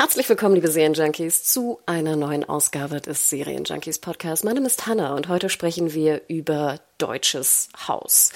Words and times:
Herzlich 0.00 0.30
willkommen, 0.30 0.54
liebe 0.54 0.70
Serienjunkies, 0.70 1.44
zu 1.44 1.78
einer 1.84 2.16
neuen 2.16 2.48
Ausgabe 2.48 3.02
des 3.02 3.28
Serienjunkies 3.28 3.98
Podcast. 3.98 4.46
Mein 4.46 4.54
Name 4.54 4.66
ist 4.66 4.86
Hanna 4.86 5.14
und 5.14 5.28
heute 5.28 5.50
sprechen 5.50 5.92
wir 5.92 6.22
über 6.26 6.80
Deutsches 6.96 7.68
Haus. 7.86 8.32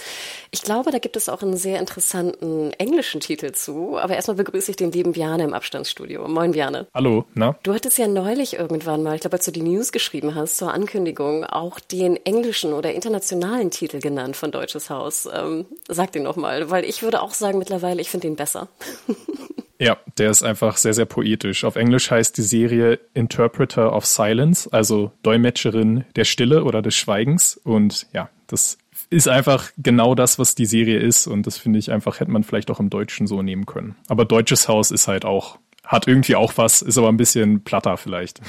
Ich 0.50 0.60
glaube, 0.60 0.90
da 0.90 0.98
gibt 0.98 1.16
es 1.16 1.30
auch 1.30 1.40
einen 1.40 1.56
sehr 1.56 1.80
interessanten 1.80 2.74
englischen 2.74 3.22
Titel 3.22 3.52
zu, 3.52 3.96
aber 3.96 4.14
erstmal 4.14 4.36
begrüße 4.36 4.72
ich 4.72 4.76
den 4.76 4.92
lieben 4.92 5.12
Bjane 5.12 5.42
im 5.42 5.54
Abstandsstudio. 5.54 6.28
Moin, 6.28 6.52
Bjane. 6.52 6.86
Hallo, 6.92 7.24
na? 7.32 7.56
Du 7.62 7.72
hattest 7.72 7.96
ja 7.96 8.08
neulich 8.08 8.58
irgendwann 8.58 9.02
mal, 9.02 9.14
ich 9.14 9.22
glaube, 9.22 9.38
als 9.38 9.46
du 9.46 9.50
die 9.50 9.62
News 9.62 9.90
geschrieben 9.90 10.34
hast, 10.34 10.58
zur 10.58 10.70
Ankündigung, 10.70 11.44
auch 11.44 11.80
den 11.80 12.16
englischen 12.26 12.74
oder 12.74 12.92
internationalen 12.92 13.70
Titel 13.70 14.00
genannt 14.00 14.36
von 14.36 14.50
Deutsches 14.50 14.90
Haus. 14.90 15.26
Ähm, 15.32 15.64
sag 15.88 16.12
den 16.12 16.24
nochmal, 16.24 16.68
weil 16.68 16.84
ich 16.84 17.02
würde 17.02 17.22
auch 17.22 17.32
sagen 17.32 17.56
mittlerweile, 17.56 18.02
ich 18.02 18.10
finde 18.10 18.26
den 18.26 18.36
besser. 18.36 18.68
Ja, 19.78 19.96
der 20.18 20.30
ist 20.30 20.42
einfach 20.42 20.76
sehr, 20.76 20.94
sehr 20.94 21.04
poetisch. 21.04 21.64
Auf 21.64 21.76
Englisch 21.76 22.10
heißt 22.10 22.36
die 22.36 22.42
Serie 22.42 23.00
Interpreter 23.12 23.92
of 23.92 24.06
Silence, 24.06 24.68
also 24.72 25.12
Dolmetscherin 25.22 26.04
der 26.14 26.24
Stille 26.24 26.64
oder 26.64 26.80
des 26.80 26.94
Schweigens. 26.94 27.56
Und 27.56 28.06
ja, 28.12 28.30
das 28.46 28.78
ist 29.10 29.28
einfach 29.28 29.70
genau 29.76 30.14
das, 30.14 30.38
was 30.38 30.54
die 30.54 30.66
Serie 30.66 30.98
ist. 30.98 31.26
Und 31.26 31.46
das 31.46 31.58
finde 31.58 31.78
ich 31.78 31.90
einfach, 31.90 32.20
hätte 32.20 32.30
man 32.30 32.44
vielleicht 32.44 32.70
auch 32.70 32.80
im 32.80 32.90
Deutschen 32.90 33.26
so 33.26 33.42
nehmen 33.42 33.66
können. 33.66 33.96
Aber 34.08 34.24
Deutsches 34.24 34.68
Haus 34.68 34.90
ist 34.90 35.08
halt 35.08 35.24
auch, 35.24 35.58
hat 35.84 36.06
irgendwie 36.06 36.36
auch 36.36 36.52
was, 36.56 36.80
ist 36.80 36.98
aber 36.98 37.08
ein 37.08 37.16
bisschen 37.16 37.64
platter 37.64 37.96
vielleicht. 37.96 38.40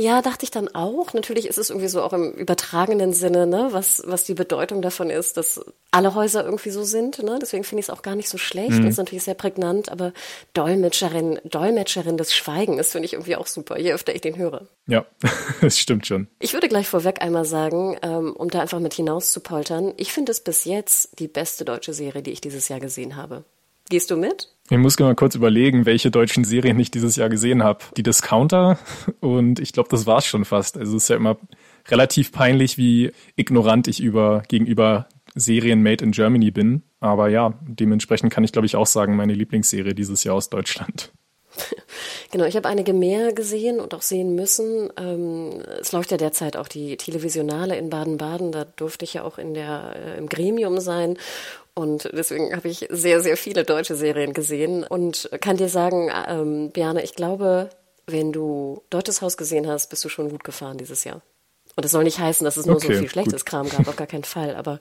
Ja, 0.00 0.22
dachte 0.22 0.44
ich 0.44 0.50
dann 0.50 0.74
auch. 0.74 1.12
Natürlich 1.12 1.46
ist 1.46 1.58
es 1.58 1.68
irgendwie 1.68 1.88
so 1.88 2.00
auch 2.00 2.14
im 2.14 2.32
übertragenen 2.32 3.12
Sinne, 3.12 3.46
ne, 3.46 3.68
was, 3.72 4.02
was 4.06 4.24
die 4.24 4.32
Bedeutung 4.32 4.80
davon 4.80 5.10
ist, 5.10 5.36
dass 5.36 5.60
alle 5.90 6.14
Häuser 6.14 6.42
irgendwie 6.42 6.70
so 6.70 6.84
sind. 6.84 7.22
Ne? 7.22 7.38
Deswegen 7.40 7.64
finde 7.64 7.80
ich 7.80 7.86
es 7.86 7.90
auch 7.90 8.00
gar 8.00 8.16
nicht 8.16 8.30
so 8.30 8.38
schlecht. 8.38 8.70
Mhm. 8.70 8.84
Das 8.84 8.92
ist 8.92 8.96
natürlich 8.96 9.24
sehr 9.24 9.34
prägnant, 9.34 9.90
aber 9.90 10.14
Dolmetscherin, 10.54 11.38
Dolmetscherin 11.44 12.16
des 12.16 12.32
Schweigens 12.32 12.92
finde 12.92 13.04
ich 13.04 13.12
irgendwie 13.12 13.36
auch 13.36 13.46
super, 13.46 13.78
je 13.78 13.92
öfter 13.92 14.14
ich 14.14 14.22
den 14.22 14.38
höre. 14.38 14.68
Ja, 14.86 15.04
das 15.60 15.78
stimmt 15.78 16.06
schon. 16.06 16.28
Ich 16.38 16.54
würde 16.54 16.68
gleich 16.68 16.88
vorweg 16.88 17.20
einmal 17.20 17.44
sagen, 17.44 17.98
ähm, 18.00 18.32
um 18.34 18.48
da 18.48 18.60
einfach 18.60 18.80
mit 18.80 18.94
hinaus 18.94 19.32
zu 19.32 19.40
poltern, 19.40 19.92
ich 19.98 20.14
finde 20.14 20.32
es 20.32 20.40
bis 20.40 20.64
jetzt 20.64 21.18
die 21.18 21.28
beste 21.28 21.66
deutsche 21.66 21.92
Serie, 21.92 22.22
die 22.22 22.30
ich 22.30 22.40
dieses 22.40 22.68
Jahr 22.68 22.80
gesehen 22.80 23.16
habe. 23.16 23.44
Gehst 23.90 24.10
du 24.10 24.16
mit? 24.16 24.48
Ich 24.72 24.78
muss 24.78 24.96
mal 25.00 25.16
kurz 25.16 25.34
überlegen, 25.34 25.84
welche 25.84 26.12
deutschen 26.12 26.44
Serien 26.44 26.78
ich 26.78 26.92
dieses 26.92 27.16
Jahr 27.16 27.28
gesehen 27.28 27.64
habe. 27.64 27.80
Die 27.96 28.04
Discounter 28.04 28.78
und 29.20 29.58
ich 29.58 29.72
glaube, 29.72 29.88
das 29.88 30.06
war's 30.06 30.24
schon 30.24 30.44
fast. 30.44 30.78
Also 30.78 30.96
es 30.96 31.02
ist 31.02 31.08
ja 31.08 31.16
immer 31.16 31.38
relativ 31.88 32.30
peinlich, 32.30 32.78
wie 32.78 33.10
ignorant 33.34 33.88
ich 33.88 34.00
über 34.00 34.44
gegenüber 34.46 35.08
Serien 35.34 35.82
made 35.82 36.04
in 36.04 36.12
Germany 36.12 36.52
bin. 36.52 36.84
Aber 37.00 37.28
ja, 37.28 37.54
dementsprechend 37.66 38.32
kann 38.32 38.44
ich 38.44 38.52
glaube 38.52 38.66
ich 38.66 38.76
auch 38.76 38.86
sagen, 38.86 39.16
meine 39.16 39.34
Lieblingsserie 39.34 39.92
dieses 39.94 40.22
Jahr 40.22 40.36
aus 40.36 40.50
Deutschland. 40.50 41.12
Genau, 42.32 42.44
ich 42.44 42.54
habe 42.54 42.68
einige 42.68 42.92
mehr 42.92 43.32
gesehen 43.32 43.80
und 43.80 43.92
auch 43.92 44.02
sehen 44.02 44.36
müssen. 44.36 44.88
Ähm, 44.96 45.64
es 45.80 45.90
läuft 45.90 46.12
ja 46.12 46.16
derzeit 46.16 46.56
auch 46.56 46.68
die 46.68 46.96
Televisionale 46.96 47.76
in 47.76 47.90
Baden-Baden. 47.90 48.52
Da 48.52 48.64
durfte 48.64 49.04
ich 49.04 49.14
ja 49.14 49.24
auch 49.24 49.36
in 49.36 49.54
der, 49.54 49.96
äh, 49.96 50.16
im 50.16 50.28
Gremium 50.28 50.78
sein. 50.78 51.18
Und 51.80 52.10
deswegen 52.12 52.54
habe 52.54 52.68
ich 52.68 52.86
sehr, 52.90 53.22
sehr 53.22 53.38
viele 53.38 53.64
deutsche 53.64 53.94
Serien 53.94 54.34
gesehen 54.34 54.84
und 54.84 55.30
kann 55.40 55.56
dir 55.56 55.70
sagen, 55.70 56.10
ähm, 56.28 56.70
Bjane, 56.72 57.02
ich 57.02 57.14
glaube, 57.14 57.70
wenn 58.06 58.32
du 58.32 58.82
Deutsches 58.90 59.22
Haus 59.22 59.38
gesehen 59.38 59.66
hast, 59.66 59.88
bist 59.88 60.04
du 60.04 60.10
schon 60.10 60.28
gut 60.28 60.44
gefahren 60.44 60.76
dieses 60.76 61.04
Jahr. 61.04 61.22
Und 61.76 61.84
das 61.84 61.92
soll 61.92 62.04
nicht 62.04 62.18
heißen, 62.18 62.44
dass 62.44 62.56
es 62.56 62.66
nur 62.66 62.76
okay, 62.76 62.94
so 62.94 63.00
viel 63.00 63.08
schlechtes 63.08 63.44
gut. 63.44 63.50
Kram 63.50 63.68
gab, 63.68 63.86
auf 63.86 63.96
gar 63.96 64.06
keinen 64.06 64.24
Fall, 64.24 64.56
aber 64.56 64.80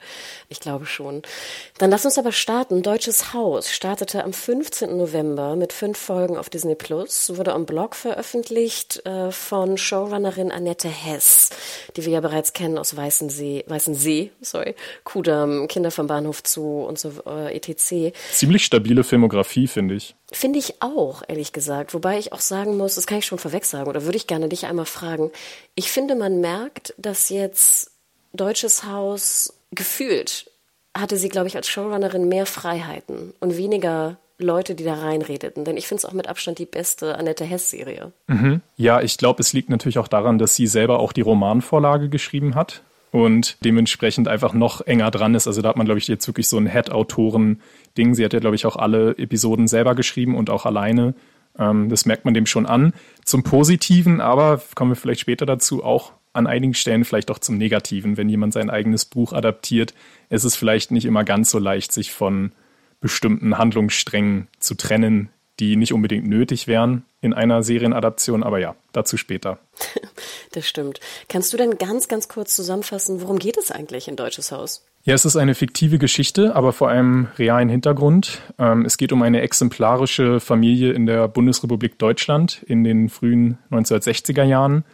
ich 0.49 0.59
glaube 0.59 0.85
schon. 0.85 1.21
Dann 1.77 1.91
lass 1.91 2.03
uns 2.03 2.17
aber 2.17 2.31
starten. 2.31 2.81
Deutsches 2.81 3.33
Haus 3.33 3.71
startete 3.71 4.23
am 4.23 4.33
15. 4.33 4.97
November 4.97 5.55
mit 5.55 5.71
fünf 5.71 5.97
Folgen 5.97 6.37
auf 6.37 6.49
Disney 6.49 6.75
Plus, 6.75 7.37
wurde 7.37 7.53
am 7.53 7.65
Blog 7.65 7.95
veröffentlicht 7.95 9.05
äh, 9.05 9.31
von 9.31 9.77
Showrunnerin 9.77 10.51
Annette 10.51 10.89
Hess, 10.89 11.51
die 11.95 12.05
wir 12.05 12.13
ja 12.13 12.21
bereits 12.21 12.53
kennen 12.53 12.77
aus 12.77 12.95
Weißensee, 12.95 13.63
Weißensee, 13.67 14.31
sorry, 14.41 14.75
Kudam, 15.03 15.67
Kinder 15.67 15.91
vom 15.91 16.07
Bahnhof 16.07 16.43
zu 16.43 16.81
und 16.81 16.97
so 16.97 17.11
äh, 17.25 17.55
etc. 17.55 18.13
Ziemlich 18.31 18.65
stabile 18.65 19.03
Filmografie, 19.03 19.67
finde 19.67 19.95
ich. 19.95 20.15
Finde 20.31 20.59
ich 20.59 20.81
auch, 20.81 21.23
ehrlich 21.27 21.53
gesagt. 21.53 21.93
Wobei 21.93 22.19
ich 22.19 22.33
auch 22.33 22.39
sagen 22.39 22.77
muss, 22.77 22.95
das 22.95 23.07
kann 23.07 23.17
ich 23.17 23.25
schon 23.25 23.39
vorweg 23.39 23.65
sagen, 23.65 23.89
oder 23.89 24.05
würde 24.05 24.17
ich 24.17 24.27
gerne 24.27 24.47
dich 24.47 24.65
einmal 24.67 24.85
fragen. 24.85 25.31
Ich 25.75 25.91
finde, 25.91 26.15
man 26.15 26.39
merkt, 26.39 26.93
dass 26.97 27.29
jetzt 27.29 27.91
Deutsches 28.33 28.83
Haus 28.83 29.53
gefühlt 29.71 30.49
hatte 30.97 31.17
sie, 31.17 31.29
glaube 31.29 31.47
ich, 31.47 31.55
als 31.55 31.67
Showrunnerin 31.67 32.27
mehr 32.27 32.45
Freiheiten 32.45 33.33
und 33.39 33.57
weniger 33.57 34.17
Leute, 34.37 34.73
die 34.73 34.83
da 34.83 34.95
reinredeten. 34.95 35.65
Denn 35.65 35.77
ich 35.77 35.87
finde 35.87 35.99
es 35.99 36.05
auch 36.05 36.13
mit 36.13 36.27
Abstand 36.27 36.59
die 36.59 36.65
beste 36.65 37.17
Annette 37.17 37.43
Hess-Serie. 37.43 38.11
Mhm. 38.27 38.61
Ja, 38.77 39.01
ich 39.01 39.17
glaube, 39.17 39.41
es 39.41 39.53
liegt 39.53 39.69
natürlich 39.69 39.99
auch 39.99 40.07
daran, 40.07 40.39
dass 40.39 40.55
sie 40.55 40.67
selber 40.67 40.99
auch 40.99 41.11
die 41.11 41.21
Romanvorlage 41.21 42.09
geschrieben 42.09 42.55
hat 42.55 42.81
und 43.11 43.57
dementsprechend 43.63 44.27
einfach 44.27 44.53
noch 44.53 44.81
enger 44.81 45.11
dran 45.11 45.35
ist. 45.35 45.47
Also 45.47 45.61
da 45.61 45.69
hat 45.69 45.75
man, 45.75 45.85
glaube 45.85 45.99
ich, 45.99 46.07
jetzt 46.07 46.27
wirklich 46.27 46.47
so 46.47 46.57
ein 46.57 46.67
Head-Autoren-Ding. 47.89 48.15
Sie 48.15 48.25
hat 48.25 48.33
ja, 48.33 48.39
glaube 48.39 48.55
ich, 48.55 48.65
auch 48.65 48.75
alle 48.75 49.17
Episoden 49.17 49.67
selber 49.67 49.95
geschrieben 49.95 50.35
und 50.35 50.49
auch 50.49 50.65
alleine. 50.65 51.13
Ähm, 51.57 51.89
das 51.89 52.05
merkt 52.05 52.25
man 52.25 52.33
dem 52.33 52.45
schon 52.45 52.65
an. 52.65 52.93
Zum 53.23 53.43
Positiven, 53.43 54.21
aber 54.21 54.61
kommen 54.75 54.91
wir 54.91 54.95
vielleicht 54.95 55.21
später 55.21 55.45
dazu, 55.45 55.83
auch 55.83 56.13
an 56.31 56.47
einigen 56.47 56.73
Stellen 56.73 57.05
vielleicht 57.05 57.31
auch 57.31 57.39
zum 57.39 57.57
Negativen. 57.57 58.17
Wenn 58.17 58.29
jemand 58.29 58.53
sein 58.53 58.69
eigenes 58.69 59.05
Buch 59.05 59.33
adaptiert, 59.33 59.93
ist 60.29 60.43
es 60.43 60.55
vielleicht 60.55 60.91
nicht 60.91 61.05
immer 61.05 61.23
ganz 61.23 61.49
so 61.49 61.59
leicht, 61.59 61.91
sich 61.91 62.11
von 62.11 62.51
bestimmten 63.01 63.57
Handlungssträngen 63.57 64.47
zu 64.59 64.75
trennen, 64.75 65.29
die 65.59 65.75
nicht 65.75 65.93
unbedingt 65.93 66.27
nötig 66.27 66.67
wären 66.67 67.03
in 67.21 67.33
einer 67.33 67.63
Serienadaption, 67.63 68.43
aber 68.43 68.59
ja, 68.59 68.75
dazu 68.93 69.17
später. 69.17 69.59
Das 70.51 70.67
stimmt. 70.67 70.99
Kannst 71.27 71.53
du 71.53 71.57
denn 71.57 71.77
ganz, 71.77 72.07
ganz 72.07 72.27
kurz 72.27 72.55
zusammenfassen, 72.55 73.21
worum 73.21 73.37
geht 73.37 73.55
es 73.55 73.69
eigentlich 73.69 74.07
in 74.07 74.15
Deutsches 74.15 74.51
Haus? 74.51 74.83
Ja, 75.09 75.15
es 75.15 75.25
ist 75.25 75.37
eine 75.37 75.55
fiktive 75.55 75.97
Geschichte, 75.97 76.55
aber 76.55 76.71
vor 76.71 76.87
einem 76.87 77.29
realen 77.39 77.67
Hintergrund. 77.67 78.43
Ähm, 78.59 78.85
es 78.85 78.95
geht 78.95 79.11
um 79.11 79.23
eine 79.23 79.41
exemplarische 79.41 80.39
Familie 80.39 80.91
in 80.91 81.07
der 81.07 81.27
Bundesrepublik 81.27 81.97
Deutschland 81.97 82.61
in 82.67 82.83
den 82.83 83.09
frühen 83.09 83.57
1960er 83.71 84.43
Jahren. 84.43 84.85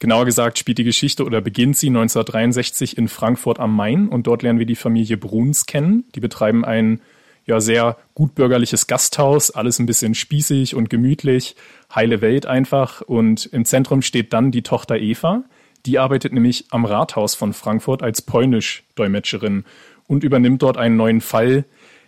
Genauer 0.00 0.26
gesagt 0.26 0.58
spielt 0.58 0.76
die 0.76 0.84
Geschichte 0.84 1.24
oder 1.24 1.40
beginnt 1.40 1.78
sie 1.78 1.86
1963 1.86 2.98
in 2.98 3.08
Frankfurt 3.08 3.58
am 3.58 3.74
Main 3.74 4.10
und 4.10 4.26
dort 4.26 4.42
lernen 4.42 4.58
wir 4.58 4.66
die 4.66 4.76
Familie 4.76 5.16
Bruns 5.16 5.64
kennen. 5.64 6.04
Die 6.14 6.20
betreiben 6.20 6.66
ein 6.66 7.00
ja 7.46 7.58
sehr 7.58 7.96
gutbürgerliches 8.12 8.86
Gasthaus, 8.86 9.50
alles 9.50 9.78
ein 9.78 9.86
bisschen 9.86 10.14
spießig 10.14 10.74
und 10.74 10.90
gemütlich, 10.90 11.56
heile 11.94 12.20
Welt 12.20 12.44
einfach. 12.44 13.00
Und 13.00 13.46
im 13.46 13.64
Zentrum 13.64 14.02
steht 14.02 14.34
dann 14.34 14.50
die 14.50 14.62
Tochter 14.62 14.98
Eva. 14.98 15.42
Die 15.86 15.98
arbeitet 15.98 16.32
nämlich 16.32 16.66
am 16.70 16.84
Rathaus 16.84 17.34
von 17.34 17.52
Frankfurt 17.52 18.02
als 18.02 18.22
Polnisch-Dolmetscherin 18.22 19.64
und 20.06 20.24
übernimmt 20.24 20.62
dort 20.62 20.76
einen 20.76 20.96
neuen 20.96 21.20
Fall, 21.20 21.64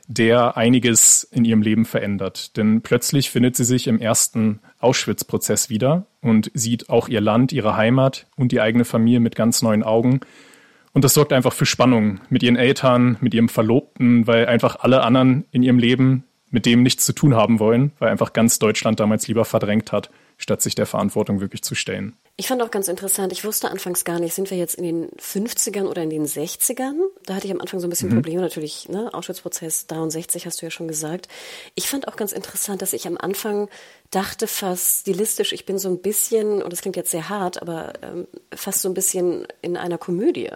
der 0.08 0.56
einiges 0.56 1.25
in 1.25 1.44
ihrem 1.44 1.62
Leben 1.62 1.84
verändert. 1.84 2.56
Denn 2.56 2.81
plötzlich 2.81 3.31
findet 3.31 3.56
sie 3.56 3.64
sich 3.64 3.88
im 3.88 3.99
ersten 3.99 4.61
Auschwitz-Prozess 4.78 5.69
wieder 5.69 6.06
und 6.20 6.50
sieht 6.55 6.88
auch 6.90 7.08
ihr 7.08 7.20
Land, 7.20 7.52
ihre 7.52 7.76
Heimat 7.76 8.26
und 8.37 8.52
die 8.52 8.61
eigene 8.61 8.84
Familie 8.84 9.20
mit 9.20 9.34
ganz 9.34 9.62
neuen 9.62 9.82
Augen 9.82 10.20
und 10.96 11.05
das 11.05 11.12
sorgt 11.12 11.34
einfach 11.34 11.52
für 11.52 11.67
Spannung 11.67 12.20
mit 12.31 12.43
ihren 12.43 12.56
Eltern, 12.56 13.19
mit 13.20 13.34
ihrem 13.34 13.50
Verlobten, 13.50 14.26
weil 14.26 14.46
einfach 14.46 14.76
alle 14.81 15.02
anderen 15.02 15.44
in 15.50 15.62
ihrem 15.62 15.79
Leben 15.79 16.25
mit 16.50 16.64
dem 16.64 16.82
nichts 16.82 17.05
zu 17.05 17.12
tun 17.12 17.34
haben 17.34 17.58
wollen, 17.58 17.93
weil 17.99 18.08
einfach 18.08 18.32
ganz 18.32 18.58
Deutschland 18.58 18.99
damals 18.99 19.29
lieber 19.29 19.44
verdrängt 19.44 19.93
hat, 19.93 20.08
statt 20.38 20.62
sich 20.62 20.75
der 20.75 20.87
Verantwortung 20.87 21.43
wirklich 21.43 21.62
zu 21.62 21.75
stellen. 21.75 22.14
Ich 22.38 22.48
fand 22.48 22.60
auch 22.60 22.70
ganz 22.70 22.88
interessant, 22.88 23.32
ich 23.32 23.46
wusste 23.46 23.70
anfangs 23.70 24.04
gar 24.04 24.18
nicht, 24.18 24.34
sind 24.34 24.50
wir 24.50 24.58
jetzt 24.58 24.74
in 24.74 24.84
den 24.84 25.08
50ern 25.12 25.86
oder 25.86 26.02
in 26.02 26.10
den 26.10 26.26
60ern? 26.26 26.98
Da 27.24 27.34
hatte 27.34 27.46
ich 27.46 27.52
am 27.52 27.62
Anfang 27.62 27.80
so 27.80 27.86
ein 27.86 27.90
bisschen 27.90 28.10
mhm. 28.10 28.16
Probleme, 28.16 28.42
natürlich, 28.42 28.90
ne? 28.90 29.14
Auschwitzprozess 29.14 29.86
63 29.86 30.44
hast 30.44 30.60
du 30.60 30.66
ja 30.66 30.70
schon 30.70 30.86
gesagt. 30.86 31.28
Ich 31.76 31.88
fand 31.88 32.08
auch 32.08 32.16
ganz 32.16 32.32
interessant, 32.32 32.82
dass 32.82 32.92
ich 32.92 33.06
am 33.06 33.16
Anfang 33.16 33.70
dachte 34.10 34.46
fast 34.46 35.00
stilistisch, 35.00 35.54
ich 35.54 35.64
bin 35.64 35.78
so 35.78 35.88
ein 35.88 36.02
bisschen, 36.02 36.62
und 36.62 36.70
das 36.74 36.82
klingt 36.82 36.96
jetzt 36.96 37.10
sehr 37.10 37.30
hart, 37.30 37.62
aber 37.62 37.94
ähm, 38.02 38.26
fast 38.54 38.82
so 38.82 38.90
ein 38.90 38.94
bisschen 38.94 39.46
in 39.62 39.78
einer 39.78 39.96
Komödie 39.96 40.50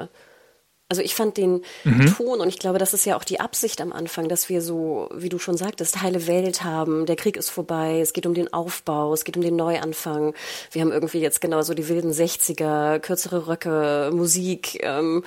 Also 0.90 1.02
ich 1.02 1.14
fand 1.14 1.36
den 1.36 1.62
mhm. 1.84 2.14
Ton 2.16 2.40
und 2.40 2.48
ich 2.48 2.58
glaube, 2.58 2.78
das 2.78 2.92
ist 2.94 3.06
ja 3.06 3.16
auch 3.16 3.22
die 3.22 3.38
Absicht 3.38 3.80
am 3.80 3.92
Anfang, 3.92 4.28
dass 4.28 4.48
wir 4.48 4.60
so, 4.60 5.08
wie 5.14 5.28
du 5.28 5.38
schon 5.38 5.56
sagtest, 5.56 6.02
heile 6.02 6.26
Welt 6.26 6.64
haben. 6.64 7.06
Der 7.06 7.14
Krieg 7.14 7.36
ist 7.36 7.48
vorbei. 7.48 8.00
Es 8.00 8.12
geht 8.12 8.26
um 8.26 8.34
den 8.34 8.52
Aufbau. 8.52 9.14
Es 9.14 9.24
geht 9.24 9.36
um 9.36 9.42
den 9.42 9.54
Neuanfang. 9.54 10.34
Wir 10.72 10.82
haben 10.82 10.90
irgendwie 10.90 11.20
jetzt 11.20 11.40
genau 11.40 11.62
so 11.62 11.74
die 11.74 11.88
wilden 11.88 12.10
60er, 12.10 12.98
kürzere 12.98 13.46
Röcke, 13.46 14.10
Musik. 14.12 14.82
Ähm, 14.82 15.22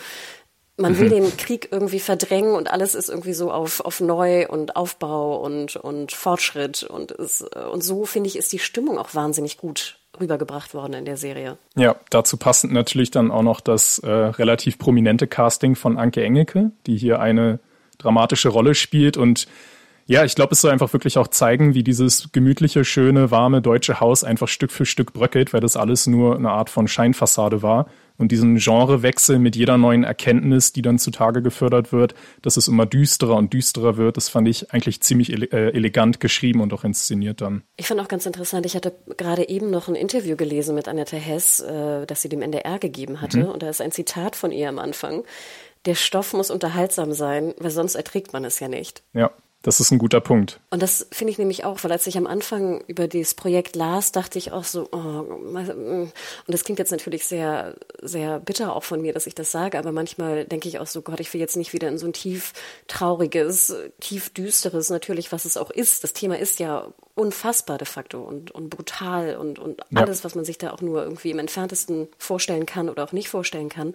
man 0.75 0.99
will 0.99 1.05
mhm. 1.05 1.11
den 1.11 1.37
Krieg 1.37 1.69
irgendwie 1.71 2.01
verdrängen 2.01 2.55
und 2.55 2.69
alles 2.69 2.93
ist 2.93 3.07
irgendwie 3.07 3.33
so 3.33 3.49
auf, 3.49 3.79
auf 3.79 4.01
Neu 4.01 4.45
und 4.49 4.75
Aufbau 4.75 5.37
und, 5.37 5.77
und 5.77 6.11
Fortschritt 6.11 6.83
und, 6.83 7.11
ist, 7.11 7.41
und 7.55 7.85
so 7.85 8.03
finde 8.03 8.27
ich, 8.27 8.35
ist 8.35 8.51
die 8.51 8.59
Stimmung 8.59 8.97
auch 8.97 9.15
wahnsinnig 9.15 9.57
gut 9.57 9.97
rübergebracht 10.19 10.73
worden 10.73 10.93
in 10.93 11.05
der 11.05 11.17
Serie. 11.17 11.57
Ja, 11.75 11.95
dazu 12.09 12.37
passend 12.37 12.73
natürlich 12.73 13.11
dann 13.11 13.31
auch 13.31 13.43
noch 13.43 13.61
das 13.61 13.99
äh, 13.99 14.09
relativ 14.09 14.77
prominente 14.77 15.27
Casting 15.27 15.75
von 15.75 15.97
Anke 15.97 16.23
Engelke, 16.23 16.71
die 16.85 16.97
hier 16.97 17.19
eine 17.19 17.59
dramatische 17.97 18.49
Rolle 18.49 18.75
spielt 18.75 19.17
und 19.17 19.47
ja, 20.05 20.25
ich 20.25 20.35
glaube, 20.35 20.51
es 20.51 20.59
soll 20.59 20.71
einfach 20.71 20.91
wirklich 20.91 21.17
auch 21.17 21.29
zeigen, 21.29 21.75
wie 21.75 21.83
dieses 21.83 22.29
gemütliche, 22.33 22.83
schöne, 22.83 23.31
warme 23.31 23.61
deutsche 23.61 24.01
Haus 24.01 24.25
einfach 24.25 24.49
Stück 24.49 24.71
für 24.71 24.85
Stück 24.85 25.13
bröckelt, 25.13 25.53
weil 25.53 25.61
das 25.61 25.77
alles 25.77 26.07
nur 26.07 26.35
eine 26.35 26.49
Art 26.49 26.69
von 26.69 26.89
Scheinfassade 26.89 27.61
war. 27.61 27.87
Und 28.17 28.31
diesen 28.31 28.57
Genrewechsel 28.57 29.39
mit 29.39 29.55
jeder 29.55 29.77
neuen 29.77 30.03
Erkenntnis, 30.03 30.71
die 30.71 30.81
dann 30.81 30.99
zutage 30.99 31.41
gefördert 31.41 31.91
wird, 31.91 32.13
dass 32.41 32.57
es 32.57 32.67
immer 32.67 32.85
düsterer 32.85 33.35
und 33.35 33.53
düsterer 33.53 33.97
wird, 33.97 34.17
das 34.17 34.29
fand 34.29 34.47
ich 34.47 34.71
eigentlich 34.71 35.01
ziemlich 35.01 35.31
ele 35.31 35.47
äh, 35.51 35.73
elegant 35.73 36.19
geschrieben 36.19 36.61
und 36.61 36.73
auch 36.73 36.83
inszeniert 36.83 37.41
dann. 37.41 37.63
Ich 37.75 37.87
fand 37.87 37.99
auch 37.99 38.07
ganz 38.07 38.25
interessant, 38.25 38.65
ich 38.65 38.75
hatte 38.75 38.93
gerade 39.17 39.49
eben 39.49 39.71
noch 39.71 39.87
ein 39.87 39.95
Interview 39.95 40.35
gelesen 40.35 40.75
mit 40.75 40.87
Annette 40.87 41.17
Hess, 41.17 41.59
äh, 41.59 42.05
das 42.05 42.21
sie 42.21 42.29
dem 42.29 42.41
NDR 42.41 42.77
gegeben 42.77 43.21
hatte. 43.21 43.39
Mhm. 43.39 43.49
Und 43.49 43.63
da 43.63 43.69
ist 43.69 43.81
ein 43.81 43.91
Zitat 43.91 44.35
von 44.35 44.51
ihr 44.51 44.69
am 44.69 44.79
Anfang. 44.79 45.23
Der 45.85 45.95
Stoff 45.95 46.33
muss 46.33 46.49
unterhaltsam 46.49 47.11
sein, 47.11 47.53
weil 47.59 47.71
sonst 47.71 47.95
erträgt 47.95 48.31
man 48.31 48.45
es 48.45 48.59
ja 48.59 48.67
nicht. 48.67 49.03
Ja. 49.13 49.31
Das 49.63 49.79
ist 49.79 49.91
ein 49.91 49.97
guter 49.97 50.19
Punkt. 50.19 50.59
Und 50.71 50.83
das 50.83 51.07
finde 51.11 51.31
ich 51.31 51.37
nämlich 51.37 51.63
auch, 51.63 51.81
weil 51.85 51.91
als 51.93 52.05
ich 52.05 52.17
am 52.17 52.27
Anfang 52.27 52.81
über 52.87 53.07
dieses 53.07 53.33
Projekt 53.33 53.77
las, 53.77 54.11
dachte 54.11 54.37
ich 54.37 54.51
auch 54.51 54.65
so, 54.65 54.89
oh, 54.91 54.97
und 54.97 56.11
das 56.47 56.65
klingt 56.65 56.79
jetzt 56.79 56.91
natürlich 56.91 57.25
sehr, 57.25 57.75
sehr 58.01 58.41
bitter 58.41 58.75
auch 58.75 58.83
von 58.83 59.01
mir, 59.01 59.13
dass 59.13 59.25
ich 59.25 59.35
das 59.35 59.51
sage, 59.51 59.79
aber 59.79 59.93
manchmal 59.93 60.43
denke 60.43 60.67
ich 60.67 60.79
auch 60.79 60.87
so, 60.87 61.01
Gott, 61.01 61.21
ich 61.21 61.33
will 61.33 61.39
jetzt 61.39 61.55
nicht 61.55 61.71
wieder 61.71 61.87
in 61.87 61.97
so 61.97 62.05
ein 62.05 62.11
tief 62.11 62.51
trauriges, 62.89 63.73
tief 64.01 64.31
düsteres, 64.31 64.89
natürlich, 64.89 65.31
was 65.31 65.45
es 65.45 65.55
auch 65.55 65.71
ist. 65.71 66.03
Das 66.03 66.11
Thema 66.11 66.37
ist 66.37 66.59
ja 66.59 66.91
unfassbar 67.15 67.77
de 67.77 67.87
facto 67.87 68.21
und, 68.21 68.51
und 68.51 68.69
brutal 68.69 69.37
und, 69.37 69.59
und 69.59 69.81
ja. 69.91 70.01
alles, 70.01 70.25
was 70.25 70.35
man 70.35 70.43
sich 70.43 70.57
da 70.57 70.71
auch 70.71 70.81
nur 70.81 71.03
irgendwie 71.03 71.31
im 71.31 71.39
entferntesten 71.39 72.09
vorstellen 72.17 72.65
kann 72.65 72.89
oder 72.89 73.03
auch 73.03 73.11
nicht 73.13 73.29
vorstellen 73.29 73.69
kann. 73.69 73.93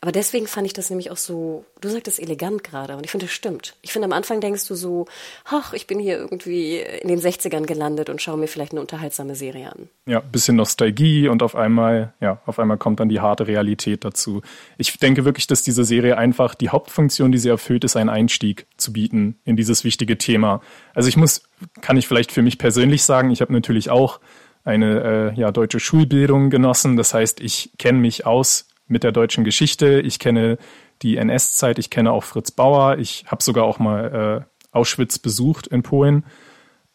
Aber 0.00 0.12
deswegen 0.12 0.46
fand 0.48 0.66
ich 0.66 0.72
das 0.72 0.90
nämlich 0.90 1.10
auch 1.10 1.18
so, 1.18 1.64
du 1.80 1.88
sagtest 1.88 2.18
elegant 2.18 2.64
gerade 2.64 2.96
und 2.96 3.04
ich 3.04 3.10
finde, 3.10 3.26
das 3.26 3.34
stimmt. 3.34 3.76
Ich 3.82 3.92
finde, 3.92 4.06
am 4.06 4.12
Anfang 4.12 4.40
denkst 4.40 4.66
du 4.66 4.74
so, 4.74 5.03
ach, 5.44 5.72
ich 5.72 5.86
bin 5.86 5.98
hier 5.98 6.18
irgendwie 6.18 6.78
in 6.78 7.08
den 7.08 7.20
60ern 7.20 7.66
gelandet 7.66 8.10
und 8.10 8.20
schaue 8.22 8.36
mir 8.36 8.48
vielleicht 8.48 8.72
eine 8.72 8.80
unterhaltsame 8.80 9.34
Serie 9.34 9.72
an. 9.72 9.88
Ja, 10.06 10.20
bisschen 10.20 10.56
Nostalgie 10.56 11.28
und 11.28 11.42
auf 11.42 11.56
einmal, 11.56 12.12
ja, 12.20 12.40
auf 12.46 12.58
einmal 12.58 12.78
kommt 12.78 13.00
dann 13.00 13.08
die 13.08 13.20
harte 13.20 13.46
Realität 13.46 14.04
dazu. 14.04 14.42
Ich 14.78 14.98
denke 14.98 15.24
wirklich, 15.24 15.46
dass 15.46 15.62
diese 15.62 15.84
Serie 15.84 16.18
einfach 16.18 16.54
die 16.54 16.68
Hauptfunktion, 16.68 17.32
die 17.32 17.38
sie 17.38 17.48
erfüllt, 17.48 17.84
ist, 17.84 17.96
einen 17.96 18.10
Einstieg 18.10 18.66
zu 18.76 18.92
bieten 18.92 19.38
in 19.44 19.56
dieses 19.56 19.84
wichtige 19.84 20.18
Thema. 20.18 20.60
Also 20.94 21.08
ich 21.08 21.16
muss 21.16 21.42
kann 21.80 21.96
ich 21.96 22.06
vielleicht 22.06 22.32
für 22.32 22.42
mich 22.42 22.58
persönlich 22.58 23.04
sagen, 23.04 23.30
ich 23.30 23.40
habe 23.40 23.52
natürlich 23.52 23.90
auch 23.90 24.20
eine 24.64 25.32
äh, 25.36 25.40
ja, 25.40 25.50
deutsche 25.50 25.80
Schulbildung 25.80 26.50
genossen. 26.50 26.96
Das 26.96 27.14
heißt, 27.14 27.40
ich 27.40 27.72
kenne 27.78 27.98
mich 27.98 28.26
aus 28.26 28.68
mit 28.86 29.02
der 29.02 29.12
deutschen 29.12 29.44
Geschichte. 29.44 30.00
Ich 30.00 30.18
kenne 30.18 30.58
die 31.02 31.16
NS-Zeit, 31.16 31.78
ich 31.78 31.90
kenne 31.90 32.12
auch 32.12 32.24
Fritz 32.24 32.50
Bauer. 32.50 32.98
Ich 32.98 33.24
habe 33.26 33.42
sogar 33.42 33.64
auch 33.64 33.78
mal 33.78 34.46
äh, 34.46 34.53
Auschwitz 34.74 35.18
besucht 35.18 35.66
in 35.66 35.82
Polen. 35.82 36.24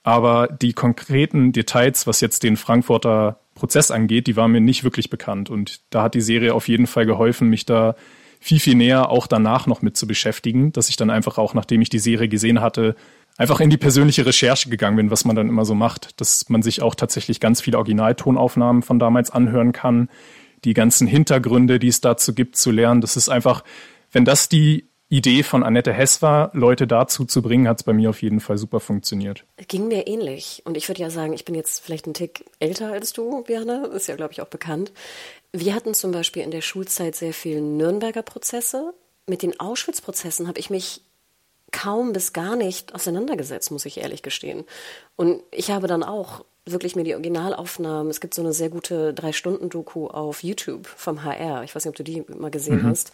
Aber 0.04 0.48
die 0.48 0.74
konkreten 0.74 1.52
Details, 1.52 2.08
was 2.08 2.22
jetzt 2.22 2.44
den 2.44 2.58
Frankfurter 2.58 3.40
Prozess 3.56 3.92
angeht, 3.92 4.28
die 4.28 4.36
waren 4.38 4.52
mir 4.52 4.62
nicht 4.62 4.84
wirklich 4.84 5.10
bekannt. 5.10 5.50
Und 5.50 5.82
da 5.90 6.04
hat 6.04 6.16
die 6.16 6.22
Serie 6.22 6.54
auf 6.54 6.68
jeden 6.68 6.88
Fall 6.88 7.06
geholfen, 7.06 7.50
mich 7.50 7.66
da 7.66 7.96
viel, 8.40 8.60
viel 8.60 8.76
näher 8.76 9.10
auch 9.10 9.28
danach 9.28 9.68
noch 9.68 9.82
mit 9.82 9.98
zu 9.98 10.08
beschäftigen, 10.08 10.72
dass 10.72 10.90
ich 10.90 10.96
dann 10.96 11.10
einfach 11.10 11.38
auch, 11.38 11.54
nachdem 11.54 11.82
ich 11.82 11.90
die 11.90 12.00
Serie 12.00 12.30
gesehen 12.30 12.62
hatte, 12.62 12.96
einfach 13.38 13.60
in 13.60 13.70
die 13.70 13.78
persönliche 13.78 14.26
Recherche 14.26 14.70
gegangen 14.70 14.96
bin, 14.96 15.12
was 15.12 15.26
man 15.26 15.36
dann 15.36 15.50
immer 15.50 15.66
so 15.66 15.76
macht, 15.76 16.20
dass 16.22 16.50
man 16.50 16.62
sich 16.62 16.82
auch 16.82 16.96
tatsächlich 16.96 17.40
ganz 17.40 17.62
viele 17.62 17.78
Originaltonaufnahmen 17.78 18.82
von 18.82 18.98
damals 18.98 19.30
anhören 19.30 19.74
kann, 19.74 20.10
die 20.64 20.74
ganzen 20.74 21.08
Hintergründe, 21.08 21.80
die 21.80 21.88
es 21.88 22.02
dazu 22.02 22.34
gibt, 22.34 22.56
zu 22.56 22.72
lernen. 22.72 23.02
Das 23.02 23.18
ist 23.18 23.30
einfach, 23.30 23.64
wenn 24.12 24.26
das 24.26 24.50
die 24.50 24.89
Idee 25.10 25.42
von 25.42 25.64
Annette 25.64 25.92
Hess 25.92 26.22
war, 26.22 26.52
Leute 26.54 26.86
dazu 26.86 27.26
zu 27.26 27.42
bringen, 27.42 27.68
hat 27.68 27.80
es 27.80 27.84
bei 27.84 27.94
mir 27.94 28.12
auf 28.12 28.22
jeden 28.22 28.40
Fall 28.40 28.60
super 28.60 28.80
funktioniert. 28.80 29.44
Ging 29.68 29.88
mir 29.88 30.06
ähnlich. 30.06 30.62
Und 30.66 30.78
ich 30.78 30.88
würde 30.88 31.02
ja 31.02 31.10
sagen, 31.10 31.34
ich 31.34 31.46
bin 31.46 31.56
jetzt 31.56 31.84
vielleicht 31.84 32.06
ein 32.06 32.14
Tick 32.14 32.46
älter 32.60 32.92
als 32.92 33.12
du, 33.12 33.42
Björn. 33.44 33.86
Ist 33.92 34.08
ja, 34.08 34.16
glaube 34.16 34.34
ich, 34.34 34.42
auch 34.42 34.48
bekannt. 34.48 34.92
Wir 35.52 35.74
hatten 35.74 35.96
zum 35.96 36.12
Beispiel 36.12 36.44
in 36.44 36.52
der 36.52 36.62
Schulzeit 36.62 37.16
sehr 37.16 37.34
viele 37.34 37.62
Nürnberger 37.62 38.22
Prozesse. 38.22 38.94
Mit 39.26 39.42
den 39.42 39.60
Auschwitz-Prozessen 39.60 40.48
habe 40.48 40.60
ich 40.60 40.70
mich 40.70 41.02
kaum 41.72 42.14
bis 42.14 42.34
gar 42.34 42.56
nicht 42.56 42.94
auseinandergesetzt, 42.94 43.72
muss 43.72 43.86
ich 43.86 44.00
ehrlich 44.00 44.22
gestehen. 44.22 44.64
Und 45.16 45.42
ich 45.52 45.72
habe 45.72 45.88
dann 45.88 46.04
auch 46.04 46.46
wirklich 46.66 46.96
mir 46.96 47.04
die 47.04 47.14
Originalaufnahmen, 47.14 48.12
es 48.12 48.22
gibt 48.22 48.34
so 48.34 48.42
eine 48.42 48.54
sehr 48.54 48.70
gute 48.70 49.14
Drei-Stunden-Doku 49.14 50.08
auf 50.08 50.44
YouTube 50.44 50.88
vom 50.88 51.24
HR, 51.24 51.64
ich 51.64 51.74
weiß 51.74 51.86
nicht, 51.86 51.90
ob 51.90 51.96
du 51.96 52.04
die 52.04 52.24
mal 52.38 52.52
gesehen 52.52 52.84
mhm. 52.84 52.88
hast, 52.88 53.12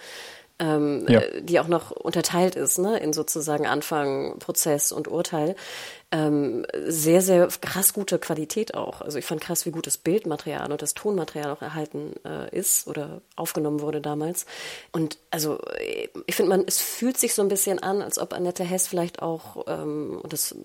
ähm, 0.60 1.06
ja. 1.07 1.19
Äh, 1.19 1.42
die 1.42 1.60
auch 1.60 1.68
noch 1.68 1.92
unterteilt 1.92 2.56
ist 2.56 2.78
ne, 2.80 2.98
in 2.98 3.13
sozusagen 3.13 3.68
Anfang, 3.68 4.40
Prozess 4.40 4.92
und 4.92 5.07
Urteil 5.07 5.56
ähm, 6.16 6.66
sehr, 6.88 7.22
sehr 7.22 7.48
krass 7.62 7.94
gute 7.94 8.20
Qualität 8.20 8.74
auch. 8.74 9.02
Also 9.02 9.18
ich 9.18 9.26
fand 9.26 9.42
krass, 9.42 9.66
wie 9.66 9.72
gut 9.72 9.86
das 9.86 9.98
Bildmaterial 9.98 10.72
und 10.72 10.82
das 10.82 10.94
Tonmaterial 10.94 11.52
auch 11.52 11.62
erhalten 11.62 12.14
äh, 12.24 12.58
ist 12.58 12.88
oder 12.88 13.22
aufgenommen 13.36 13.82
wurde 13.82 14.00
damals. 14.00 14.46
Und 14.94 15.18
also 15.30 15.60
ich 16.26 16.36
finde, 16.36 16.50
man, 16.50 16.64
es 16.68 16.80
fühlt 16.80 17.18
sich 17.18 17.34
so 17.34 17.42
ein 17.42 17.50
bisschen 17.50 17.80
an, 17.80 18.02
als 18.02 18.18
ob 18.18 18.34
Annette 18.34 18.64
Hess 18.64 18.88
vielleicht 18.88 19.22
auch, 19.22 19.66
ähm, 19.68 20.20
und 20.24 20.32
das 20.32 20.56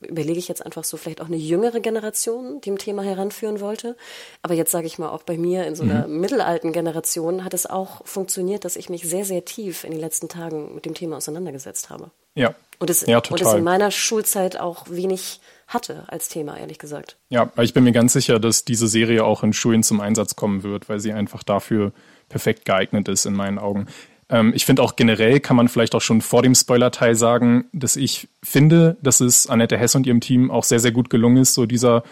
überlege 0.00 0.38
ich 0.38 0.48
jetzt 0.48 0.64
einfach 0.64 0.84
so, 0.84 0.96
vielleicht 0.96 1.20
auch 1.20 1.26
eine 1.26 1.36
jüngere 1.36 1.80
Generation 1.80 2.60
dem 2.60 2.78
Thema 2.78 3.02
heranführen 3.02 3.60
wollte. 3.60 3.96
Aber 4.42 4.54
jetzt 4.54 4.72
sage 4.72 4.86
ich 4.86 4.98
mal, 4.98 5.10
auch 5.10 5.22
bei 5.22 5.38
mir 5.38 5.66
in 5.66 5.76
so 5.76 5.84
einer 5.84 6.08
mhm. 6.08 6.20
mittelalten 6.20 6.72
Generation 6.72 7.44
hat 7.44 7.54
es 7.54 7.66
auch 7.66 8.04
funktioniert, 8.06 8.64
dass 8.64 8.76
ich 8.76 8.90
mich 8.90 9.08
sehr, 9.08 9.24
sehr 9.24 9.44
tief 9.44 9.84
in 9.84 9.92
den 9.92 10.00
letzten 10.00 10.28
Tagen 10.28 10.74
mit 10.74 10.84
dem 10.84 10.94
Thema 10.94 11.18
auseinandergesetzt 11.18 11.90
habe. 11.90 12.10
Ja, 12.40 12.54
und 12.78 12.88
es, 12.88 13.06
ja, 13.06 13.18
und 13.18 13.40
es 13.40 13.52
in 13.52 13.62
meiner 13.64 13.90
Schulzeit 13.90 14.58
auch 14.58 14.86
wenig 14.88 15.40
hatte 15.68 16.04
als 16.08 16.28
Thema, 16.28 16.56
ehrlich 16.56 16.78
gesagt. 16.78 17.16
Ja, 17.28 17.52
ich 17.60 17.74
bin 17.74 17.84
mir 17.84 17.92
ganz 17.92 18.12
sicher, 18.12 18.40
dass 18.40 18.64
diese 18.64 18.88
Serie 18.88 19.24
auch 19.24 19.42
in 19.42 19.52
Schulen 19.52 19.82
zum 19.82 20.00
Einsatz 20.00 20.34
kommen 20.34 20.62
wird, 20.62 20.88
weil 20.88 20.98
sie 20.98 21.12
einfach 21.12 21.42
dafür 21.42 21.92
perfekt 22.28 22.64
geeignet 22.64 23.08
ist, 23.08 23.26
in 23.26 23.34
meinen 23.34 23.58
Augen. 23.58 23.86
Ähm, 24.30 24.52
ich 24.54 24.64
finde 24.64 24.82
auch 24.82 24.96
generell 24.96 25.40
kann 25.40 25.56
man 25.56 25.68
vielleicht 25.68 25.94
auch 25.94 26.00
schon 26.00 26.22
vor 26.22 26.42
dem 26.42 26.54
Spoiler-Teil 26.54 27.14
sagen, 27.14 27.66
dass 27.72 27.96
ich 27.96 28.28
finde, 28.42 28.96
dass 29.02 29.20
es 29.20 29.46
Annette 29.46 29.76
Hess 29.76 29.94
und 29.94 30.06
ihrem 30.06 30.20
Team 30.20 30.50
auch 30.50 30.64
sehr, 30.64 30.80
sehr 30.80 30.92
gut 30.92 31.10
gelungen 31.10 31.38
ist, 31.38 31.54
so 31.54 31.66
dieser 31.66 32.02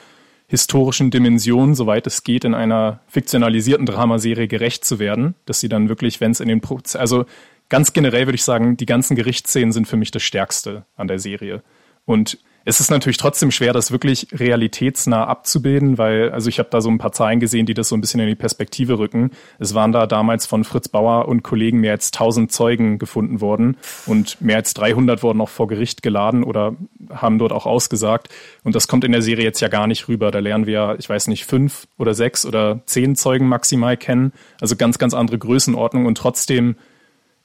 historischen 0.46 1.10
Dimension, 1.10 1.74
soweit 1.74 2.06
es 2.06 2.24
geht, 2.24 2.44
in 2.44 2.54
einer 2.54 3.00
fiktionalisierten 3.08 3.86
Dramaserie 3.86 4.48
gerecht 4.48 4.84
zu 4.84 4.98
werden, 4.98 5.34
dass 5.46 5.60
sie 5.60 5.68
dann 5.68 5.88
wirklich, 5.88 6.20
wenn 6.20 6.30
es 6.30 6.40
in 6.40 6.48
den 6.48 6.60
Prozess, 6.60 6.96
also 6.96 7.26
ganz 7.68 7.92
generell 7.92 8.26
würde 8.26 8.36
ich 8.36 8.44
sagen, 8.44 8.76
die 8.76 8.86
ganzen 8.86 9.16
Gerichtsszenen 9.16 9.72
sind 9.72 9.86
für 9.86 9.96
mich 9.96 10.10
das 10.10 10.22
Stärkste 10.22 10.84
an 10.96 11.08
der 11.08 11.18
Serie. 11.18 11.62
Und 12.04 12.38
es 12.64 12.80
ist 12.80 12.90
natürlich 12.90 13.16
trotzdem 13.16 13.50
schwer, 13.50 13.72
das 13.72 13.92
wirklich 13.92 14.26
realitätsnah 14.32 15.24
abzubilden, 15.24 15.96
weil, 15.96 16.30
also 16.32 16.50
ich 16.50 16.58
habe 16.58 16.68
da 16.70 16.82
so 16.82 16.90
ein 16.90 16.98
paar 16.98 17.12
Zahlen 17.12 17.40
gesehen, 17.40 17.64
die 17.64 17.72
das 17.72 17.88
so 17.88 17.96
ein 17.96 18.02
bisschen 18.02 18.20
in 18.20 18.26
die 18.26 18.34
Perspektive 18.34 18.98
rücken. 18.98 19.30
Es 19.58 19.74
waren 19.74 19.90
da 19.90 20.06
damals 20.06 20.44
von 20.44 20.64
Fritz 20.64 20.88
Bauer 20.88 21.28
und 21.28 21.42
Kollegen 21.42 21.80
mehr 21.80 21.92
als 21.92 22.12
1000 22.12 22.52
Zeugen 22.52 22.98
gefunden 22.98 23.40
worden 23.40 23.78
und 24.04 24.42
mehr 24.42 24.56
als 24.56 24.74
300 24.74 25.22
wurden 25.22 25.40
auch 25.40 25.48
vor 25.48 25.66
Gericht 25.66 26.02
geladen 26.02 26.44
oder 26.44 26.76
haben 27.10 27.38
dort 27.38 27.52
auch 27.52 27.64
ausgesagt. 27.64 28.28
Und 28.64 28.74
das 28.74 28.86
kommt 28.86 29.04
in 29.04 29.12
der 29.12 29.22
Serie 29.22 29.44
jetzt 29.44 29.60
ja 29.60 29.68
gar 29.68 29.86
nicht 29.86 30.08
rüber. 30.08 30.30
Da 30.30 30.40
lernen 30.40 30.66
wir, 30.66 30.96
ich 30.98 31.08
weiß 31.08 31.28
nicht, 31.28 31.46
fünf 31.46 31.86
oder 31.96 32.12
sechs 32.12 32.44
oder 32.44 32.82
zehn 32.84 33.16
Zeugen 33.16 33.48
maximal 33.48 33.96
kennen. 33.96 34.34
Also 34.60 34.76
ganz, 34.76 34.98
ganz 34.98 35.14
andere 35.14 35.38
Größenordnung 35.38 36.04
und 36.04 36.18
trotzdem 36.18 36.76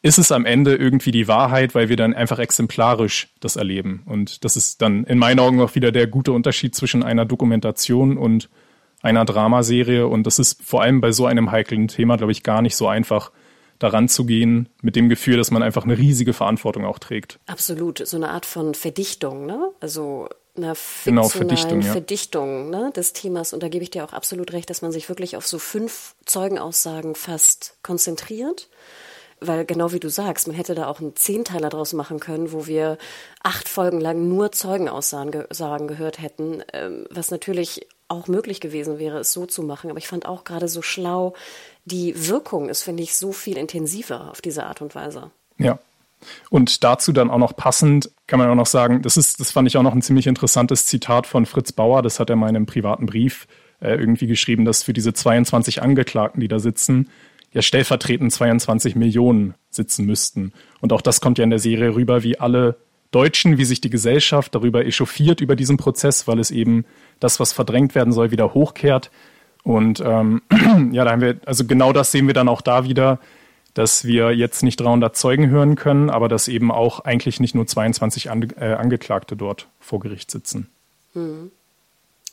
ist 0.04 0.18
es 0.18 0.34
am 0.34 0.46
Ende 0.46 0.76
irgendwie 0.76 1.12
die 1.12 1.30
Wahrheit, 1.30 1.74
weil 1.74 1.88
wir 1.88 1.96
dann 1.96 2.14
einfach 2.14 2.38
exemplarisch 2.38 3.30
das 3.40 3.56
erleben. 3.56 4.04
Und 4.06 4.44
das 4.44 4.58
ist 4.58 4.82
dann 4.82 5.06
in 5.06 5.18
meinen 5.18 5.40
Augen 5.40 5.62
auch 5.62 5.76
wieder 5.76 5.94
der 5.94 6.08
gute 6.08 6.34
Unterschied 6.34 6.76
zwischen 6.76 7.04
einer 7.04 7.26
Dokumentation 7.26 8.18
und 8.18 8.50
einer 9.02 9.24
Dramaserie. 9.24 10.06
Und 10.06 10.28
das 10.28 10.40
ist 10.40 10.62
vor 10.62 10.82
allem 10.82 11.00
bei 11.00 11.14
so 11.14 11.26
einem 11.26 11.52
heiklen 11.52 11.88
Thema, 11.88 12.18
glaube 12.18 12.34
ich, 12.34 12.44
gar 12.44 12.62
nicht 12.62 12.76
so 12.76 12.88
einfach 12.90 13.32
daran 13.80 14.10
zu 14.10 14.26
gehen, 14.26 14.68
mit 14.82 14.98
dem 14.98 15.08
Gefühl, 15.08 15.38
dass 15.38 15.52
man 15.52 15.64
einfach 15.64 15.86
eine 15.86 15.98
riesige 15.98 16.34
Verantwortung 16.34 16.84
auch 16.84 17.00
trägt. 17.00 17.40
Absolut, 17.46 18.06
so 18.06 18.18
eine 18.18 18.30
Art 18.30 18.46
von 18.46 18.76
Verdichtung, 18.76 19.46
ne? 19.46 19.72
Also 19.80 20.28
einer 20.56 20.76
genau, 21.06 21.30
Verdichtung, 21.30 21.82
ja. 21.82 21.92
Verdichtung 21.94 22.70
ne, 22.70 22.92
des 22.94 23.14
Themas. 23.14 23.54
Und 23.54 23.64
da 23.64 23.70
gebe 23.70 23.84
ich 23.84 23.90
dir 23.90 24.04
auch 24.04 24.14
absolut 24.14 24.52
recht, 24.52 24.70
dass 24.70 24.82
man 24.82 24.92
sich 24.92 25.08
wirklich 25.08 25.38
auf 25.38 25.48
so 25.48 25.60
fünf 25.60 26.14
Zeugenaussagen 26.26 27.16
fast 27.16 27.78
konzentriert 27.84 28.70
weil 29.48 29.66
genau 29.66 29.92
wie 29.92 30.00
du 30.00 30.10
sagst, 30.10 30.48
man 30.48 30.56
hätte 30.56 30.76
da 30.76 30.88
auch 30.88 31.00
einen 31.00 31.16
Zehnteiler 31.16 31.70
draus 31.70 31.94
machen 31.94 32.20
können, 32.20 32.52
wo 32.52 32.68
wir 32.68 32.98
acht 33.42 33.70
Folgen 33.70 34.00
lang 34.00 34.28
nur 34.28 34.52
Zeugenaussagen 34.52 35.88
gehört 35.88 36.22
hätten, 36.22 36.64
ähm, 36.74 37.06
was 37.10 37.32
natürlich 37.32 37.88
auch 38.08 38.28
möglich 38.28 38.62
gewesen 38.62 39.00
wäre, 39.00 39.20
es 39.20 39.34
so 39.34 39.46
zu 39.46 39.64
machen. 39.64 39.90
Aber 39.90 40.00
ich 40.00 40.08
fand 40.08 40.26
auch 40.26 40.44
gerade 40.44 40.68
so 40.68 40.82
schlau, 40.82 41.34
die 41.86 42.28
Wirkung 42.28 42.70
ist, 42.70 42.84
finde 42.84 43.04
ich, 43.04 43.16
so 43.16 43.32
viel 43.32 43.58
intensiver 43.58 44.30
auf 44.30 44.42
diese 44.42 44.66
Art 44.66 44.82
und 44.82 44.96
Weise. 44.96 45.32
Ja. 45.58 45.80
Und 46.50 46.84
dazu 46.84 47.12
dann 47.12 47.30
auch 47.30 47.38
noch 47.38 47.56
passend, 47.56 48.10
kann 48.28 48.40
man 48.40 48.50
auch 48.50 48.56
noch 48.56 48.66
sagen, 48.66 49.02
das 49.02 49.18
ist, 49.18 49.40
das 49.40 49.52
fand 49.52 49.68
ich 49.68 49.76
auch 49.76 49.84
noch 49.84 49.94
ein 49.94 50.02
ziemlich 50.02 50.28
interessantes 50.28 50.86
Zitat 50.86 51.28
von 51.28 51.46
Fritz 51.46 51.74
Bauer, 51.74 52.02
das 52.02 52.20
hat 52.20 52.30
er 52.30 52.38
mal 52.38 52.50
in 52.50 52.56
einem 52.56 52.66
privaten 52.66 53.06
Brief 53.06 53.48
äh, 53.82 53.96
irgendwie 53.96 54.28
geschrieben, 54.28 54.64
dass 54.64 54.84
für 54.84 54.94
diese 54.94 55.14
22 55.14 55.82
Angeklagten, 55.82 56.40
die 56.40 56.48
da 56.48 56.60
sitzen, 56.60 57.10
ja 57.54 57.62
stellvertretend 57.62 58.32
22 58.32 58.96
Millionen 58.96 59.54
sitzen 59.70 60.06
müssten. 60.06 60.54
Und 60.82 60.92
auch 60.94 61.02
das 61.02 61.22
kommt 61.22 61.38
ja 61.38 61.44
in 61.44 61.50
der 61.50 61.60
Serie 61.60 61.96
rüber, 61.96 62.24
wie 62.24 62.40
alle 62.40 62.76
Deutschen, 63.12 63.58
wie 63.58 63.66
sich 63.66 63.80
die 63.80 63.92
Gesellschaft 63.92 64.56
darüber 64.56 64.86
echauffiert 64.86 65.40
über 65.40 65.56
diesen 65.56 65.78
Prozess, 65.78 66.28
weil 66.28 66.40
es 66.40 66.52
eben 66.52 66.86
das, 67.20 67.40
was 67.40 67.54
verdrängt 67.54 67.96
werden 67.96 68.12
soll, 68.12 68.32
wieder 68.32 68.54
hochkehrt. 68.54 69.12
Und 69.64 70.02
ähm, 70.06 70.42
ja, 70.92 71.06
da 71.06 71.12
haben 71.12 71.22
wir, 71.22 71.38
also 71.46 71.66
genau 71.66 71.94
das 71.94 72.12
sehen 72.12 72.28
wir 72.28 72.34
dann 72.34 72.50
auch 72.50 72.62
da 72.62 72.86
wieder, 72.86 73.20
dass 73.76 74.06
wir 74.06 74.36
jetzt 74.36 74.64
nicht 74.64 74.80
300 74.80 75.16
Zeugen 75.16 75.50
hören 75.50 75.76
können, 75.76 76.10
aber 76.10 76.28
dass 76.28 76.48
eben 76.48 76.72
auch 76.72 77.02
eigentlich 77.02 77.40
nicht 77.40 77.56
nur 77.56 77.66
22 77.66 78.30
An 78.30 78.48
äh, 78.60 78.74
Angeklagte 78.74 79.36
dort 79.36 79.68
vor 79.80 80.00
Gericht 80.00 80.30
sitzen. 80.30 80.70
Hm. 81.14 81.52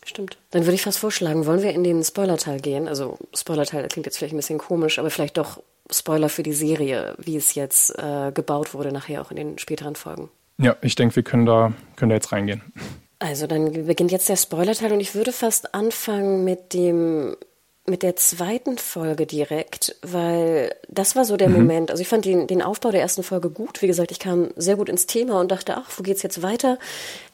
Stimmt. 0.04 0.38
Dann 0.50 0.64
würde 0.64 0.74
ich 0.74 0.82
fast 0.82 0.98
vorschlagen, 0.98 1.46
wollen 1.46 1.62
wir 1.62 1.72
in 1.72 1.84
den 1.84 2.02
Spoiler-Teil 2.02 2.60
gehen? 2.60 2.88
Also 2.88 3.18
Spoiler-Teil 3.34 3.86
klingt 3.88 4.06
jetzt 4.06 4.18
vielleicht 4.18 4.34
ein 4.34 4.38
bisschen 4.38 4.58
komisch, 4.58 4.98
aber 4.98 5.10
vielleicht 5.10 5.36
doch 5.36 5.62
Spoiler 5.90 6.28
für 6.28 6.42
die 6.42 6.52
Serie, 6.52 7.14
wie 7.18 7.36
es 7.36 7.54
jetzt 7.54 7.98
äh, 7.98 8.32
gebaut 8.32 8.74
wurde, 8.74 8.92
nachher 8.92 9.20
auch 9.22 9.30
in 9.30 9.36
den 9.36 9.58
späteren 9.58 9.96
Folgen. 9.96 10.30
Ja, 10.58 10.76
ich 10.82 10.94
denke, 10.94 11.16
wir 11.16 11.22
können 11.22 11.46
da, 11.46 11.72
können 11.96 12.10
da 12.10 12.16
jetzt 12.16 12.32
reingehen. 12.32 12.62
Also 13.18 13.46
dann 13.46 13.86
beginnt 13.86 14.12
jetzt 14.12 14.28
der 14.28 14.36
Spoiler-Teil 14.36 14.92
und 14.92 15.00
ich 15.00 15.14
würde 15.14 15.32
fast 15.32 15.74
anfangen 15.74 16.44
mit 16.44 16.72
dem 16.72 17.36
mit 17.90 18.02
der 18.02 18.16
zweiten 18.16 18.78
Folge 18.78 19.26
direkt, 19.26 19.96
weil 20.02 20.74
das 20.88 21.16
war 21.16 21.24
so 21.24 21.36
der 21.36 21.48
mhm. 21.48 21.56
Moment. 21.56 21.90
Also 21.90 22.00
ich 22.00 22.08
fand 22.08 22.24
den, 22.24 22.46
den 22.46 22.62
Aufbau 22.62 22.90
der 22.90 23.02
ersten 23.02 23.22
Folge 23.22 23.50
gut. 23.50 23.82
Wie 23.82 23.86
gesagt, 23.86 24.12
ich 24.12 24.18
kam 24.18 24.50
sehr 24.56 24.76
gut 24.76 24.88
ins 24.88 25.06
Thema 25.06 25.40
und 25.40 25.50
dachte, 25.50 25.76
ach, 25.76 25.90
wo 25.96 26.02
geht's 26.02 26.22
jetzt 26.22 26.42
weiter? 26.42 26.78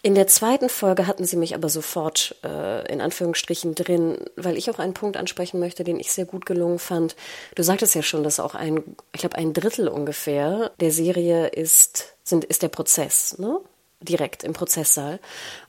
In 0.03 0.15
der 0.15 0.27
zweiten 0.27 0.69
Folge 0.69 1.07
hatten 1.07 1.25
sie 1.25 1.37
mich 1.37 1.55
aber 1.55 1.69
sofort 1.69 2.37
äh, 2.43 2.91
in 2.93 3.01
Anführungsstrichen 3.01 3.75
drin, 3.75 4.17
weil 4.37 4.57
ich 4.57 4.71
auch 4.71 4.79
einen 4.79 4.95
Punkt 4.95 5.17
ansprechen 5.17 5.61
möchte, 5.61 5.85
den 5.85 6.01
ich 6.01 6.11
sehr 6.11 6.25
gut 6.25 6.47
gelungen 6.47 6.79
fand. 6.79 7.15
Du 7.55 7.63
sagtest 7.63 7.95
ja 7.95 8.03
schon, 8.03 8.25
dass 8.25 8.41
auch 8.41 8.55
ein, 8.55 8.83
ich 9.13 9.21
glaube, 9.21 9.37
ein 9.37 9.53
Drittel 9.53 9.89
ungefähr 9.89 10.73
der 10.81 10.91
Serie 10.91 11.49
ist, 11.49 12.17
sind, 12.25 12.45
ist 12.45 12.63
der 12.63 12.69
Prozess, 12.69 13.39
ne? 13.39 13.61
Direkt 14.01 14.45
im 14.45 14.53
Prozesssaal. 14.53 15.21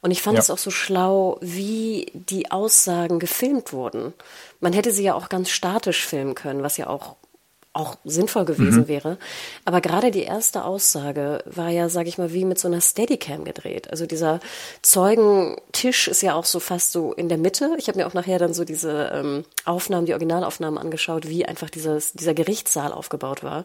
Und 0.02 0.12
ich 0.12 0.22
fand 0.22 0.36
ja. 0.36 0.42
es 0.42 0.50
auch 0.50 0.58
so 0.58 0.72
schlau, 0.72 1.38
wie 1.42 2.12
die 2.14 2.52
Aussagen 2.52 3.20
gefilmt 3.20 3.74
wurden. 3.74 4.14
Man 4.60 4.74
hätte 4.74 4.92
sie 4.92 5.04
ja 5.04 5.14
auch 5.14 5.30
ganz 5.30 5.50
statisch 5.50 6.06
filmen 6.06 6.36
können, 6.36 6.64
was 6.64 6.78
ja 6.78 6.88
auch 6.88 7.16
auch 7.78 7.98
sinnvoll 8.04 8.46
gewesen 8.46 8.82
mhm. 8.82 8.88
wäre. 8.88 9.18
Aber 9.66 9.82
gerade 9.82 10.12
die 10.12 10.24
erste 10.24 10.64
Aussage 10.64 11.44
war 11.46 11.70
ja, 11.70 11.90
sage 11.90 12.10
ich 12.10 12.18
mal, 12.18 12.34
wie 12.34 12.44
mit 12.44 12.60
so 12.60 12.68
einer 12.68 12.82
Steadicam 12.82 13.46
gedreht. 13.46 13.90
Also 13.92 14.06
dieser 14.06 14.40
Zeugentisch 14.82 16.08
ist 16.08 16.22
ja 16.22 16.34
auch 16.34 16.46
so 16.46 16.60
fast 16.60 16.92
so 16.92 17.14
in 17.14 17.30
der 17.30 17.38
Mitte. 17.38 17.76
Ich 17.78 17.88
habe 17.88 18.00
mir 18.00 18.08
auch 18.08 18.14
nachher 18.14 18.40
dann 18.40 18.54
so 18.54 18.64
diese 18.64 19.12
ähm, 19.14 19.44
Aufnahmen, 19.66 20.06
die 20.08 20.14
Originalaufnahmen 20.14 20.80
angeschaut, 20.80 21.30
wie 21.30 21.46
einfach 21.46 21.70
dieses, 21.70 22.14
dieser 22.14 22.34
Gerichtssaal 22.34 22.92
aufgebaut 22.92 23.44
war. 23.44 23.64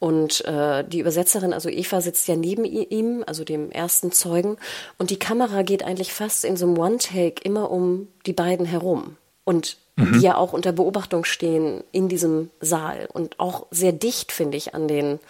Und 0.00 0.44
äh, 0.44 0.84
die 0.86 0.98
Übersetzerin, 0.98 1.52
also 1.52 1.68
Eva, 1.68 2.00
sitzt 2.00 2.28
ja 2.28 2.36
neben 2.36 2.64
ihm, 2.64 3.24
also 3.26 3.44
dem 3.44 3.70
ersten 3.70 4.12
Zeugen. 4.12 4.56
Und 4.98 5.10
die 5.10 5.18
Kamera 5.18 5.62
geht 5.62 5.84
eigentlich 5.84 6.12
fast 6.12 6.44
in 6.44 6.56
so 6.56 6.66
einem 6.66 6.78
One-Take 6.78 7.42
immer 7.44 7.70
um 7.70 8.08
die 8.26 8.32
beiden 8.32 8.66
herum. 8.66 9.16
Und 9.44 9.78
mhm. 9.96 10.14
die 10.14 10.24
ja 10.24 10.36
auch 10.36 10.52
unter 10.52 10.72
Beobachtung 10.72 11.24
stehen 11.24 11.84
in 11.92 12.08
diesem 12.08 12.50
Saal 12.60 13.08
und 13.12 13.38
auch 13.40 13.66
sehr 13.70 13.92
dicht, 13.92 14.32
finde 14.32 14.56
ich, 14.56 14.74
an 14.74 14.88
den, 14.88 15.20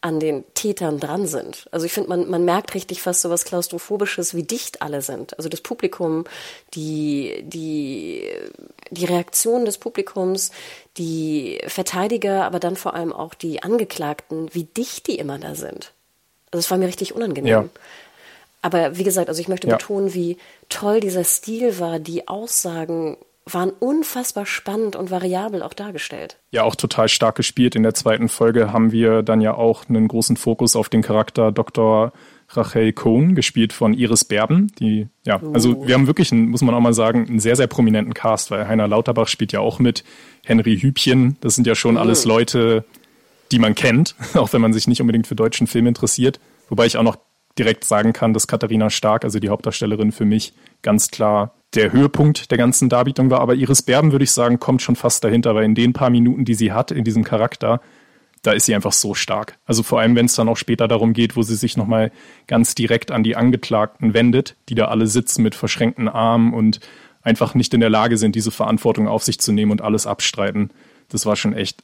an 0.00 0.20
den 0.20 0.44
Tätern 0.54 1.00
dran 1.00 1.26
sind. 1.26 1.66
Also 1.70 1.86
ich 1.86 1.92
finde, 1.92 2.10
man, 2.10 2.28
man 2.28 2.44
merkt 2.44 2.74
richtig 2.74 3.00
fast 3.00 3.22
so 3.22 3.30
was 3.30 3.44
Klaustrophobisches, 3.44 4.34
wie 4.34 4.42
dicht 4.42 4.82
alle 4.82 5.00
sind. 5.00 5.36
Also 5.38 5.48
das 5.48 5.62
Publikum, 5.62 6.24
die, 6.74 7.42
die, 7.46 8.28
die 8.90 9.04
Reaktion 9.06 9.64
des 9.64 9.78
Publikums, 9.78 10.50
die 10.98 11.58
Verteidiger, 11.66 12.44
aber 12.44 12.60
dann 12.60 12.76
vor 12.76 12.94
allem 12.94 13.12
auch 13.12 13.34
die 13.34 13.62
Angeklagten, 13.62 14.50
wie 14.52 14.64
dicht 14.64 15.06
die 15.06 15.18
immer 15.18 15.38
da 15.38 15.54
sind. 15.54 15.92
Also 16.50 16.60
es 16.60 16.70
war 16.70 16.78
mir 16.78 16.86
richtig 16.86 17.14
unangenehm. 17.14 17.50
Ja. 17.50 17.64
Aber 18.60 18.96
wie 18.96 19.04
gesagt, 19.04 19.28
also 19.28 19.40
ich 19.40 19.48
möchte 19.48 19.68
ja. 19.68 19.76
betonen, 19.76 20.14
wie 20.14 20.38
toll 20.68 21.00
dieser 21.00 21.24
Stil 21.24 21.78
war, 21.78 21.98
die 21.98 22.28
Aussagen 22.28 23.16
waren 23.46 23.70
unfassbar 23.70 24.46
spannend 24.46 24.96
und 24.96 25.10
variabel 25.10 25.62
auch 25.62 25.74
dargestellt. 25.74 26.38
Ja, 26.50 26.62
auch 26.62 26.76
total 26.76 27.08
stark 27.08 27.36
gespielt. 27.36 27.76
In 27.76 27.82
der 27.82 27.92
zweiten 27.92 28.28
Folge 28.28 28.72
haben 28.72 28.90
wir 28.90 29.22
dann 29.22 29.40
ja 29.40 29.54
auch 29.54 29.88
einen 29.88 30.08
großen 30.08 30.36
Fokus 30.36 30.76
auf 30.76 30.88
den 30.88 31.02
Charakter 31.02 31.52
Dr. 31.52 32.12
Rachel 32.48 32.92
Cohn, 32.92 33.34
gespielt 33.34 33.72
von 33.72 33.92
Iris 33.92 34.24
Berben. 34.24 34.68
Die, 34.78 35.08
ja, 35.24 35.42
uh. 35.42 35.52
also 35.52 35.86
wir 35.86 35.94
haben 35.94 36.06
wirklich, 36.06 36.32
einen, 36.32 36.48
muss 36.48 36.62
man 36.62 36.74
auch 36.74 36.80
mal 36.80 36.94
sagen, 36.94 37.26
einen 37.26 37.40
sehr, 37.40 37.56
sehr 37.56 37.66
prominenten 37.66 38.14
Cast, 38.14 38.50
weil 38.50 38.66
Heiner 38.66 38.88
Lauterbach 38.88 39.28
spielt 39.28 39.52
ja 39.52 39.60
auch 39.60 39.78
mit, 39.78 40.04
Henry 40.44 40.78
Hübchen, 40.78 41.36
das 41.40 41.54
sind 41.54 41.66
ja 41.66 41.74
schon 41.74 41.96
uh. 41.96 42.00
alles 42.00 42.24
Leute, 42.24 42.84
die 43.52 43.58
man 43.58 43.74
kennt, 43.74 44.14
auch 44.34 44.52
wenn 44.52 44.60
man 44.60 44.72
sich 44.72 44.86
nicht 44.86 45.00
unbedingt 45.00 45.26
für 45.26 45.34
deutschen 45.34 45.66
Film 45.66 45.86
interessiert. 45.86 46.40
Wobei 46.68 46.86
ich 46.86 46.96
auch 46.96 47.02
noch 47.02 47.18
direkt 47.58 47.84
sagen 47.84 48.12
kann, 48.12 48.34
dass 48.34 48.46
Katharina 48.46 48.90
Stark, 48.90 49.24
also 49.24 49.38
die 49.38 49.48
Hauptdarstellerin, 49.48 50.12
für 50.12 50.24
mich 50.24 50.54
ganz 50.82 51.10
klar 51.10 51.54
der 51.74 51.92
Höhepunkt 51.92 52.50
der 52.50 52.58
ganzen 52.58 52.88
Darbietung 52.88 53.30
war. 53.30 53.40
Aber 53.40 53.54
Iris 53.54 53.82
Berben, 53.82 54.12
würde 54.12 54.24
ich 54.24 54.30
sagen, 54.30 54.60
kommt 54.60 54.82
schon 54.82 54.96
fast 54.96 55.24
dahinter, 55.24 55.54
weil 55.54 55.64
in 55.64 55.74
den 55.74 55.92
paar 55.92 56.10
Minuten, 56.10 56.44
die 56.44 56.54
sie 56.54 56.72
hat 56.72 56.90
in 56.90 57.04
diesem 57.04 57.24
Charakter, 57.24 57.80
da 58.42 58.52
ist 58.52 58.66
sie 58.66 58.74
einfach 58.74 58.92
so 58.92 59.14
stark. 59.14 59.56
Also 59.64 59.82
vor 59.82 60.00
allem, 60.00 60.16
wenn 60.16 60.26
es 60.26 60.34
dann 60.34 60.48
auch 60.48 60.56
später 60.56 60.86
darum 60.86 61.14
geht, 61.14 61.36
wo 61.36 61.42
sie 61.42 61.56
sich 61.56 61.76
nochmal 61.76 62.12
ganz 62.46 62.74
direkt 62.74 63.10
an 63.10 63.22
die 63.22 63.36
Angeklagten 63.36 64.14
wendet, 64.14 64.56
die 64.68 64.74
da 64.74 64.86
alle 64.86 65.06
sitzen 65.06 65.42
mit 65.42 65.54
verschränkten 65.54 66.08
Armen 66.08 66.52
und 66.52 66.80
einfach 67.22 67.54
nicht 67.54 67.72
in 67.72 67.80
der 67.80 67.90
Lage 67.90 68.18
sind, 68.18 68.34
diese 68.34 68.50
Verantwortung 68.50 69.08
auf 69.08 69.24
sich 69.24 69.40
zu 69.40 69.52
nehmen 69.52 69.72
und 69.72 69.80
alles 69.80 70.06
abstreiten. 70.06 70.70
Das 71.08 71.24
war 71.24 71.36
schon 71.36 71.54
echt 71.54 71.82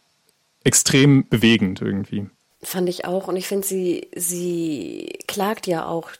extrem 0.63 1.27
bewegend 1.29 1.81
irgendwie. 1.81 2.27
Fand 2.63 2.89
ich 2.89 3.05
auch. 3.05 3.29
Und 3.29 3.37
ich 3.37 3.49
finde, 3.49 3.67
sie, 3.67 4.09
sie 4.15 5.19
klagt 5.27 5.67
ja 5.67 5.87
auch 5.87 6.11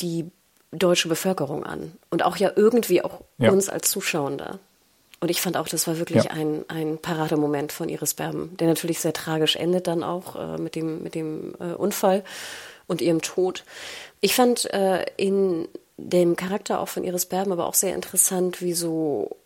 die 0.00 0.30
deutsche 0.70 1.08
Bevölkerung 1.08 1.64
an 1.64 1.92
und 2.10 2.22
auch 2.22 2.36
ja 2.36 2.52
irgendwie 2.54 3.02
auch 3.02 3.22
ja. 3.38 3.50
uns 3.50 3.68
als 3.68 3.90
Zuschauender. 3.90 4.58
Und 5.20 5.30
ich 5.30 5.40
fand 5.40 5.56
auch, 5.56 5.66
das 5.66 5.86
war 5.86 5.98
wirklich 5.98 6.24
ja. 6.24 6.30
ein, 6.30 6.64
ein 6.68 6.98
Parademoment 6.98 7.72
von 7.72 7.88
Iris 7.88 8.14
Berben, 8.14 8.56
der 8.58 8.68
natürlich 8.68 9.00
sehr 9.00 9.12
tragisch 9.12 9.56
endet 9.56 9.88
dann 9.88 10.04
auch 10.04 10.36
äh, 10.36 10.58
mit 10.58 10.76
dem, 10.76 11.02
mit 11.02 11.14
dem 11.14 11.54
äh, 11.58 11.72
Unfall 11.72 12.22
und 12.86 13.00
ihrem 13.00 13.20
Tod. 13.20 13.64
Ich 14.20 14.34
fand 14.34 14.72
äh, 14.72 15.06
in 15.16 15.66
dem 15.96 16.36
Charakter 16.36 16.80
auch 16.80 16.88
von 16.88 17.02
Iris 17.02 17.26
Berben 17.26 17.50
aber 17.50 17.66
auch 17.66 17.74
sehr 17.74 17.94
interessant, 17.94 18.62
wie 18.62 18.74
so 18.74 19.36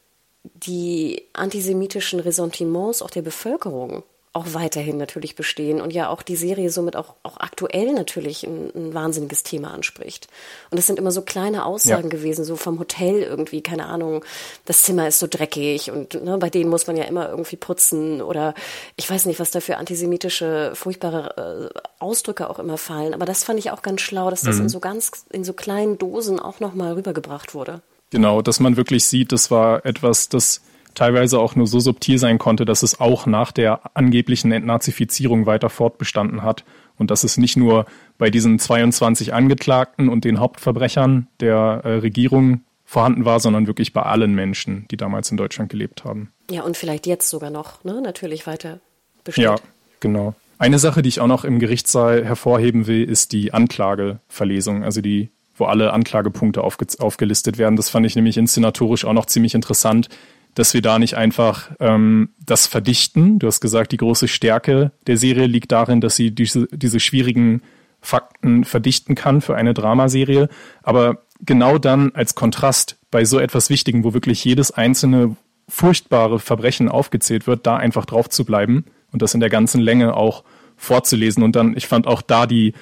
die 0.45 1.23
antisemitischen 1.33 2.21
Ressentiments 2.21 3.01
auch 3.01 3.11
der 3.11 3.23
Bevölkerung 3.23 4.03
auch 4.35 4.55
weiterhin 4.55 4.97
natürlich 4.97 5.37
bestehen 5.37 5.81
und 5.81 5.93
ja 5.93 6.09
auch 6.09 6.23
die 6.23 6.37
Serie 6.37 6.71
somit 6.71 6.97
auch, 6.97 7.15
auch 7.23 7.37
aktuell 7.39 7.93
natürlich 7.93 8.45
ein, 8.45 8.71
ein 8.75 8.95
wahnsinniges 8.95 9.43
Thema 9.43 9.73
anspricht. 9.73 10.29
Und 10.71 10.79
es 10.79 10.87
sind 10.87 10.99
immer 10.99 11.11
so 11.11 11.21
kleine 11.21 11.67
Aussagen 11.67 12.05
ja. 12.05 12.09
gewesen, 12.09 12.45
so 12.45 12.57
vom 12.57 12.79
Hotel 12.79 13.23
irgendwie, 13.23 13.61
keine 13.61 13.87
Ahnung, 13.87 14.25
das 14.65 14.85
Zimmer 14.85 15.07
ist 15.07 15.19
so 15.19 15.27
dreckig 15.29 15.91
und 15.91 16.15
ne, 16.25 16.39
bei 16.39 16.49
denen 16.49 16.71
muss 16.71 16.87
man 16.87 16.97
ja 16.97 17.05
immer 17.05 17.29
irgendwie 17.29 17.57
putzen 17.57 18.23
oder 18.23 18.55
ich 18.97 19.09
weiß 19.09 19.27
nicht, 19.27 19.39
was 19.39 19.51
da 19.51 19.61
für 19.61 19.77
antisemitische, 19.77 20.73
furchtbare 20.75 21.71
äh, 21.75 21.79
Ausdrücke 21.99 22.49
auch 22.49 22.59
immer 22.59 22.79
fallen. 22.79 23.13
Aber 23.13 23.27
das 23.27 23.45
fand 23.45 23.59
ich 23.59 23.71
auch 23.71 23.83
ganz 23.83 24.01
schlau, 24.01 24.31
dass 24.31 24.43
das 24.43 24.57
mhm. 24.57 24.63
in 24.63 24.69
so 24.71 24.81
ganz, 24.81 25.11
in 25.31 25.45
so 25.45 25.53
kleinen 25.53 25.99
Dosen 25.99 26.41
auch 26.41 26.59
nochmal 26.59 26.95
rübergebracht 26.95 27.55
wurde. 27.55 27.83
Genau, 28.09 28.41
dass 28.41 28.61
man 28.61 28.79
wirklich 28.79 29.05
sieht, 29.05 29.33
das 29.33 29.51
war 29.51 29.85
etwas, 29.85 30.31
das 30.31 30.63
teilweise 30.95 31.39
auch 31.39 31.57
nur 31.57 31.67
so 31.67 31.81
subtil 31.81 32.19
sein 32.19 32.39
konnte, 32.39 32.65
dass 32.65 32.83
es 32.83 33.01
auch 33.01 33.27
nach 33.27 33.53
der 33.53 33.81
angeblichen 33.95 34.53
Entnazifizierung 34.53 35.47
weiter 35.47 35.71
fortbestanden 35.71 36.43
hat 36.43 36.65
und 36.99 37.11
dass 37.11 37.25
es 37.25 37.37
nicht 37.37 37.57
nur 37.57 37.87
bei 38.19 38.31
diesen 38.31 38.59
22 38.59 39.35
Angeklagten 39.35 40.09
und 40.09 40.25
den 40.25 40.39
Hauptverbrechern 40.39 41.29
der 41.41 41.81
äh, 41.85 41.95
Regierung 41.95 42.63
vorhanden 42.85 43.25
war, 43.25 43.41
sondern 43.41 43.67
wirklich 43.67 43.93
bei 43.93 44.03
allen 44.03 44.35
Menschen, 44.35 44.87
die 44.91 44.97
damals 44.97 45.31
in 45.31 45.37
Deutschland 45.37 45.71
gelebt 45.71 46.05
haben. 46.05 46.31
Ja, 46.51 46.63
und 46.63 46.77
vielleicht 46.77 47.07
jetzt 47.07 47.29
sogar 47.31 47.51
noch, 47.51 47.83
ne? 47.85 48.01
natürlich 48.03 48.47
weiter 48.47 48.81
besteht. 49.25 49.45
Ja, 49.45 49.57
genau. 50.01 50.35
Eine 50.59 50.79
Sache, 50.79 51.03
die 51.03 51.09
ich 51.09 51.19
auch 51.19 51.27
noch 51.27 51.45
im 51.45 51.59
Gerichtssaal 51.59 52.25
hervorheben 52.25 52.87
will, 52.87 53.03
ist 53.03 53.33
die 53.33 53.53
Anklageverlesung, 53.53 54.85
also 54.85 55.01
die, 55.01 55.31
wo 55.57 55.65
alle 55.65 55.93
Anklagepunkte 55.93 56.63
aufge 56.63 56.87
aufgelistet 56.99 57.59
werden. 57.59 57.77
Das 57.77 57.91
fand 57.91 58.07
ich 58.07 58.15
nämlich 58.15 58.37
inszenatorisch 58.37 59.05
auch 59.05 59.13
noch 59.13 59.27
ziemlich 59.27 59.55
interessant, 59.55 60.09
dass 60.55 60.75
wir 60.75 60.83
da 60.83 60.99
nicht 60.99 61.17
einfach 61.17 61.71
ähm, 61.81 62.31
das 62.45 62.67
verdichten. 62.67 63.39
Du 63.39 63.47
hast 63.47 63.61
gesagt, 63.61 63.93
die 63.93 63.97
große 63.97 64.29
Stärke 64.29 64.93
der 65.07 65.17
Serie 65.17 65.47
liegt 65.47 65.73
darin, 65.73 66.01
dass 66.01 66.17
sie 66.17 66.31
diese, 66.31 66.67
diese 66.73 67.01
schwierigen 67.01 67.63
Fakten 68.01 68.65
verdichten 68.65 69.15
kann 69.15 69.41
für 69.41 69.55
eine 69.55 69.75
Dramaserie. 69.75 70.49
Aber 70.83 71.23
genau 71.41 71.79
dann 71.79 72.13
als 72.15 72.35
Kontrast 72.35 72.99
bei 73.11 73.25
so 73.25 73.39
etwas 73.39 73.71
Wichtigen, 73.71 74.05
wo 74.05 74.13
wirklich 74.13 74.45
jedes 74.45 74.71
einzelne 74.73 75.37
furchtbare 75.69 76.39
Verbrechen 76.39 76.89
aufgezählt 76.89 77.47
wird, 77.47 77.67
da 77.67 77.77
einfach 77.77 78.05
drauf 78.05 78.29
zu 78.29 78.45
bleiben 78.45 78.85
und 79.13 79.23
das 79.23 79.35
in 79.35 79.41
der 79.41 79.51
ganzen 79.51 79.81
Länge 79.81 80.15
auch 80.15 80.45
vorzulesen. 80.77 81.43
Und 81.43 81.57
dann, 81.57 81.77
ich 81.77 81.87
fand 81.87 82.07
auch 82.07 82.21
da 82.21 82.47
die, 82.47 82.75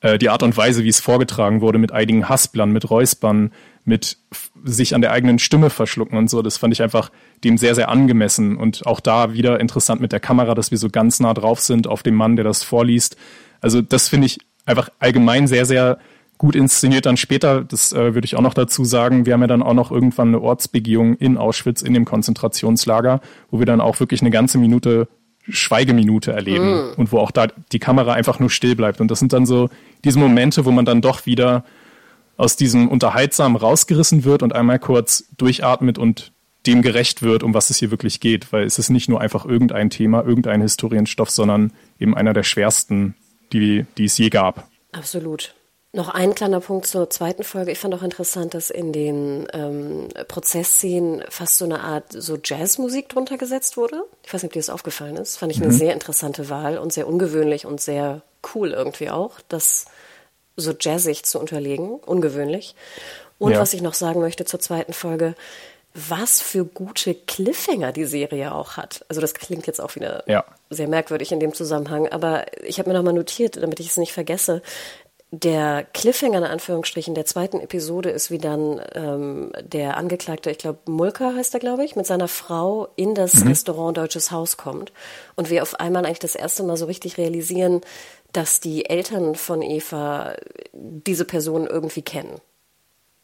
äh, 0.00 0.18
die 0.18 0.28
Art 0.28 0.42
und 0.42 0.56
Weise, 0.56 0.84
wie 0.84 0.88
es 0.88 1.00
vorgetragen 1.00 1.60
wurde, 1.60 1.78
mit 1.78 1.92
einigen 1.92 2.28
Hasplern, 2.28 2.72
mit 2.72 2.90
Räuspern, 2.90 3.52
mit 3.84 4.18
sich 4.64 4.94
an 4.94 5.00
der 5.00 5.12
eigenen 5.12 5.38
Stimme 5.38 5.70
verschlucken 5.70 6.18
und 6.18 6.28
so, 6.28 6.42
das 6.42 6.58
fand 6.58 6.72
ich 6.72 6.82
einfach 6.82 7.10
dem 7.44 7.56
sehr, 7.58 7.74
sehr 7.74 7.88
angemessen. 7.88 8.56
Und 8.56 8.86
auch 8.86 9.00
da 9.00 9.32
wieder 9.32 9.58
interessant 9.60 10.00
mit 10.00 10.12
der 10.12 10.20
Kamera, 10.20 10.54
dass 10.54 10.70
wir 10.70 10.78
so 10.78 10.90
ganz 10.90 11.20
nah 11.20 11.34
drauf 11.34 11.60
sind 11.60 11.86
auf 11.86 12.02
dem 12.02 12.14
Mann, 12.14 12.36
der 12.36 12.44
das 12.44 12.62
vorliest. 12.62 13.16
Also 13.60 13.80
das 13.80 14.08
finde 14.08 14.26
ich 14.26 14.38
einfach 14.66 14.90
allgemein 14.98 15.46
sehr, 15.46 15.66
sehr 15.66 15.98
gut 16.38 16.56
inszeniert 16.56 17.04
dann 17.04 17.18
später, 17.18 17.62
das 17.64 17.92
äh, 17.92 18.14
würde 18.14 18.24
ich 18.24 18.34
auch 18.34 18.40
noch 18.40 18.54
dazu 18.54 18.82
sagen, 18.82 19.26
wir 19.26 19.34
haben 19.34 19.42
ja 19.42 19.46
dann 19.46 19.62
auch 19.62 19.74
noch 19.74 19.90
irgendwann 19.90 20.28
eine 20.28 20.40
Ortsbegehung 20.40 21.16
in 21.16 21.36
Auschwitz 21.36 21.82
in 21.82 21.92
dem 21.92 22.06
Konzentrationslager, 22.06 23.20
wo 23.50 23.58
wir 23.58 23.66
dann 23.66 23.82
auch 23.82 24.00
wirklich 24.00 24.22
eine 24.22 24.30
ganze 24.30 24.56
Minute 24.56 25.06
Schweigeminute 25.52 26.32
erleben 26.32 26.74
mm. 26.74 26.92
und 26.96 27.12
wo 27.12 27.18
auch 27.18 27.30
da 27.30 27.48
die 27.72 27.78
Kamera 27.78 28.12
einfach 28.12 28.38
nur 28.38 28.50
still 28.50 28.76
bleibt. 28.76 29.00
Und 29.00 29.10
das 29.10 29.18
sind 29.18 29.32
dann 29.32 29.46
so 29.46 29.70
diese 30.04 30.18
Momente, 30.18 30.64
wo 30.64 30.70
man 30.70 30.84
dann 30.84 31.00
doch 31.00 31.26
wieder 31.26 31.64
aus 32.36 32.56
diesem 32.56 32.88
Unterhaltsamen 32.88 33.56
rausgerissen 33.56 34.24
wird 34.24 34.42
und 34.42 34.54
einmal 34.54 34.78
kurz 34.78 35.24
durchatmet 35.36 35.98
und 35.98 36.32
dem 36.66 36.82
gerecht 36.82 37.22
wird, 37.22 37.42
um 37.42 37.54
was 37.54 37.70
es 37.70 37.78
hier 37.78 37.90
wirklich 37.90 38.20
geht. 38.20 38.52
Weil 38.52 38.64
es 38.64 38.78
ist 38.78 38.90
nicht 38.90 39.08
nur 39.08 39.20
einfach 39.20 39.44
irgendein 39.44 39.90
Thema, 39.90 40.24
irgendein 40.24 40.60
Historienstoff, 40.62 41.30
sondern 41.30 41.72
eben 41.98 42.16
einer 42.16 42.32
der 42.32 42.42
schwersten, 42.42 43.14
die, 43.52 43.86
die 43.98 44.04
es 44.06 44.16
je 44.18 44.30
gab. 44.30 44.68
Absolut. 44.92 45.54
Noch 45.92 46.08
ein 46.08 46.36
kleiner 46.36 46.60
Punkt 46.60 46.86
zur 46.86 47.10
zweiten 47.10 47.42
Folge. 47.42 47.72
Ich 47.72 47.80
fand 47.80 47.92
auch 47.96 48.04
interessant, 48.04 48.54
dass 48.54 48.70
in 48.70 48.92
den 48.92 49.48
ähm, 49.52 50.06
Prozessszenen 50.28 51.24
fast 51.28 51.58
so 51.58 51.64
eine 51.64 51.80
Art 51.80 52.04
so 52.12 52.38
Jazzmusik 52.42 53.08
drunter 53.08 53.38
gesetzt 53.38 53.76
wurde. 53.76 54.04
Ich 54.24 54.32
weiß 54.32 54.42
nicht, 54.42 54.50
ob 54.50 54.52
dir 54.52 54.60
das 54.60 54.70
aufgefallen 54.70 55.16
ist. 55.16 55.38
Fand 55.38 55.50
ich 55.50 55.58
mhm. 55.58 55.64
eine 55.64 55.72
sehr 55.72 55.92
interessante 55.92 56.48
Wahl 56.48 56.78
und 56.78 56.92
sehr 56.92 57.08
ungewöhnlich 57.08 57.66
und 57.66 57.80
sehr 57.80 58.22
cool 58.54 58.70
irgendwie 58.70 59.10
auch, 59.10 59.40
das 59.48 59.86
so 60.56 60.72
jazzig 60.78 61.24
zu 61.24 61.40
unterlegen. 61.40 61.94
Ungewöhnlich. 61.94 62.76
Und 63.38 63.52
ja. 63.52 63.58
was 63.58 63.74
ich 63.74 63.82
noch 63.82 63.94
sagen 63.94 64.20
möchte 64.20 64.44
zur 64.44 64.60
zweiten 64.60 64.92
Folge, 64.92 65.34
was 65.92 66.40
für 66.40 66.64
gute 66.64 67.14
Cliffhanger 67.14 67.90
die 67.90 68.04
Serie 68.04 68.54
auch 68.54 68.76
hat. 68.76 69.04
Also 69.08 69.20
das 69.20 69.34
klingt 69.34 69.66
jetzt 69.66 69.80
auch 69.80 69.96
wieder 69.96 70.22
ja. 70.28 70.44
sehr 70.68 70.86
merkwürdig 70.86 71.32
in 71.32 71.40
dem 71.40 71.52
Zusammenhang, 71.52 72.06
aber 72.08 72.46
ich 72.62 72.78
habe 72.78 72.90
mir 72.90 72.96
nochmal 72.96 73.12
notiert, 73.12 73.56
damit 73.56 73.80
ich 73.80 73.88
es 73.88 73.96
nicht 73.96 74.12
vergesse 74.12 74.62
der 75.32 75.86
Cliffhanger 75.92 76.38
in 76.38 76.44
Anführungsstrichen 76.44 77.14
der 77.14 77.24
zweiten 77.24 77.60
Episode 77.60 78.10
ist, 78.10 78.30
wie 78.32 78.38
dann 78.38 78.80
ähm, 78.94 79.52
der 79.62 79.96
Angeklagte, 79.96 80.50
ich 80.50 80.58
glaube 80.58 80.80
Mulker 80.86 81.36
heißt 81.36 81.54
er, 81.54 81.60
glaube 81.60 81.84
ich, 81.84 81.94
mit 81.94 82.06
seiner 82.06 82.26
Frau 82.26 82.88
in 82.96 83.14
das 83.14 83.34
mhm. 83.34 83.48
Restaurant 83.48 83.96
Deutsches 83.96 84.32
Haus 84.32 84.56
kommt 84.56 84.92
und 85.36 85.48
wir 85.48 85.62
auf 85.62 85.78
einmal 85.78 86.04
eigentlich 86.04 86.18
das 86.18 86.34
erste 86.34 86.64
Mal 86.64 86.76
so 86.76 86.86
richtig 86.86 87.16
realisieren, 87.16 87.80
dass 88.32 88.58
die 88.58 88.86
Eltern 88.86 89.36
von 89.36 89.62
Eva 89.62 90.34
diese 90.72 91.24
Person 91.24 91.66
irgendwie 91.66 92.02
kennen. 92.02 92.40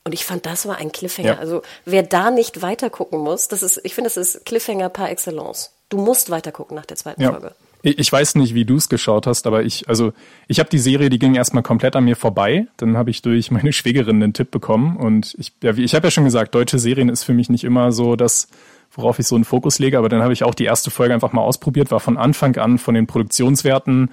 Und 0.04 0.12
ich 0.12 0.25
fand, 0.25 0.46
das 0.46 0.68
war 0.68 0.76
ein 0.76 0.92
Cliffhanger. 0.92 1.34
Ja. 1.34 1.38
Also 1.38 1.62
wer 1.84 2.04
da 2.04 2.30
nicht 2.30 2.62
weitergucken 2.62 3.18
muss, 3.18 3.48
das 3.48 3.64
ist, 3.64 3.80
ich 3.82 3.96
finde, 3.96 4.08
das 4.08 4.16
ist 4.16 4.46
Cliffhanger 4.46 4.88
par 4.88 5.10
excellence. 5.10 5.72
Du 5.88 5.98
musst 5.98 6.30
weitergucken 6.30 6.76
nach 6.76 6.86
der 6.86 6.96
zweiten 6.96 7.22
ja. 7.22 7.32
Folge. 7.32 7.54
Ich 7.88 8.11
weiß 8.11 8.35
nicht, 8.35 8.52
wie 8.55 8.64
du 8.64 8.75
es 8.75 8.88
geschaut 8.88 9.28
hast, 9.28 9.47
aber 9.47 9.62
ich, 9.62 9.88
also 9.88 10.12
ich 10.49 10.59
habe 10.59 10.69
die 10.69 10.81
Serie, 10.81 11.09
die 11.09 11.21
ging 11.21 11.37
erstmal 11.37 11.62
komplett 11.62 11.95
an 11.95 12.05
mir 12.05 12.16
vorbei. 12.16 12.66
Dann 12.78 12.97
habe 12.97 13.11
ich 13.11 13.23
durch 13.23 13.52
meine 13.52 13.73
Schwägerin 13.73 14.21
einen 14.21 14.33
Tipp 14.33 14.50
bekommen 14.50 14.97
und 14.97 15.37
ich, 15.38 15.52
ja, 15.62 15.73
ich 15.73 15.95
habe 15.95 16.09
ja 16.09 16.11
schon 16.11 16.25
gesagt, 16.25 16.52
deutsche 16.57 16.81
Serien 16.81 17.09
ist 17.09 17.22
für 17.22 17.33
mich 17.33 17.49
nicht 17.49 17.62
immer 17.62 17.92
so 17.92 18.16
das, 18.16 18.49
worauf 18.90 19.20
ich 19.20 19.29
so 19.29 19.37
einen 19.37 19.44
Fokus 19.44 19.79
lege. 19.79 19.99
Aber 19.99 20.09
dann 20.09 20.20
habe 20.20 20.33
ich 20.33 20.42
auch 20.42 20.55
die 20.55 20.64
erste 20.64 20.90
Folge 20.90 21.14
einfach 21.14 21.33
mal 21.33 21.42
ausprobiert, 21.42 21.92
war 21.92 22.01
von 22.01 22.16
Anfang 22.16 22.57
an 22.57 22.79
von 22.79 22.96
den 22.96 23.07
Produktionswerten 23.07 24.11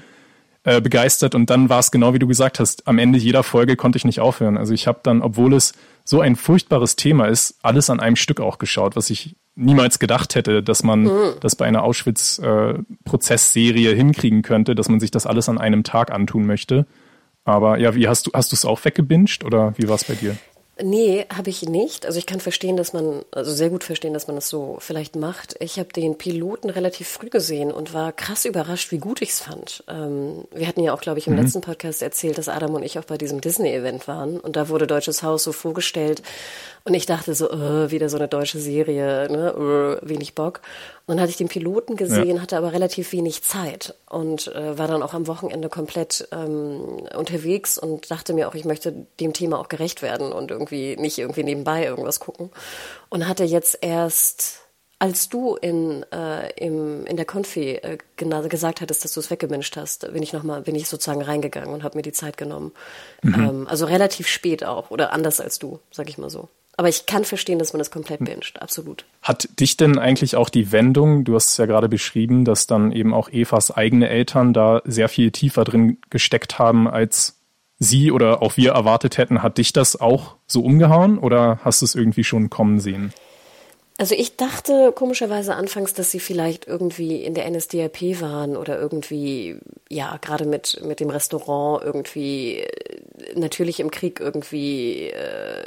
äh, 0.66 0.80
begeistert 0.80 1.34
und 1.34 1.50
dann 1.50 1.68
war 1.68 1.80
es 1.80 1.90
genau 1.90 2.14
wie 2.14 2.20
du 2.20 2.28
gesagt 2.28 2.60
hast. 2.60 2.88
Am 2.88 3.00
Ende 3.00 3.18
jeder 3.18 3.42
Folge 3.42 3.76
konnte 3.76 3.98
ich 3.98 4.06
nicht 4.06 4.20
aufhören. 4.20 4.56
Also 4.56 4.76
ich 4.76 4.86
habe 4.86 5.00
dann, 5.02 5.24
obwohl 5.24 5.56
es 5.56 5.74
so 6.06 6.22
ein 6.22 6.36
furchtbares 6.36 6.96
Thema 6.96 7.26
ist, 7.26 7.58
alles 7.64 7.90
an 7.90 8.00
einem 8.00 8.18
Stück 8.18 8.40
auch 8.40 8.60
geschaut, 8.60 8.96
was 8.96 9.10
ich 9.10 9.36
niemals 9.56 10.00
gedacht 10.00 10.36
hätte, 10.36 10.64
dass 10.64 10.84
man 10.84 11.04
mhm. 11.04 11.34
das 11.40 11.56
bei 11.56 11.66
einer 11.66 11.84
Auschwitz-Prozessserie 11.84 13.92
äh, 13.92 13.96
hinkriegen 13.96 14.42
könnte, 14.42 14.76
dass 14.76 14.90
man 14.90 15.00
sich 15.00 15.12
das 15.12 15.28
alles 15.28 15.48
an 15.50 15.58
einem 15.58 15.84
Tag 15.84 16.12
antun 16.12 16.46
möchte. 16.46 16.86
Aber 17.46 17.78
ja, 17.78 17.94
wie 17.96 18.08
hast 18.08 18.28
du, 18.28 18.32
hast 18.34 18.52
du 18.52 18.56
es 18.56 18.66
auch 18.66 18.84
weggebinged 18.84 19.44
oder 19.44 19.74
wie 19.78 19.88
war 19.88 19.96
es 19.96 20.06
bei 20.06 20.16
dir? 20.16 20.36
Nee, 20.82 21.28
habe 21.32 21.52
ich 21.52 21.70
nicht. 21.70 22.08
Also 22.08 22.18
ich 22.18 22.26
kann 22.26 22.40
verstehen, 22.40 22.78
dass 22.78 22.94
man, 22.94 23.22
also 23.30 23.52
sehr 23.52 23.70
gut 23.70 23.84
verstehen, 23.84 24.16
dass 24.16 24.26
man 24.26 24.36
das 24.36 24.50
so 24.50 24.78
vielleicht 24.80 25.16
macht. 25.16 25.56
Ich 25.60 25.78
habe 25.78 25.94
den 25.94 26.18
Piloten 26.18 26.72
relativ 26.72 27.08
früh 27.08 27.30
gesehen 27.30 27.72
und 27.72 27.94
war 27.94 28.12
krass 28.12 28.46
überrascht, 28.46 28.92
wie 28.92 28.98
gut 28.98 29.22
ich 29.22 29.30
es 29.30 29.40
fand. 29.40 29.84
Ähm, 29.88 30.46
wir 30.52 30.68
hatten 30.68 30.82
ja 30.82 30.96
auch, 30.96 31.02
glaube 31.02 31.20
ich, 31.20 31.28
im 31.28 31.34
mhm. 31.34 31.44
letzten 31.44 31.62
Podcast 31.62 32.02
erzählt, 32.02 32.40
dass 32.40 32.50
Adam 32.50 32.74
und 32.74 32.82
ich 32.82 32.98
auch 32.98 33.04
bei 33.04 33.20
diesem 33.20 33.40
Disney-Event 33.40 34.08
waren 34.08 34.40
und 34.40 34.56
da 34.56 34.68
wurde 34.68 34.88
Deutsches 34.88 35.22
Haus 35.22 35.44
so 35.44 35.52
vorgestellt 35.52 36.24
und 36.86 36.94
ich 36.94 37.06
dachte 37.06 37.34
so, 37.34 37.50
äh, 37.50 37.92
wieder 37.92 38.10
so 38.10 38.18
eine 38.18 38.28
deutsche 38.28 38.60
Serie, 38.60 39.30
ne, 39.32 40.00
äh, 40.04 40.10
wenig 40.10 40.36
Bock. 40.36 40.62
Und 41.06 41.16
dann 41.16 41.22
hatte 41.22 41.30
ich 41.30 41.38
den 41.38 41.48
Piloten 41.48 41.96
gesehen, 41.96 42.36
ja. 42.36 42.42
hatte 42.42 42.58
aber 42.58 42.74
relativ 42.74 43.14
wenig 43.14 43.42
Zeit 43.42 43.96
und 44.10 44.48
äh, 44.54 44.78
war 44.78 44.90
dann 44.90 45.02
auch 45.02 45.14
am 45.14 45.28
Wochenende 45.28 45.70
komplett 45.70 46.28
ähm, 46.34 47.08
unterwegs 47.16 47.78
und 47.78 48.12
dachte 48.12 48.34
mir 48.34 48.50
auch, 48.50 48.56
ich 48.56 48.66
möchte 48.66 48.94
dem 49.22 49.32
Thema 49.32 49.60
auch 49.60 49.70
gerecht 49.70 50.02
werden 50.02 50.34
und 50.34 50.52
irgendwie 50.52 50.98
nicht 50.98 51.18
irgendwie 51.20 51.44
nebenbei 51.44 51.86
irgendwas 51.86 52.20
gucken. 52.20 52.50
Und 53.08 53.30
hatte 53.30 53.46
jetzt 53.46 53.78
erst 53.82 54.60
als 55.00 55.28
du 55.28 55.56
in, 55.56 56.06
äh, 56.14 56.50
im, 56.54 57.06
in 57.06 57.18
der 57.18 57.26
Konfi 57.26 57.72
äh, 57.72 57.98
gesagt 58.16 58.80
hattest, 58.80 59.04
dass 59.04 59.14
du 59.14 59.20
es 59.20 59.30
weggemischt 59.30 59.76
hast, 59.76 60.12
bin 60.14 60.24
ich 60.24 60.32
noch 60.32 60.44
mal, 60.44 60.62
bin 60.62 60.76
ich 60.76 60.88
sozusagen 60.88 61.22
reingegangen 61.22 61.74
und 61.74 61.84
habe 61.84 61.98
mir 61.98 62.04
die 62.04 62.14
Zeit 62.14 62.38
genommen. 62.38 62.72
Mhm. 63.22 63.34
Ähm, 63.34 63.68
also 63.68 63.86
relativ 63.86 64.28
spät 64.28 64.64
auch 64.64 64.92
oder 64.92 65.12
anders 65.12 65.42
als 65.42 65.60
du, 65.60 65.80
sag 65.92 66.08
ich 66.08 66.18
mal 66.18 66.30
so. 66.30 66.48
Aber 66.76 66.90
ich 66.90 67.06
kann 67.06 67.24
verstehen, 67.24 67.60
dass 67.60 67.74
man 67.74 67.80
das 67.80 67.92
komplett 67.92 68.20
hm. 68.20 68.26
binscht, 68.26 68.58
absolut. 68.60 69.06
Hat 69.22 69.48
dich 69.60 69.78
denn 69.78 70.00
eigentlich 70.00 70.36
auch 70.36 70.50
die 70.50 70.72
Wendung, 70.72 71.24
du 71.24 71.36
hast 71.36 71.52
es 71.52 71.58
ja 71.58 71.66
gerade 71.66 71.90
beschrieben, 71.90 72.46
dass 72.46 72.68
dann 72.68 72.92
eben 72.92 73.14
auch 73.14 73.30
Evas 73.30 73.72
eigene 73.72 74.10
Eltern 74.10 74.54
da 74.54 74.82
sehr 74.86 75.10
viel 75.10 75.32
tiefer 75.32 75.64
drin 75.64 75.98
gesteckt 76.10 76.58
haben, 76.60 76.88
als 76.88 77.40
sie 77.80 78.12
oder 78.12 78.42
auch 78.42 78.58
wir 78.58 78.72
erwartet 78.72 79.18
hätten, 79.18 79.44
hat 79.44 79.58
dich 79.58 79.74
das 79.74 80.00
auch 80.00 80.36
so 80.48 80.62
umgehauen 80.62 81.18
oder 81.18 81.60
hast 81.64 81.82
du 81.82 81.86
es 81.86 81.96
irgendwie 81.96 82.24
schon 82.24 82.50
kommen 82.50 82.80
sehen? 82.80 83.14
Also 84.04 84.16
ich 84.16 84.36
dachte 84.36 84.92
komischerweise 84.94 85.56
anfangs, 85.56 85.94
dass 85.94 86.12
sie 86.12 86.20
vielleicht 86.20 86.68
irgendwie 86.68 87.24
in 87.24 87.36
der 87.36 87.50
NSDAP 87.50 88.20
waren 88.20 88.58
oder 88.58 88.78
irgendwie, 88.78 89.58
ja, 89.88 90.18
gerade 90.18 90.44
mit, 90.44 90.82
mit 90.84 91.00
dem 91.00 91.10
Restaurant 91.10 91.82
irgendwie 91.86 92.58
äh, 92.58 93.00
natürlich 93.40 93.80
im 93.80 93.92
Krieg 93.92 94.20
irgendwie 94.20 95.08
äh, 95.08 95.64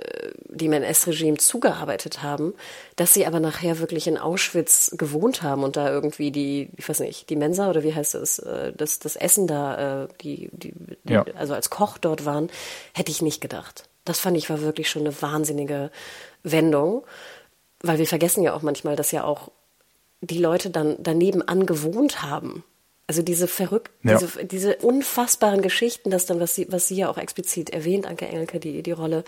dem 0.51 0.75
NS-Regime 0.75 1.39
zugearbeitet 1.39 2.23
haben, 2.23 2.53
dass 2.97 3.15
sie 3.15 3.25
aber 3.25 3.41
nachher 3.41 3.79
wirklich 3.79 4.07
in 4.07 4.19
Auschwitz 4.19 4.95
gewohnt 4.99 5.41
haben 5.41 5.65
und 5.65 5.77
da 5.77 5.89
irgendwie 5.91 6.31
die, 6.31 6.69
ich 6.77 6.87
weiß 6.87 7.01
nicht, 7.01 7.31
die 7.31 7.37
Mensa 7.37 7.71
oder 7.71 7.85
wie 7.85 7.95
heißt 7.95 8.17
es, 8.17 8.39
äh, 8.41 8.75
das, 8.77 8.99
das 8.99 9.17
Essen 9.17 9.47
da, 9.47 10.03
äh, 10.03 10.09
die, 10.21 10.51
die, 10.53 10.75
die 11.05 11.15
ja. 11.15 11.25
also 11.37 11.55
als 11.55 11.71
Koch 11.71 11.97
dort 11.97 12.27
waren, 12.27 12.51
hätte 12.93 13.11
ich 13.11 13.23
nicht 13.23 13.41
gedacht. 13.41 13.89
Das 14.05 14.21
fand 14.21 14.37
ich 14.37 14.51
war 14.51 14.61
wirklich 14.61 14.91
schon 14.91 15.07
eine 15.07 15.23
wahnsinnige 15.23 15.91
Wendung 16.43 17.05
weil 17.83 17.99
wir 17.99 18.07
vergessen 18.07 18.43
ja 18.43 18.55
auch 18.55 18.63
manchmal, 18.63 18.97
dass 18.97 19.13
ja 19.13 19.25
auch 19.25 19.51
die 20.21 20.39
Leute 20.39 20.71
dann 20.71 20.97
daneben 20.99 21.43
angewohnt 21.43 22.23
haben. 22.23 22.65
Also 23.09 23.23
diese 23.23 23.47
verrückten, 23.47 24.09
ja. 24.09 24.19
diese, 24.19 24.45
diese, 24.45 24.77
unfassbaren 24.79 25.63
Geschichten, 25.63 26.11
dass 26.11 26.27
dann, 26.27 26.41
was 26.41 26.57
sie, 26.57 26.67
was 26.71 26.89
sie 26.89 26.97
ja 26.97 27.09
auch 27.09 27.19
explizit 27.19 27.71
erwähnt, 27.71 28.05
Anke 28.05 28.27
Engelke, 28.27 28.59
die, 28.59 28.83
die 28.83 28.91
Rolle, 28.91 29.23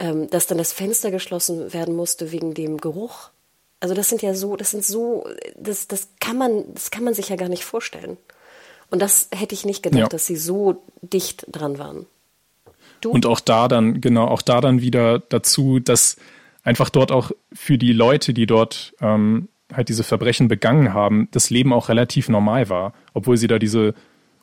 ähm, 0.00 0.28
dass 0.28 0.48
dann 0.48 0.58
das 0.58 0.72
Fenster 0.72 1.12
geschlossen 1.12 1.72
werden 1.72 1.94
musste 1.94 2.32
wegen 2.32 2.52
dem 2.54 2.78
Geruch. 2.78 3.30
Also 3.78 3.94
das 3.94 4.08
sind 4.08 4.22
ja 4.22 4.34
so, 4.34 4.56
das 4.56 4.72
sind 4.72 4.84
so, 4.84 5.24
das, 5.56 5.86
das 5.86 6.08
kann 6.18 6.36
man, 6.36 6.64
das 6.74 6.90
kann 6.90 7.04
man 7.04 7.14
sich 7.14 7.28
ja 7.28 7.36
gar 7.36 7.48
nicht 7.48 7.64
vorstellen. 7.64 8.16
Und 8.90 9.00
das 9.00 9.28
hätte 9.32 9.54
ich 9.54 9.64
nicht 9.64 9.84
gedacht, 9.84 10.00
ja. 10.00 10.08
dass 10.08 10.26
sie 10.26 10.36
so 10.36 10.82
dicht 11.00 11.46
dran 11.48 11.78
waren. 11.78 12.06
Du? 13.00 13.10
Und 13.10 13.24
auch 13.24 13.40
da 13.40 13.68
dann, 13.68 14.00
genau, 14.00 14.26
auch 14.26 14.42
da 14.42 14.60
dann 14.60 14.80
wieder 14.80 15.20
dazu, 15.20 15.78
dass 15.78 16.16
einfach 16.62 16.90
dort 16.90 17.12
auch 17.12 17.32
für 17.52 17.78
die 17.78 17.92
Leute, 17.92 18.34
die 18.34 18.46
dort 18.46 18.94
ähm, 19.00 19.48
halt 19.72 19.88
diese 19.88 20.04
Verbrechen 20.04 20.48
begangen 20.48 20.92
haben, 20.92 21.28
das 21.30 21.50
Leben 21.50 21.72
auch 21.72 21.88
relativ 21.88 22.28
normal 22.28 22.68
war. 22.68 22.92
Obwohl 23.14 23.36
sie 23.36 23.46
da 23.46 23.58
diese 23.58 23.94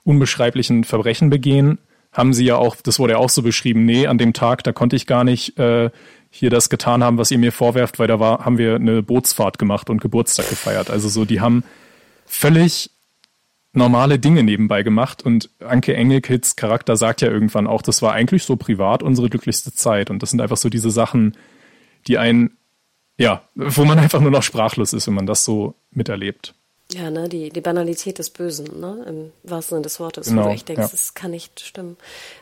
unbeschreiblichen 0.04 0.84
Verbrechen 0.84 1.30
begehen, 1.30 1.80
haben 2.12 2.34
sie 2.34 2.46
ja 2.46 2.56
auch, 2.56 2.76
das 2.78 3.00
wurde 3.00 3.14
ja 3.14 3.20
auch 3.20 3.30
so 3.30 3.44
beschrieben, 3.44 3.86
nee, 3.86 4.08
an 4.08 4.18
dem 4.18 4.34
Tag, 4.34 4.64
da 4.64 4.72
konnte 4.72 4.96
ich 4.96 5.06
gar 5.06 5.24
nicht 5.24 5.60
äh, 5.60 5.92
hier 6.32 6.50
das 6.50 6.70
getan 6.70 7.04
haben, 7.04 7.18
was 7.18 7.32
ihr 7.32 7.38
mir 7.38 7.52
vorwerft, 7.52 8.00
weil 8.00 8.08
da 8.08 8.20
war, 8.20 8.46
haben 8.46 8.58
wir 8.58 8.76
eine 8.76 9.04
Bootsfahrt 9.04 9.60
gemacht 9.60 9.90
und 9.90 10.02
Geburtstag 10.02 10.50
gefeiert. 10.50 10.90
Also 10.90 11.08
so, 11.10 11.26
die 11.26 11.42
haben 11.42 11.64
völlig 12.26 12.92
normale 13.74 14.18
Dinge 14.18 14.44
nebenbei 14.44 14.82
gemacht 14.82 15.24
und 15.24 15.52
Anke 15.60 15.96
Engelkits 15.96 16.56
Charakter 16.56 16.98
sagt 16.98 17.22
ja 17.22 17.30
irgendwann 17.30 17.68
auch, 17.68 17.84
das 17.84 18.02
war 18.02 18.14
eigentlich 18.14 18.44
so 18.44 18.56
privat 18.56 19.04
unsere 19.04 19.30
glücklichste 19.30 19.74
Zeit 19.74 20.10
und 20.10 20.24
das 20.24 20.32
sind 20.32 20.42
einfach 20.42 20.58
so 20.58 20.70
diese 20.70 20.90
Sachen, 20.90 21.36
die 22.10 22.18
einen, 22.18 22.58
ja, 23.18 23.44
wo 23.56 23.86
man 23.86 24.00
einfach 24.00 24.20
nur 24.20 24.32
noch 24.32 24.44
sprachlos 24.44 24.94
ist, 24.94 25.08
wenn 25.08 25.14
man 25.14 25.28
das 25.28 25.46
so 25.46 25.76
miterlebt. 25.92 26.54
Ja, 26.92 27.12
ne, 27.12 27.30
die, 27.30 27.50
die 27.50 27.62
Banalität 27.62 28.18
des 28.18 28.32
Bösen, 28.32 28.80
ne, 28.80 29.06
im 29.08 29.32
wahrsten 29.44 29.76
Sinne 29.76 29.84
des 29.84 30.00
Wortes, 30.00 30.28
genau, 30.28 30.42
wo 30.42 30.48
du 30.48 30.54
echt 30.56 30.68
denkst, 30.70 30.82
ja. 30.82 30.88
das 30.90 31.14
kann 31.14 31.30
nicht 31.30 31.60
stimmen. 31.60 31.98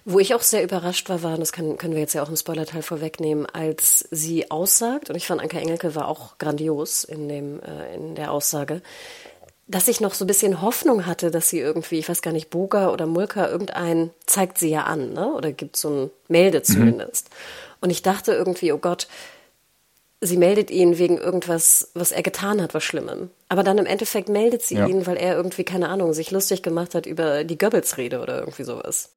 Wo 0.06 0.20
ich 0.20 0.34
auch 0.34 0.42
sehr 0.42 0.64
überrascht 0.64 1.10
war, 1.10 1.22
war, 1.22 1.34
und 1.34 1.42
das 1.42 1.52
kann, 1.52 1.78
können 1.78 1.96
wir 1.96 2.00
jetzt 2.00 2.14
ja 2.14 2.24
auch 2.24 2.30
im 2.30 2.38
Spoilerteil 2.38 2.82
vorwegnehmen, 2.82 3.46
als 3.46 4.08
sie 4.10 4.50
aussagt, 4.50 5.10
und 5.10 5.18
ich 5.18 5.28
fand 5.28 5.42
Anke 5.42 5.60
Engelke 5.60 5.96
war 5.96 6.08
auch 6.08 6.38
grandios 6.38 7.04
in 7.04 7.28
dem, 7.28 7.60
äh, 7.60 7.94
in 7.94 8.16
der 8.16 8.32
Aussage, 8.32 8.82
dass 9.68 9.90
ich 9.90 10.00
noch 10.00 10.14
so 10.14 10.24
ein 10.24 10.28
bisschen 10.28 10.62
Hoffnung 10.62 11.06
hatte, 11.06 11.30
dass 11.30 11.50
sie 11.50 11.60
irgendwie, 11.60 12.00
ich 12.00 12.08
weiß 12.08 12.22
gar 12.22 12.32
nicht, 12.32 12.50
Boga 12.50 12.90
oder 12.92 13.06
Mulka, 13.06 13.50
irgendein 13.50 14.12
zeigt 14.26 14.60
sie 14.60 14.70
ja 14.70 14.84
an, 14.84 15.12
ne? 15.12 15.28
Oder 15.34 15.52
gibt 15.52 15.76
so 15.76 15.90
ein 15.90 16.12
Melde 16.30 16.62
zumindest. 16.62 17.30
Mhm. 17.30 17.36
Und 17.82 17.90
ich 17.90 18.02
dachte 18.02 18.32
irgendwie, 18.32 18.72
oh 18.72 18.78
Gott, 18.78 19.08
sie 20.22 20.38
meldet 20.38 20.72
ihn 20.72 20.98
wegen 20.98 21.18
irgendwas, 21.18 21.92
was 21.94 22.12
er 22.12 22.24
getan 22.24 22.62
hat, 22.62 22.74
was 22.74 22.84
Schlimmem. 22.84 23.30
Aber 23.50 23.64
dann 23.64 23.78
im 23.78 23.86
Endeffekt 23.86 24.30
meldet 24.30 24.62
sie 24.64 24.76
ja. 24.76 24.88
ihn, 24.88 25.06
weil 25.06 25.18
er 25.18 25.36
irgendwie, 25.36 25.64
keine 25.64 25.90
Ahnung, 25.90 26.14
sich 26.14 26.32
lustig 26.32 26.64
gemacht 26.64 26.96
hat 26.96 27.06
über 27.06 27.44
die 27.44 27.58
Goebbels-Rede 27.58 28.20
oder 28.20 28.40
irgendwie 28.40 28.64
sowas. 28.64 29.17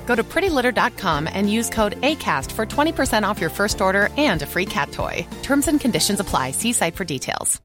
Go 0.11 0.15
to 0.15 0.23
prettylitter.com 0.25 1.29
and 1.31 1.49
use 1.49 1.69
code 1.69 1.95
ACAST 2.01 2.51
for 2.51 2.65
20% 2.65 3.23
off 3.23 3.39
your 3.39 3.49
first 3.49 3.79
order 3.79 4.09
and 4.17 4.41
a 4.41 4.45
free 4.45 4.65
cat 4.65 4.91
toy. 4.91 5.25
Terms 5.41 5.67
and 5.69 5.79
conditions 5.79 6.19
apply. 6.19 6.51
See 6.51 6.73
site 6.73 6.97
for 6.97 7.05
details. 7.05 7.61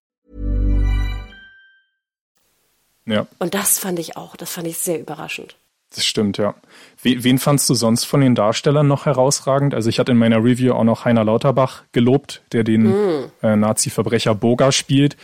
Ja. 3.05 3.27
Und 3.39 3.55
das 3.55 3.79
fand 3.79 3.99
ich 3.99 4.17
auch, 4.17 4.37
das 4.37 4.53
fand 4.53 4.69
ich 4.69 4.79
sehr 4.79 5.01
überraschend. 5.01 5.57
Das 5.95 6.05
stimmt, 6.05 6.39
ja. 6.39 6.55
Wen 7.03 7.39
fandst 7.39 7.69
du 7.71 7.75
sonst 7.75 8.05
von 8.05 8.21
den 8.21 8.35
Darstellern 8.35 8.87
noch 8.87 9.07
herausragend? 9.07 9.75
Also 9.75 9.89
ich 9.89 9.99
hatte 9.99 10.13
in 10.13 10.19
meiner 10.19 10.43
Review 10.45 10.73
auch 10.73 10.85
noch 10.85 11.05
Heiner 11.05 11.25
Lauterbach 11.25 11.83
gelobt, 11.93 12.43
der 12.53 12.65
den 12.65 12.83
mm. 12.83 13.31
äh, 13.43 13.57
Nazi-Verbrecher 13.57 14.35
Boga 14.35 14.73
spielt 14.73 15.17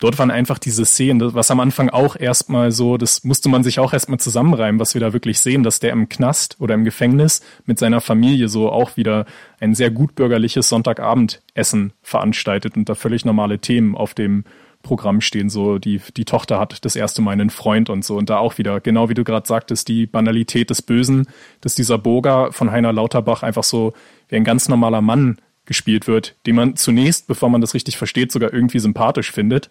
dort 0.00 0.18
waren 0.18 0.30
einfach 0.30 0.58
diese 0.58 0.84
Szenen, 0.84 1.34
was 1.34 1.50
am 1.50 1.60
Anfang 1.60 1.90
auch 1.90 2.16
erstmal 2.16 2.72
so, 2.72 2.96
das 2.96 3.22
musste 3.22 3.48
man 3.48 3.62
sich 3.62 3.78
auch 3.78 3.92
erstmal 3.92 4.18
zusammenreimen, 4.18 4.80
was 4.80 4.94
wir 4.94 5.00
da 5.00 5.12
wirklich 5.12 5.38
sehen, 5.38 5.62
dass 5.62 5.78
der 5.78 5.92
im 5.92 6.08
Knast 6.08 6.56
oder 6.58 6.74
im 6.74 6.84
Gefängnis 6.84 7.42
mit 7.66 7.78
seiner 7.78 8.00
Familie 8.00 8.48
so 8.48 8.72
auch 8.72 8.96
wieder 8.96 9.26
ein 9.60 9.74
sehr 9.74 9.90
gutbürgerliches 9.90 10.68
Sonntagabendessen 10.68 11.92
veranstaltet 12.02 12.76
und 12.76 12.88
da 12.88 12.94
völlig 12.94 13.24
normale 13.24 13.60
Themen 13.60 13.94
auf 13.94 14.14
dem 14.14 14.44
Programm 14.82 15.20
stehen, 15.20 15.50
so 15.50 15.78
die, 15.78 16.00
die 16.16 16.24
Tochter 16.24 16.58
hat 16.58 16.84
das 16.84 16.96
erste 16.96 17.20
Mal 17.20 17.32
einen 17.32 17.50
Freund 17.50 17.90
und 17.90 18.02
so. 18.02 18.16
Und 18.16 18.30
da 18.30 18.38
auch 18.38 18.56
wieder, 18.56 18.80
genau 18.80 19.10
wie 19.10 19.14
du 19.14 19.24
gerade 19.24 19.46
sagtest, 19.46 19.88
die 19.88 20.06
Banalität 20.06 20.70
des 20.70 20.80
Bösen, 20.80 21.26
dass 21.60 21.74
dieser 21.74 21.98
Boga 21.98 22.50
von 22.50 22.70
Heiner 22.70 22.92
Lauterbach 22.92 23.42
einfach 23.42 23.64
so 23.64 23.92
wie 24.28 24.36
ein 24.36 24.44
ganz 24.44 24.68
normaler 24.68 25.02
Mann 25.02 25.36
gespielt 25.66 26.06
wird, 26.06 26.34
den 26.46 26.56
man 26.56 26.76
zunächst, 26.76 27.26
bevor 27.26 27.48
man 27.48 27.60
das 27.60 27.74
richtig 27.74 27.96
versteht, 27.96 28.32
sogar 28.32 28.52
irgendwie 28.52 28.78
sympathisch 28.78 29.30
findet 29.30 29.70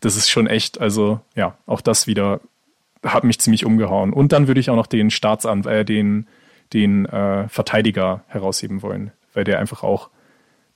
das 0.00 0.16
ist 0.16 0.30
schon 0.30 0.46
echt, 0.46 0.80
also 0.80 1.20
ja, 1.36 1.56
auch 1.66 1.80
das 1.80 2.06
wieder 2.06 2.40
hat 3.04 3.24
mich 3.24 3.38
ziemlich 3.38 3.64
umgehauen. 3.64 4.12
Und 4.12 4.32
dann 4.32 4.48
würde 4.48 4.60
ich 4.60 4.68
auch 4.70 4.76
noch 4.76 4.86
den 4.86 5.10
Staatsanwalt, 5.10 5.80
äh, 5.80 5.84
den, 5.84 6.26
den 6.72 7.06
äh, 7.06 7.48
Verteidiger 7.48 8.24
herausheben 8.28 8.82
wollen, 8.82 9.12
weil 9.32 9.44
der 9.44 9.58
einfach 9.58 9.82
auch, 9.82 10.10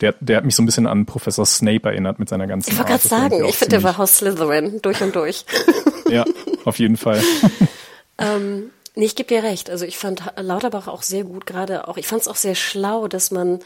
der, 0.01 0.15
der 0.21 0.39
hat 0.39 0.45
mich 0.45 0.55
so 0.55 0.63
ein 0.63 0.67
bisschen 0.67 0.87
an 0.87 1.07
Professor 1.07 1.45
Snape 1.45 1.89
erinnert 1.89 2.19
mit 2.19 2.29
seiner 2.29 2.47
ganzen 2.47 2.71
Ich 2.71 2.79
wollte 2.79 2.93
gerade 2.93 3.09
sagen, 3.09 3.45
ich 3.45 3.57
finde, 3.57 3.77
der 3.77 3.83
war 3.83 3.99
Haus 3.99 4.19
Slytherin 4.19 4.81
durch 4.83 5.03
und 5.03 5.15
durch. 5.15 5.45
ja, 6.09 6.25
auf 6.65 6.79
jeden 6.79 6.97
Fall. 6.97 7.23
ähm, 8.19 8.71
nee, 8.95 9.05
ich 9.05 9.17
gebe 9.17 9.29
dir 9.29 9.43
recht. 9.43 9.71
Also 9.71 9.85
ich 9.85 9.99
fand 9.99 10.23
Lauterbach 10.37 10.89
auch 10.89 11.03
sehr 11.03 11.25
gut, 11.25 11.47
gerade 11.47 11.89
auch, 11.89 11.97
ich 11.97 12.07
fand 12.07 12.23
es 12.23 12.29
auch 12.29 12.37
sehr 12.37 12.55
schlau, 12.55 13.07
dass 13.07 13.31
man, 13.31 13.61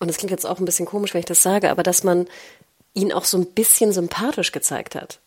und 0.00 0.08
das 0.08 0.16
klingt 0.16 0.32
jetzt 0.32 0.46
auch 0.46 0.58
ein 0.58 0.64
bisschen 0.64 0.86
komisch, 0.86 1.14
wenn 1.14 1.20
ich 1.20 1.26
das 1.26 1.42
sage, 1.42 1.70
aber 1.70 1.82
dass 1.82 2.02
man 2.02 2.26
ihn 2.94 3.12
auch 3.12 3.24
so 3.24 3.38
ein 3.38 3.46
bisschen 3.46 3.92
sympathisch 3.92 4.50
gezeigt 4.50 4.94
hat. 4.94 5.20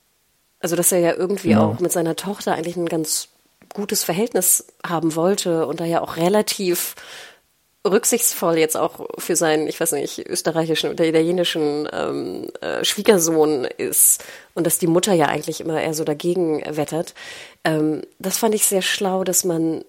Also, 0.59 0.75
dass 0.75 0.91
er 0.91 0.99
ja 0.99 1.13
irgendwie 1.13 1.51
ja. 1.51 1.61
auch 1.61 1.79
mit 1.79 1.91
seiner 1.91 2.15
Tochter 2.15 2.55
eigentlich 2.55 2.75
ein 2.75 2.89
ganz 2.89 3.29
gutes 3.73 4.03
Verhältnis 4.03 4.65
haben 4.85 5.15
wollte 5.15 5.67
und 5.67 5.79
da 5.79 5.85
ja 5.85 6.01
auch 6.01 6.17
relativ 6.17 6.95
rücksichtsvoll 7.85 8.57
jetzt 8.57 8.77
auch 8.77 9.07
für 9.17 9.35
seinen, 9.35 9.67
ich 9.67 9.79
weiß 9.79 9.91
nicht, 9.93 10.25
österreichischen 10.29 10.89
oder 10.89 11.05
italienischen 11.05 11.87
ähm, 11.91 12.47
äh, 12.61 12.83
Schwiegersohn 12.85 13.65
ist 13.65 14.23
und 14.53 14.65
dass 14.65 14.79
die 14.79 14.87
Mutter 14.87 15.13
ja 15.13 15.25
eigentlich 15.25 15.59
immer 15.59 15.81
eher 15.81 15.93
so 15.93 16.05
dagegen 16.05 16.63
wettert. 16.65 17.13
Ähm, 17.65 18.03
das 18.19 18.37
fand 18.37 18.55
ich 18.55 18.65
sehr 18.65 18.81
schlau, 18.81 19.25
dass 19.25 19.43
man 19.43 19.83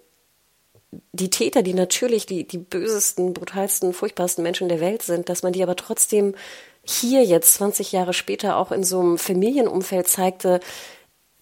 die 1.12 1.30
Täter, 1.30 1.62
die 1.62 1.74
natürlich 1.74 2.26
die, 2.26 2.46
die 2.46 2.58
bösesten, 2.58 3.32
brutalsten, 3.32 3.92
furchtbarsten 3.92 4.42
Menschen 4.42 4.68
der 4.68 4.80
Welt 4.80 5.02
sind, 5.02 5.28
dass 5.28 5.42
man 5.42 5.52
die 5.52 5.62
aber 5.62 5.76
trotzdem 5.76 6.34
hier 6.84 7.24
jetzt 7.24 7.54
20 7.54 7.92
Jahre 7.92 8.12
später 8.12 8.56
auch 8.56 8.70
in 8.72 8.84
so 8.84 9.00
einem 9.00 9.18
Familienumfeld 9.18 10.06
zeigte, 10.06 10.60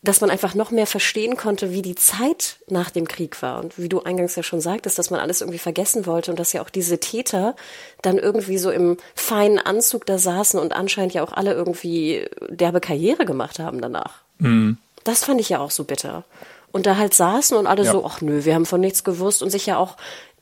dass 0.04 0.20
man 0.20 0.30
einfach 0.30 0.54
noch 0.54 0.72
mehr 0.72 0.88
verstehen 0.88 1.36
konnte, 1.36 1.72
wie 1.72 1.82
die 1.82 1.94
Zeit 1.94 2.56
nach 2.68 2.90
dem 2.90 3.06
Krieg 3.06 3.40
war. 3.40 3.60
Und 3.60 3.78
wie 3.78 3.88
du 3.88 4.02
eingangs 4.02 4.34
ja 4.34 4.42
schon 4.42 4.60
sagtest, 4.60 4.98
dass 4.98 5.10
man 5.10 5.20
alles 5.20 5.40
irgendwie 5.40 5.60
vergessen 5.60 6.06
wollte 6.06 6.32
und 6.32 6.40
dass 6.40 6.52
ja 6.52 6.60
auch 6.60 6.70
diese 6.70 6.98
Täter 6.98 7.54
dann 8.02 8.18
irgendwie 8.18 8.58
so 8.58 8.70
im 8.72 8.96
feinen 9.14 9.60
Anzug 9.60 10.04
da 10.06 10.18
saßen 10.18 10.58
und 10.58 10.72
anscheinend 10.72 11.14
ja 11.14 11.22
auch 11.22 11.32
alle 11.32 11.52
irgendwie 11.52 12.26
derbe 12.48 12.80
Karriere 12.80 13.24
gemacht 13.24 13.60
haben 13.60 13.80
danach. 13.80 14.22
Mhm. 14.38 14.76
Das 15.04 15.24
fand 15.24 15.40
ich 15.40 15.48
ja 15.48 15.60
auch 15.60 15.70
so 15.70 15.84
bitter. 15.84 16.24
Und 16.72 16.86
da 16.86 16.96
halt 16.96 17.14
saßen 17.14 17.56
und 17.56 17.66
alle 17.66 17.84
ja. 17.84 17.92
so, 17.92 18.04
ach 18.04 18.20
nö, 18.20 18.44
wir 18.44 18.54
haben 18.54 18.66
von 18.66 18.80
nichts 18.80 19.04
gewusst 19.04 19.42
und 19.42 19.50
sich 19.50 19.66
ja 19.66 19.76
auch 19.76 19.96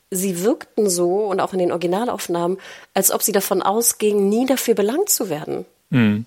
sie 0.09 0.43
wirkten 0.43 0.89
so 0.89 1.25
und 1.25 1.39
auch 1.39 1.53
in 1.53 1.59
den 1.59 1.71
Originalaufnahmen, 1.71 2.57
als 2.93 3.11
ob 3.11 3.21
sie 3.21 3.31
davon 3.31 3.61
ausgingen, 3.61 4.29
nie 4.29 4.45
dafür 4.45 4.75
belangt 4.75 5.09
zu 5.09 5.29
werden. 5.29 5.65
Mhm. 5.89 6.25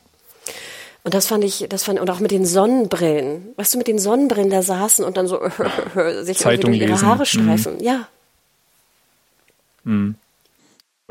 Und 1.04 1.12
das 1.12 1.26
fand 1.26 1.44
ich, 1.44 1.66
das 1.68 1.84
fand 1.84 2.00
und 2.00 2.08
auch 2.08 2.20
mit 2.20 2.30
den 2.30 2.46
Sonnenbrillen, 2.46 3.48
weißt 3.56 3.74
du, 3.74 3.78
mit 3.78 3.88
den 3.88 3.98
Sonnenbrillen 3.98 4.48
da 4.48 4.62
saßen 4.62 5.04
und 5.04 5.18
dann 5.18 5.26
so 5.26 5.38
sich 6.22 6.38
Zeitung 6.38 6.72
irgendwie 6.72 6.86
durch 6.86 7.00
ihre 7.00 7.06
Haare 7.06 7.26
streifen, 7.26 7.76
mhm. 7.76 7.82
ja. 7.82 8.08
Mhm. 9.84 10.14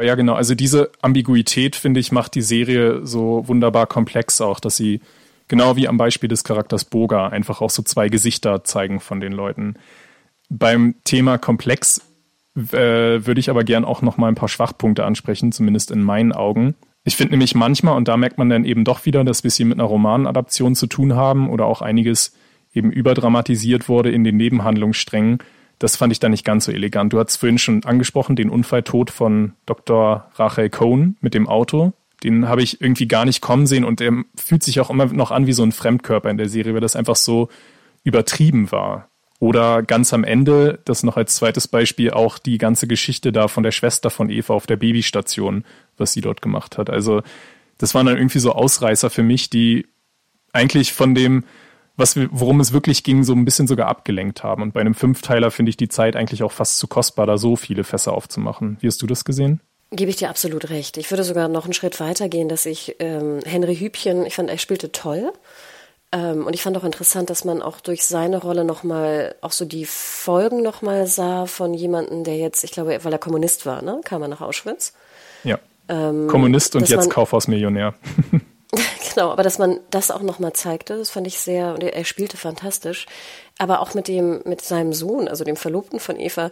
Ja, 0.02 0.16
genau. 0.16 0.34
Also 0.34 0.56
diese 0.56 0.90
Ambiguität, 1.02 1.76
finde 1.76 2.00
ich, 2.00 2.12
macht 2.12 2.34
die 2.34 2.42
Serie 2.42 3.06
so 3.06 3.48
wunderbar 3.48 3.86
komplex 3.86 4.42
auch, 4.42 4.60
dass 4.60 4.76
sie 4.76 5.02
genau 5.54 5.76
wie 5.76 5.88
am 5.88 5.98
Beispiel 5.98 6.28
des 6.28 6.44
Charakters 6.44 6.84
Boga 6.84 7.28
einfach 7.28 7.62
auch 7.62 7.70
so 7.70 7.84
zwei 7.84 8.10
Gesichter 8.10 8.64
zeigen 8.64 9.00
von 9.00 9.20
den 9.20 9.34
Leuten. 9.34 9.76
Beim 10.50 10.96
Thema 11.04 11.38
komplex 11.38 12.02
äh, 12.56 12.72
würde 12.72 13.40
ich 13.40 13.52
aber 13.52 13.64
gern 13.64 13.86
auch 13.86 14.02
noch 14.02 14.18
mal 14.18 14.30
ein 14.30 14.36
paar 14.36 14.50
Schwachpunkte 14.50 15.06
ansprechen, 15.06 15.52
zumindest 15.52 15.92
in 15.92 16.02
meinen 16.02 16.32
Augen. 16.32 16.74
Ich 17.04 17.16
finde 17.18 17.34
nämlich 17.34 17.54
manchmal, 17.54 17.96
und 17.98 18.08
da 18.08 18.18
merkt 18.18 18.40
man 18.40 18.50
dann 18.50 18.66
eben 18.66 18.84
doch 18.84 19.06
wieder, 19.06 19.24
dass 19.24 19.44
wir 19.44 19.50
es 19.50 19.56
hier 19.56 19.68
mit 19.68 19.78
einer 19.78 19.88
Romanadaption 19.88 20.74
zu 20.74 20.88
tun 20.88 21.14
haben 21.14 21.48
oder 21.52 21.68
auch 21.68 21.84
einiges 21.84 22.36
eben 22.74 22.92
überdramatisiert 22.92 23.88
wurde 23.88 24.10
in 24.10 24.24
den 24.24 24.38
Nebenhandlungssträngen. 24.38 25.38
Das 25.78 25.98
fand 25.98 26.12
ich 26.14 26.20
da 26.20 26.30
nicht 26.30 26.46
ganz 26.46 26.66
so 26.66 26.72
elegant. 26.72 27.14
Du 27.14 27.20
hast 27.20 27.38
vorhin 27.38 27.60
schon 27.60 27.86
angesprochen, 27.86 28.36
den 28.36 28.50
Unfalltod 28.50 29.12
von 29.12 29.54
Dr. 29.68 30.32
Rachel 30.34 30.72
Cohn 30.72 31.16
mit 31.22 31.36
dem 31.36 31.48
Auto. 31.48 31.94
Den 32.24 32.48
habe 32.48 32.64
ich 32.64 32.82
irgendwie 32.82 33.08
gar 33.08 33.26
nicht 33.26 33.42
kommen 33.42 33.68
sehen 33.68 33.84
und 33.84 34.00
der 34.00 34.24
fühlt 34.36 34.64
sich 34.64 34.80
auch 34.80 34.90
immer 34.90 35.06
noch 35.08 35.32
an 35.32 35.48
wie 35.48 35.54
so 35.54 35.64
ein 35.64 35.72
Fremdkörper 35.72 36.30
in 36.30 36.38
der 36.38 36.50
Serie, 36.50 36.74
weil 36.74 36.82
das 36.82 36.96
einfach 36.96 37.16
so 37.16 37.50
übertrieben 38.04 38.72
war. 38.72 39.10
Oder 39.40 39.84
ganz 39.84 40.14
am 40.14 40.24
Ende, 40.24 40.80
das 40.86 41.04
noch 41.04 41.18
als 41.18 41.36
zweites 41.36 41.68
Beispiel, 41.68 42.12
auch 42.12 42.40
die 42.40 42.58
ganze 42.58 42.88
Geschichte 42.88 43.34
da 43.34 43.50
von 43.50 43.64
der 43.64 43.72
Schwester 43.72 44.10
von 44.10 44.30
Eva 44.30 44.54
auf 44.54 44.68
der 44.68 44.78
Babystation, 44.78 45.66
was 45.98 46.14
sie 46.14 46.22
dort 46.22 46.42
gemacht 46.42 46.78
hat. 46.78 46.90
Also 46.90 47.22
das 47.78 47.94
waren 47.94 48.06
dann 48.06 48.16
irgendwie 48.16 48.40
so 48.40 48.54
Ausreißer 48.54 49.10
für 49.10 49.24
mich, 49.24 49.50
die 49.50 49.86
eigentlich 50.54 50.94
von 50.94 51.14
dem, 51.14 51.44
was 51.98 52.16
wir, 52.16 52.30
worum 52.32 52.62
es 52.62 52.72
wirklich 52.72 53.04
ging, 53.04 53.24
so 53.24 53.34
ein 53.34 53.44
bisschen 53.44 53.68
sogar 53.68 53.88
abgelenkt 53.90 54.44
haben. 54.44 54.62
Und 54.62 54.74
bei 54.74 54.80
einem 54.80 54.94
Fünfteiler 54.94 55.52
finde 55.52 55.72
ich 55.72 55.78
die 55.78 55.90
Zeit 55.90 56.16
eigentlich 56.16 56.44
auch 56.44 56.54
fast 56.54 56.78
zu 56.78 56.88
kostbar, 56.88 57.28
da 57.28 57.38
so 57.38 57.58
viele 57.58 57.84
Fässer 57.84 58.14
aufzumachen. 58.14 58.78
Wie 58.80 58.88
hast 58.88 59.02
du 59.02 59.08
das 59.08 59.26
gesehen? 59.26 59.60
Gebe 59.96 60.10
ich 60.10 60.18
dir 60.18 60.30
absolut 60.30 60.70
recht. 60.70 60.98
Ich 60.98 61.12
würde 61.12 61.24
sogar 61.24 61.48
noch 61.48 61.66
einen 61.66 61.74
Schritt 61.74 62.00
weiter 62.00 62.28
gehen, 62.28 62.50
dass 62.50 62.66
ich 62.66 62.96
ähm, 63.00 63.40
Henry 63.46 63.76
Hübchen, 63.76 64.26
ich 64.26 64.36
fand, 64.36 64.50
er 64.50 64.58
spielte 64.58 64.92
toll. 64.92 65.32
Ähm, 66.12 66.46
und 66.48 66.54
ich 66.54 66.62
fand 66.62 66.78
auch 66.78 66.84
interessant, 66.84 67.30
dass 67.30 67.46
man 67.46 67.62
auch 67.62 67.80
durch 67.80 68.06
seine 68.06 68.38
Rolle 68.38 68.64
nochmal 68.64 69.36
auch 69.42 69.52
so 69.52 69.66
die 69.66 69.86
Folgen 69.86 70.62
nochmal 70.62 71.08
sah 71.08 71.46
von 71.46 71.74
jemandem, 71.74 72.24
der 72.24 72.38
jetzt, 72.38 72.64
ich 72.64 72.72
glaube, 72.72 73.04
weil 73.04 73.12
er 73.12 73.20
Kommunist 73.20 73.66
war, 73.66 73.82
ne? 73.82 74.02
Kam 74.04 74.22
er 74.22 74.28
nach 74.28 74.42
Auschwitz. 74.42 74.94
Ja. 75.44 75.60
Ähm, 75.90 76.28
Kommunist 76.28 76.76
und 76.76 76.90
jetzt 76.90 77.10
Kaufhausmillionär. 77.10 77.94
genau, 79.14 79.32
aber 79.32 79.44
dass 79.44 79.60
man 79.60 79.80
das 79.90 80.12
auch 80.12 80.22
nochmal 80.22 80.54
zeigte, 80.54 80.98
das 80.98 81.12
fand 81.12 81.28
ich 81.28 81.40
sehr, 81.40 81.74
und 81.74 81.84
er 81.84 82.06
spielte 82.06 82.38
fantastisch. 82.38 83.06
Aber 83.60 83.82
auch 83.82 83.94
mit 83.94 84.08
dem, 84.08 84.42
mit 84.46 84.62
seinem 84.62 84.94
Sohn, 84.94 85.28
also 85.28 85.44
dem 85.44 85.56
Verlobten 85.56 86.00
von 86.00 86.20
Eva. 86.20 86.50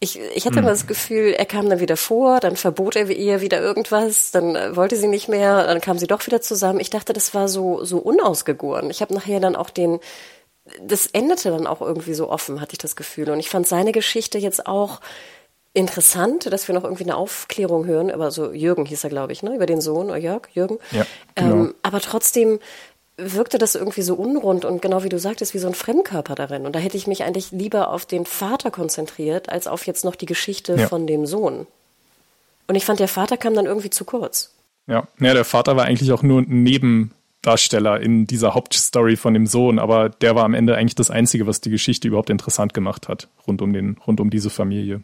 Ich, 0.00 0.20
ich 0.34 0.44
hatte 0.44 0.56
hm. 0.56 0.64
immer 0.64 0.70
das 0.70 0.86
Gefühl, 0.86 1.32
er 1.32 1.46
kam 1.46 1.68
dann 1.70 1.80
wieder 1.80 1.96
vor, 1.96 2.40
dann 2.40 2.56
verbot 2.56 2.94
er 2.94 3.08
ihr 3.08 3.40
wieder 3.40 3.60
irgendwas, 3.60 4.30
dann 4.32 4.54
äh, 4.54 4.76
wollte 4.76 4.96
sie 4.96 5.08
nicht 5.08 5.28
mehr, 5.28 5.66
dann 5.66 5.80
kam 5.80 5.98
sie 5.98 6.06
doch 6.06 6.26
wieder 6.26 6.42
zusammen. 6.42 6.80
Ich 6.80 6.90
dachte, 6.90 7.14
das 7.14 7.34
war 7.34 7.48
so, 7.48 7.84
so 7.84 7.98
unausgegoren. 7.98 8.90
Ich 8.90 9.00
habe 9.00 9.14
nachher 9.14 9.40
dann 9.40 9.56
auch 9.56 9.70
den, 9.70 9.98
das 10.80 11.06
endete 11.06 11.50
dann 11.50 11.66
auch 11.66 11.80
irgendwie 11.80 12.14
so 12.14 12.30
offen, 12.30 12.60
hatte 12.60 12.72
ich 12.72 12.78
das 12.78 12.96
Gefühl. 12.96 13.30
Und 13.30 13.40
ich 13.40 13.48
fand 13.48 13.66
seine 13.66 13.92
Geschichte 13.92 14.36
jetzt 14.38 14.66
auch, 14.66 15.00
interessant, 15.74 16.52
dass 16.52 16.68
wir 16.68 16.74
noch 16.74 16.84
irgendwie 16.84 17.04
eine 17.04 17.16
Aufklärung 17.16 17.86
hören, 17.86 18.10
aber 18.10 18.30
so 18.30 18.52
Jürgen 18.52 18.84
hieß 18.84 19.04
er, 19.04 19.10
glaube 19.10 19.32
ich, 19.32 19.42
ne, 19.42 19.54
über 19.54 19.66
den 19.66 19.80
Sohn, 19.80 20.08
oder 20.08 20.18
Jörg, 20.18 20.48
Jürgen. 20.52 20.78
Ja, 20.90 21.06
genau. 21.34 21.54
Ähm, 21.54 21.74
aber 21.82 22.00
trotzdem 22.00 22.58
wirkte 23.24 23.58
das 23.58 23.74
irgendwie 23.74 24.02
so 24.02 24.14
unrund 24.14 24.64
und 24.64 24.82
genau 24.82 25.04
wie 25.04 25.08
du 25.08 25.18
sagtest, 25.18 25.54
wie 25.54 25.58
so 25.58 25.68
ein 25.68 25.74
Fremdkörper 25.74 26.34
darin. 26.34 26.66
Und 26.66 26.74
da 26.74 26.78
hätte 26.78 26.96
ich 26.96 27.06
mich 27.06 27.24
eigentlich 27.24 27.52
lieber 27.52 27.90
auf 27.90 28.06
den 28.06 28.26
Vater 28.26 28.70
konzentriert, 28.70 29.48
als 29.48 29.66
auf 29.66 29.86
jetzt 29.86 30.04
noch 30.04 30.16
die 30.16 30.26
Geschichte 30.26 30.74
ja. 30.74 30.88
von 30.88 31.06
dem 31.06 31.26
Sohn. 31.26 31.66
Und 32.66 32.74
ich 32.74 32.84
fand, 32.84 33.00
der 33.00 33.08
Vater 33.08 33.36
kam 33.36 33.54
dann 33.54 33.66
irgendwie 33.66 33.90
zu 33.90 34.04
kurz. 34.04 34.54
Ja, 34.86 35.06
ja 35.20 35.34
der 35.34 35.44
Vater 35.44 35.76
war 35.76 35.84
eigentlich 35.84 36.12
auch 36.12 36.22
nur 36.22 36.42
ein 36.42 36.62
Nebendarsteller 36.62 38.00
in 38.00 38.26
dieser 38.26 38.54
Hauptstory 38.54 39.16
von 39.16 39.34
dem 39.34 39.46
Sohn, 39.46 39.78
aber 39.78 40.08
der 40.08 40.34
war 40.34 40.44
am 40.44 40.54
Ende 40.54 40.76
eigentlich 40.76 40.94
das 40.94 41.10
Einzige, 41.10 41.46
was 41.46 41.60
die 41.60 41.70
Geschichte 41.70 42.08
überhaupt 42.08 42.30
interessant 42.30 42.74
gemacht 42.74 43.08
hat, 43.08 43.28
rund 43.46 43.62
um, 43.62 43.72
den, 43.72 43.96
rund 44.06 44.20
um 44.20 44.30
diese 44.30 44.50
Familie. 44.50 45.02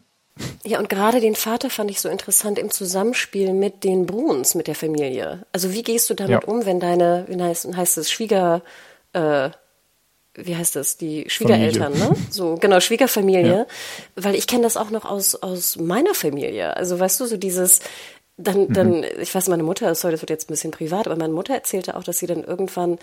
Ja, 0.63 0.79
und 0.79 0.89
gerade 0.89 1.19
den 1.19 1.35
Vater 1.35 1.69
fand 1.69 1.89
ich 1.91 2.01
so 2.01 2.09
interessant 2.09 2.59
im 2.59 2.69
Zusammenspiel 2.71 3.53
mit 3.53 3.83
den 3.83 4.05
Bruns, 4.05 4.55
mit 4.55 4.67
der 4.67 4.75
Familie. 4.75 5.45
Also 5.51 5.73
wie 5.73 5.83
gehst 5.83 6.09
du 6.09 6.13
damit 6.13 6.43
ja. 6.43 6.47
um, 6.47 6.65
wenn 6.65 6.79
deine, 6.79 7.25
wie 7.27 7.41
heißt, 7.41 7.75
heißt 7.75 7.97
es, 7.97 8.11
Schwieger, 8.11 8.61
äh, 9.13 9.49
wie 10.35 10.55
heißt 10.55 10.75
das, 10.75 10.97
die 10.97 11.29
Schwiegereltern, 11.29 11.93
Familie. 11.93 12.09
ne? 12.09 12.27
So, 12.29 12.55
genau, 12.55 12.79
Schwiegerfamilie. 12.79 13.57
Ja. 13.57 13.65
Weil 14.15 14.35
ich 14.35 14.47
kenne 14.47 14.63
das 14.63 14.77
auch 14.77 14.89
noch 14.89 15.05
aus, 15.05 15.35
aus 15.35 15.77
meiner 15.77 16.13
Familie. 16.13 16.75
Also 16.77 16.99
weißt 16.99 17.19
du, 17.19 17.25
so 17.25 17.37
dieses, 17.37 17.79
dann, 18.39 18.61
mhm. 18.61 18.73
dann, 18.73 19.05
ich 19.19 19.33
weiß, 19.35 19.49
meine 19.49 19.63
Mutter, 19.63 19.93
sorry, 19.95 20.13
das 20.13 20.21
wird 20.21 20.29
jetzt 20.29 20.49
ein 20.49 20.53
bisschen 20.53 20.71
privat, 20.71 21.07
aber 21.07 21.17
meine 21.17 21.33
Mutter 21.33 21.53
erzählte 21.53 21.95
auch, 21.95 22.03
dass 22.03 22.19
sie 22.19 22.27
dann 22.27 22.43
irgendwann 22.43 22.97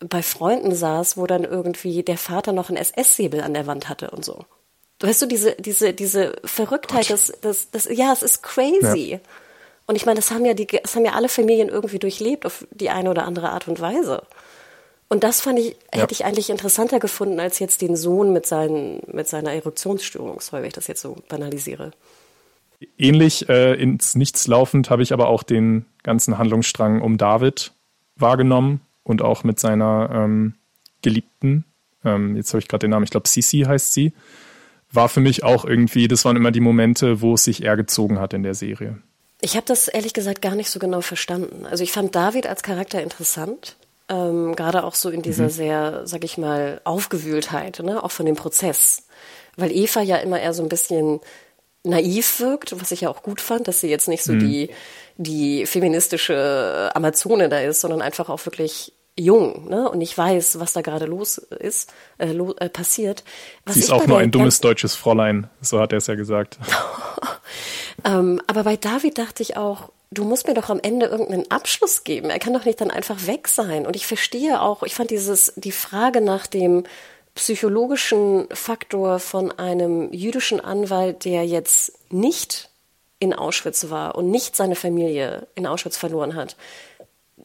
bei 0.00 0.22
Freunden 0.22 0.74
saß, 0.74 1.16
wo 1.16 1.26
dann 1.26 1.44
irgendwie 1.44 2.02
der 2.02 2.18
Vater 2.18 2.52
noch 2.52 2.70
ein 2.70 2.76
SS-Säbel 2.76 3.40
an 3.40 3.54
der 3.54 3.66
Wand 3.66 3.88
hatte 3.88 4.10
und 4.10 4.24
so. 4.24 4.44
Weißt 5.00 5.22
du, 5.22 5.26
diese, 5.26 5.56
diese, 5.58 5.94
diese 5.94 6.36
Verrücktheit, 6.44 7.08
das, 7.08 7.32
das, 7.40 7.70
das, 7.70 7.88
ja, 7.90 8.12
es 8.12 8.22
ist 8.22 8.42
crazy. 8.42 9.12
Ja. 9.12 9.18
Und 9.86 9.96
ich 9.96 10.04
meine, 10.04 10.16
das 10.16 10.30
haben 10.30 10.44
ja 10.44 10.52
die, 10.52 10.66
das 10.66 10.94
haben 10.94 11.06
ja 11.06 11.14
alle 11.14 11.28
Familien 11.28 11.68
irgendwie 11.68 11.98
durchlebt 11.98 12.44
auf 12.44 12.66
die 12.70 12.90
eine 12.90 13.10
oder 13.10 13.24
andere 13.24 13.50
Art 13.50 13.66
und 13.66 13.80
Weise. 13.80 14.22
Und 15.08 15.24
das 15.24 15.40
fand 15.40 15.58
ich, 15.58 15.76
ja. 15.92 16.02
hätte 16.02 16.12
ich 16.12 16.24
eigentlich 16.24 16.50
interessanter 16.50 17.00
gefunden 17.00 17.40
als 17.40 17.58
jetzt 17.58 17.80
den 17.80 17.96
Sohn 17.96 18.32
mit, 18.32 18.46
seinen, 18.46 19.00
mit 19.10 19.26
seiner 19.26 19.52
Eruptionsstörung, 19.52 20.40
sorry, 20.40 20.62
wenn 20.62 20.68
ich 20.68 20.74
das 20.74 20.86
jetzt 20.86 21.00
so 21.00 21.16
banalisiere. 21.28 21.92
Ähnlich 22.96 23.48
äh, 23.48 23.74
ins 23.74 24.14
Nichts 24.14 24.46
laufend 24.46 24.90
habe 24.90 25.02
ich 25.02 25.12
aber 25.12 25.28
auch 25.28 25.42
den 25.42 25.86
ganzen 26.02 26.38
Handlungsstrang 26.38 27.00
um 27.00 27.18
David 27.18 27.72
wahrgenommen 28.16 28.82
und 29.02 29.22
auch 29.22 29.44
mit 29.44 29.58
seiner 29.58 30.10
ähm, 30.12 30.54
Geliebten. 31.02 31.64
Ähm, 32.04 32.36
jetzt 32.36 32.52
habe 32.52 32.60
ich 32.60 32.68
gerade 32.68 32.82
den 32.82 32.90
Namen, 32.90 33.04
ich 33.04 33.10
glaube 33.10 33.28
Sisi 33.28 33.64
heißt 33.66 33.92
sie 33.92 34.12
war 34.92 35.08
für 35.08 35.20
mich 35.20 35.44
auch 35.44 35.64
irgendwie, 35.64 36.08
das 36.08 36.24
waren 36.24 36.36
immer 36.36 36.50
die 36.50 36.60
Momente, 36.60 37.20
wo 37.20 37.34
es 37.34 37.44
sich 37.44 37.62
eher 37.62 37.76
gezogen 37.76 38.18
hat 38.18 38.34
in 38.34 38.42
der 38.42 38.54
Serie. 38.54 38.98
Ich 39.40 39.56
habe 39.56 39.66
das 39.66 39.88
ehrlich 39.88 40.12
gesagt 40.12 40.42
gar 40.42 40.54
nicht 40.54 40.70
so 40.70 40.78
genau 40.78 41.00
verstanden. 41.00 41.66
Also 41.66 41.82
ich 41.82 41.92
fand 41.92 42.14
David 42.14 42.46
als 42.46 42.62
Charakter 42.62 43.02
interessant, 43.02 43.76
ähm, 44.08 44.54
gerade 44.56 44.84
auch 44.84 44.94
so 44.94 45.08
in 45.08 45.22
dieser 45.22 45.44
mhm. 45.44 45.50
sehr, 45.50 46.02
sag 46.04 46.24
ich 46.24 46.36
mal, 46.36 46.80
Aufgewühltheit, 46.84 47.80
ne? 47.82 48.02
auch 48.02 48.10
von 48.10 48.26
dem 48.26 48.36
Prozess. 48.36 49.04
Weil 49.56 49.72
Eva 49.72 50.02
ja 50.02 50.16
immer 50.16 50.40
eher 50.40 50.52
so 50.52 50.62
ein 50.62 50.68
bisschen 50.68 51.20
naiv 51.84 52.40
wirkt, 52.40 52.78
was 52.78 52.90
ich 52.90 53.02
ja 53.02 53.08
auch 53.08 53.22
gut 53.22 53.40
fand, 53.40 53.68
dass 53.68 53.80
sie 53.80 53.88
jetzt 53.88 54.08
nicht 54.08 54.22
so 54.22 54.32
mhm. 54.32 54.40
die, 54.40 54.70
die 55.16 55.64
feministische 55.66 56.90
Amazone 56.94 57.48
da 57.48 57.60
ist, 57.60 57.80
sondern 57.80 58.02
einfach 58.02 58.28
auch 58.28 58.44
wirklich 58.44 58.92
jung 59.18 59.68
ne, 59.68 59.88
und 59.88 60.00
ich 60.00 60.16
weiß, 60.16 60.60
was 60.60 60.72
da 60.72 60.80
gerade 60.80 61.06
los 61.06 61.38
ist, 61.38 61.92
äh, 62.18 62.32
lo, 62.32 62.54
äh, 62.58 62.68
passiert. 62.68 63.24
Was 63.64 63.74
Sie 63.74 63.80
ist 63.80 63.90
auch 63.90 64.06
nur 64.06 64.18
ein 64.18 64.30
dummes 64.30 64.60
deutsches 64.60 64.94
Fräulein, 64.94 65.48
so 65.60 65.80
hat 65.80 65.92
er 65.92 65.98
es 65.98 66.06
ja 66.06 66.14
gesagt. 66.14 66.58
ähm, 68.04 68.40
aber 68.46 68.64
bei 68.64 68.76
David 68.76 69.18
dachte 69.18 69.42
ich 69.42 69.56
auch, 69.56 69.90
du 70.10 70.24
musst 70.24 70.46
mir 70.46 70.54
doch 70.54 70.70
am 70.70 70.80
Ende 70.80 71.06
irgendeinen 71.06 71.50
Abschluss 71.50 72.04
geben. 72.04 72.30
Er 72.30 72.38
kann 72.38 72.54
doch 72.54 72.64
nicht 72.64 72.80
dann 72.80 72.90
einfach 72.90 73.26
weg 73.26 73.48
sein. 73.48 73.86
Und 73.86 73.96
ich 73.96 74.06
verstehe 74.06 74.60
auch, 74.60 74.82
ich 74.82 74.94
fand 74.94 75.10
dieses, 75.10 75.52
die 75.56 75.72
Frage 75.72 76.20
nach 76.20 76.46
dem 76.46 76.84
psychologischen 77.34 78.48
Faktor 78.52 79.20
von 79.20 79.52
einem 79.52 80.12
jüdischen 80.12 80.60
Anwalt, 80.60 81.24
der 81.24 81.46
jetzt 81.46 81.92
nicht 82.12 82.70
in 83.20 83.34
Auschwitz 83.34 83.90
war 83.90 84.16
und 84.16 84.30
nicht 84.30 84.56
seine 84.56 84.74
Familie 84.74 85.46
in 85.54 85.66
Auschwitz 85.66 85.96
verloren 85.96 86.34
hat, 86.34 86.56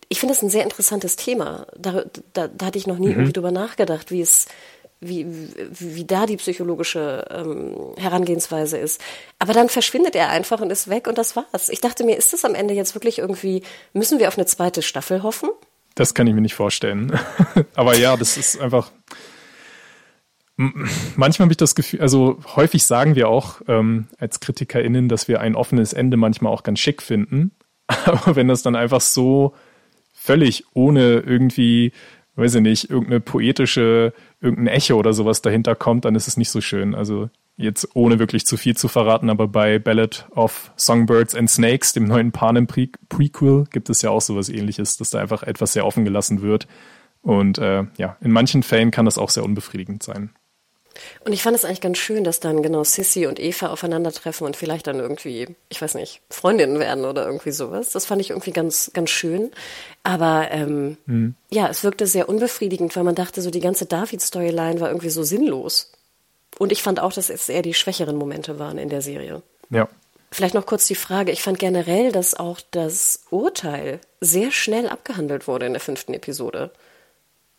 ich 0.09 0.19
finde 0.19 0.33
das 0.33 0.41
ein 0.41 0.49
sehr 0.49 0.63
interessantes 0.63 1.15
Thema. 1.15 1.67
Da, 1.77 2.03
da, 2.33 2.47
da 2.47 2.65
hatte 2.65 2.77
ich 2.77 2.87
noch 2.87 2.97
nie 2.97 3.07
mhm. 3.07 3.13
irgendwie 3.13 3.33
drüber 3.33 3.51
nachgedacht, 3.51 4.11
wie 4.11 4.21
es, 4.21 4.47
wie, 4.99 5.25
wie, 5.25 5.95
wie 5.95 6.05
da 6.05 6.25
die 6.25 6.37
psychologische 6.37 7.25
ähm, 7.29 7.93
Herangehensweise 7.97 8.77
ist. 8.77 9.01
Aber 9.39 9.53
dann 9.53 9.69
verschwindet 9.69 10.15
er 10.15 10.29
einfach 10.29 10.61
und 10.61 10.71
ist 10.71 10.89
weg 10.89 11.07
und 11.07 11.17
das 11.17 11.35
war's. 11.35 11.69
Ich 11.69 11.81
dachte 11.81 12.03
mir, 12.03 12.15
ist 12.15 12.33
das 12.33 12.45
am 12.45 12.55
Ende 12.55 12.73
jetzt 12.73 12.95
wirklich 12.95 13.19
irgendwie, 13.19 13.63
müssen 13.93 14.19
wir 14.19 14.27
auf 14.27 14.37
eine 14.37 14.45
zweite 14.45 14.81
Staffel 14.81 15.23
hoffen? 15.23 15.49
Das 15.95 16.13
kann 16.13 16.27
ich 16.27 16.33
mir 16.33 16.41
nicht 16.41 16.55
vorstellen. 16.55 17.17
Aber 17.75 17.97
ja, 17.97 18.17
das 18.17 18.37
ist 18.37 18.59
einfach. 18.59 18.91
Manchmal 20.57 21.45
habe 21.45 21.53
ich 21.53 21.57
das 21.57 21.75
Gefühl, 21.75 21.99
also 21.99 22.39
häufig 22.55 22.85
sagen 22.85 23.15
wir 23.15 23.27
auch 23.27 23.59
ähm, 23.67 24.07
als 24.17 24.39
KritikerInnen, 24.39 25.09
dass 25.09 25.27
wir 25.27 25.41
ein 25.41 25.55
offenes 25.55 25.91
Ende 25.91 26.15
manchmal 26.15 26.53
auch 26.53 26.63
ganz 26.63 26.79
schick 26.79 27.01
finden. 27.01 27.51
Aber 27.87 28.35
wenn 28.35 28.47
das 28.47 28.61
dann 28.61 28.75
einfach 28.75 29.01
so 29.01 29.53
völlig 30.25 30.65
ohne 30.73 31.19
irgendwie, 31.19 31.91
weiß 32.35 32.55
ich 32.55 32.61
nicht, 32.61 32.89
irgendeine 32.89 33.19
poetische, 33.19 34.13
irgendein 34.41 34.75
Echo 34.75 34.95
oder 34.95 35.13
sowas 35.13 35.41
dahinter 35.41 35.75
kommt, 35.75 36.05
dann 36.05 36.15
ist 36.15 36.27
es 36.27 36.37
nicht 36.37 36.49
so 36.49 36.61
schön. 36.61 36.95
Also 36.95 37.29
jetzt 37.57 37.89
ohne 37.93 38.19
wirklich 38.19 38.45
zu 38.45 38.57
viel 38.57 38.75
zu 38.75 38.87
verraten, 38.87 39.29
aber 39.29 39.47
bei 39.47 39.79
Ballad 39.79 40.27
of 40.31 40.71
Songbirds 40.75 41.35
and 41.35 41.49
Snakes, 41.49 41.93
dem 41.93 42.05
neuen 42.05 42.31
Panem 42.31 42.67
Prequel, 42.67 43.65
gibt 43.71 43.89
es 43.89 44.01
ja 44.01 44.09
auch 44.09 44.21
sowas 44.21 44.49
ähnliches, 44.49 44.97
dass 44.97 45.11
da 45.11 45.19
einfach 45.19 45.43
etwas 45.43 45.73
sehr 45.73 45.85
offen 45.85 46.03
gelassen 46.03 46.41
wird. 46.41 46.67
Und 47.21 47.57
äh, 47.57 47.83
ja, 47.97 48.17
in 48.21 48.31
manchen 48.31 48.63
Fällen 48.63 48.91
kann 48.91 49.05
das 49.05 49.17
auch 49.17 49.29
sehr 49.29 49.43
unbefriedigend 49.43 50.03
sein. 50.03 50.31
Und 51.23 51.33
ich 51.33 51.43
fand 51.43 51.55
es 51.55 51.65
eigentlich 51.65 51.81
ganz 51.81 51.97
schön, 51.97 52.23
dass 52.23 52.39
dann 52.39 52.61
genau 52.61 52.83
Sissy 52.83 53.27
und 53.27 53.39
Eva 53.39 53.67
aufeinandertreffen 53.67 54.45
und 54.45 54.55
vielleicht 54.55 54.87
dann 54.87 54.99
irgendwie, 54.99 55.55
ich 55.69 55.81
weiß 55.81 55.95
nicht, 55.95 56.21
Freundinnen 56.29 56.79
werden 56.79 57.05
oder 57.05 57.25
irgendwie 57.25 57.51
sowas. 57.51 57.91
Das 57.91 58.05
fand 58.05 58.21
ich 58.21 58.29
irgendwie 58.31 58.51
ganz, 58.51 58.91
ganz 58.93 59.09
schön. 59.09 59.51
Aber 60.03 60.47
ähm, 60.51 60.97
mhm. 61.05 61.35
ja, 61.49 61.67
es 61.67 61.83
wirkte 61.83 62.07
sehr 62.07 62.29
unbefriedigend, 62.29 62.95
weil 62.95 63.03
man 63.03 63.15
dachte, 63.15 63.41
so 63.41 63.51
die 63.51 63.59
ganze 63.59 63.85
David-Storyline 63.85 64.79
war 64.79 64.89
irgendwie 64.89 65.09
so 65.09 65.23
sinnlos. 65.23 65.91
Und 66.57 66.71
ich 66.71 66.83
fand 66.83 66.99
auch, 66.99 67.11
dass 67.11 67.29
es 67.29 67.49
eher 67.49 67.61
die 67.61 67.73
schwächeren 67.73 68.15
Momente 68.15 68.59
waren 68.59 68.77
in 68.77 68.89
der 68.89 69.01
Serie. 69.01 69.41
Ja. 69.69 69.89
Vielleicht 70.31 70.55
noch 70.55 70.65
kurz 70.65 70.87
die 70.87 70.95
Frage. 70.95 71.31
Ich 71.31 71.41
fand 71.41 71.59
generell, 71.59 72.11
dass 72.11 72.33
auch 72.33 72.59
das 72.71 73.23
Urteil 73.29 73.99
sehr 74.19 74.51
schnell 74.51 74.89
abgehandelt 74.89 75.47
wurde 75.47 75.65
in 75.65 75.73
der 75.73 75.79
fünften 75.79 76.13
Episode. 76.13 76.71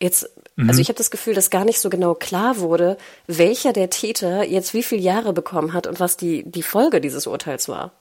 Jetzt, 0.00 0.30
mhm. 0.56 0.68
also 0.68 0.80
ich 0.80 0.88
habe 0.88 0.98
das 0.98 1.10
Gefühl, 1.10 1.34
dass 1.34 1.50
gar 1.50 1.64
nicht 1.64 1.80
so 1.80 1.90
genau 1.90 2.14
klar 2.14 2.58
wurde, 2.58 2.96
welcher 3.26 3.72
der 3.72 3.90
Täter 3.90 4.44
jetzt 4.44 4.74
wie 4.74 4.82
viele 4.82 5.02
Jahre 5.02 5.32
bekommen 5.32 5.72
hat 5.72 5.86
und 5.86 6.00
was 6.00 6.16
die, 6.16 6.42
die 6.44 6.62
Folge 6.62 7.00
dieses 7.00 7.26
Urteils 7.26 7.68
war. 7.68 7.92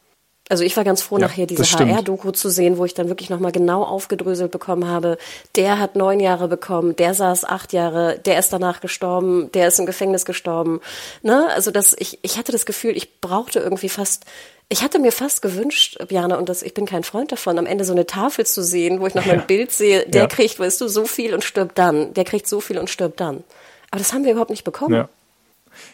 Also 0.47 0.63
ich 0.63 0.77
war 0.77 0.83
ganz 0.83 1.01
froh, 1.01 1.17
ja, 1.17 1.25
nachher 1.25 1.47
diese 1.47 1.63
HR-Doku 1.63 2.29
zu 2.29 2.49
sehen, 2.49 2.77
wo 2.77 2.85
ich 2.85 2.93
dann 2.93 3.09
wirklich 3.09 3.31
nochmal 3.31 3.51
genau 3.51 3.83
aufgedröselt 3.83 4.51
bekommen 4.51 4.87
habe. 4.87 5.17
Der 5.55 5.79
hat 5.79 5.95
neun 5.95 6.19
Jahre 6.19 6.47
bekommen, 6.47 6.95
der 6.95 7.15
saß 7.15 7.45
acht 7.45 7.73
Jahre, 7.73 8.19
der 8.19 8.37
ist 8.37 8.53
danach 8.53 8.79
gestorben, 8.79 9.51
der 9.53 9.67
ist 9.67 9.79
im 9.79 9.87
Gefängnis 9.87 10.23
gestorben. 10.23 10.81
Ne? 11.23 11.47
Also 11.55 11.71
das, 11.71 11.95
ich, 11.97 12.19
ich 12.21 12.37
hatte 12.37 12.51
das 12.51 12.67
Gefühl, 12.67 12.95
ich 12.95 13.21
brauchte 13.21 13.59
irgendwie 13.59 13.89
fast 13.89 14.25
ich 14.69 14.81
hatte 14.81 14.99
mir 14.99 15.11
fast 15.11 15.41
gewünscht, 15.41 15.97
Bjana, 16.07 16.37
und 16.37 16.49
das, 16.49 16.63
ich 16.63 16.73
bin 16.73 16.85
kein 16.85 17.03
Freund 17.03 17.31
davon, 17.31 17.59
am 17.59 17.65
Ende 17.65 17.83
so 17.85 17.93
eine 17.93 18.05
Tafel 18.05 18.45
zu 18.45 18.63
sehen, 18.63 18.99
wo 18.99 19.07
ich 19.07 19.13
noch 19.13 19.25
mal 19.25 19.39
ein 19.39 19.47
Bild 19.47 19.71
sehe, 19.71 20.05
der 20.07 20.23
ja. 20.23 20.27
kriegt, 20.27 20.59
weißt 20.59 20.81
du, 20.81 20.87
so 20.87 21.05
viel 21.05 21.33
und 21.33 21.43
stirbt 21.43 21.77
dann, 21.77 22.13
der 22.13 22.23
kriegt 22.23 22.47
so 22.47 22.59
viel 22.59 22.79
und 22.79 22.89
stirbt 22.89 23.19
dann. 23.19 23.43
Aber 23.91 23.99
das 23.99 24.11
haben 24.11 24.23
wir 24.23 24.31
überhaupt 24.31 24.49
nicht 24.49 24.63
bekommen. 24.63 24.95
Ja. 24.95 25.09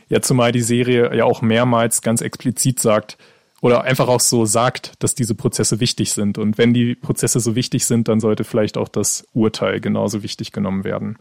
ja, 0.09 0.21
zumal 0.21 0.51
die 0.51 0.61
Serie 0.61 1.13
ja 1.15 1.25
auch 1.25 1.41
mehrmals 1.41 2.01
ganz 2.01 2.21
explizit 2.21 2.79
sagt, 2.79 3.17
oder 3.61 3.83
einfach 3.83 4.07
auch 4.07 4.19
so 4.19 4.45
sagt, 4.45 4.93
dass 4.99 5.13
diese 5.13 5.35
Prozesse 5.35 5.79
wichtig 5.79 6.13
sind. 6.13 6.39
Und 6.39 6.57
wenn 6.57 6.73
die 6.73 6.95
Prozesse 6.95 7.39
so 7.39 7.55
wichtig 7.55 7.85
sind, 7.85 8.07
dann 8.07 8.19
sollte 8.19 8.43
vielleicht 8.43 8.75
auch 8.75 8.87
das 8.87 9.27
Urteil 9.33 9.79
genauso 9.79 10.23
wichtig 10.23 10.51
genommen 10.51 10.83
werden. 10.83 11.17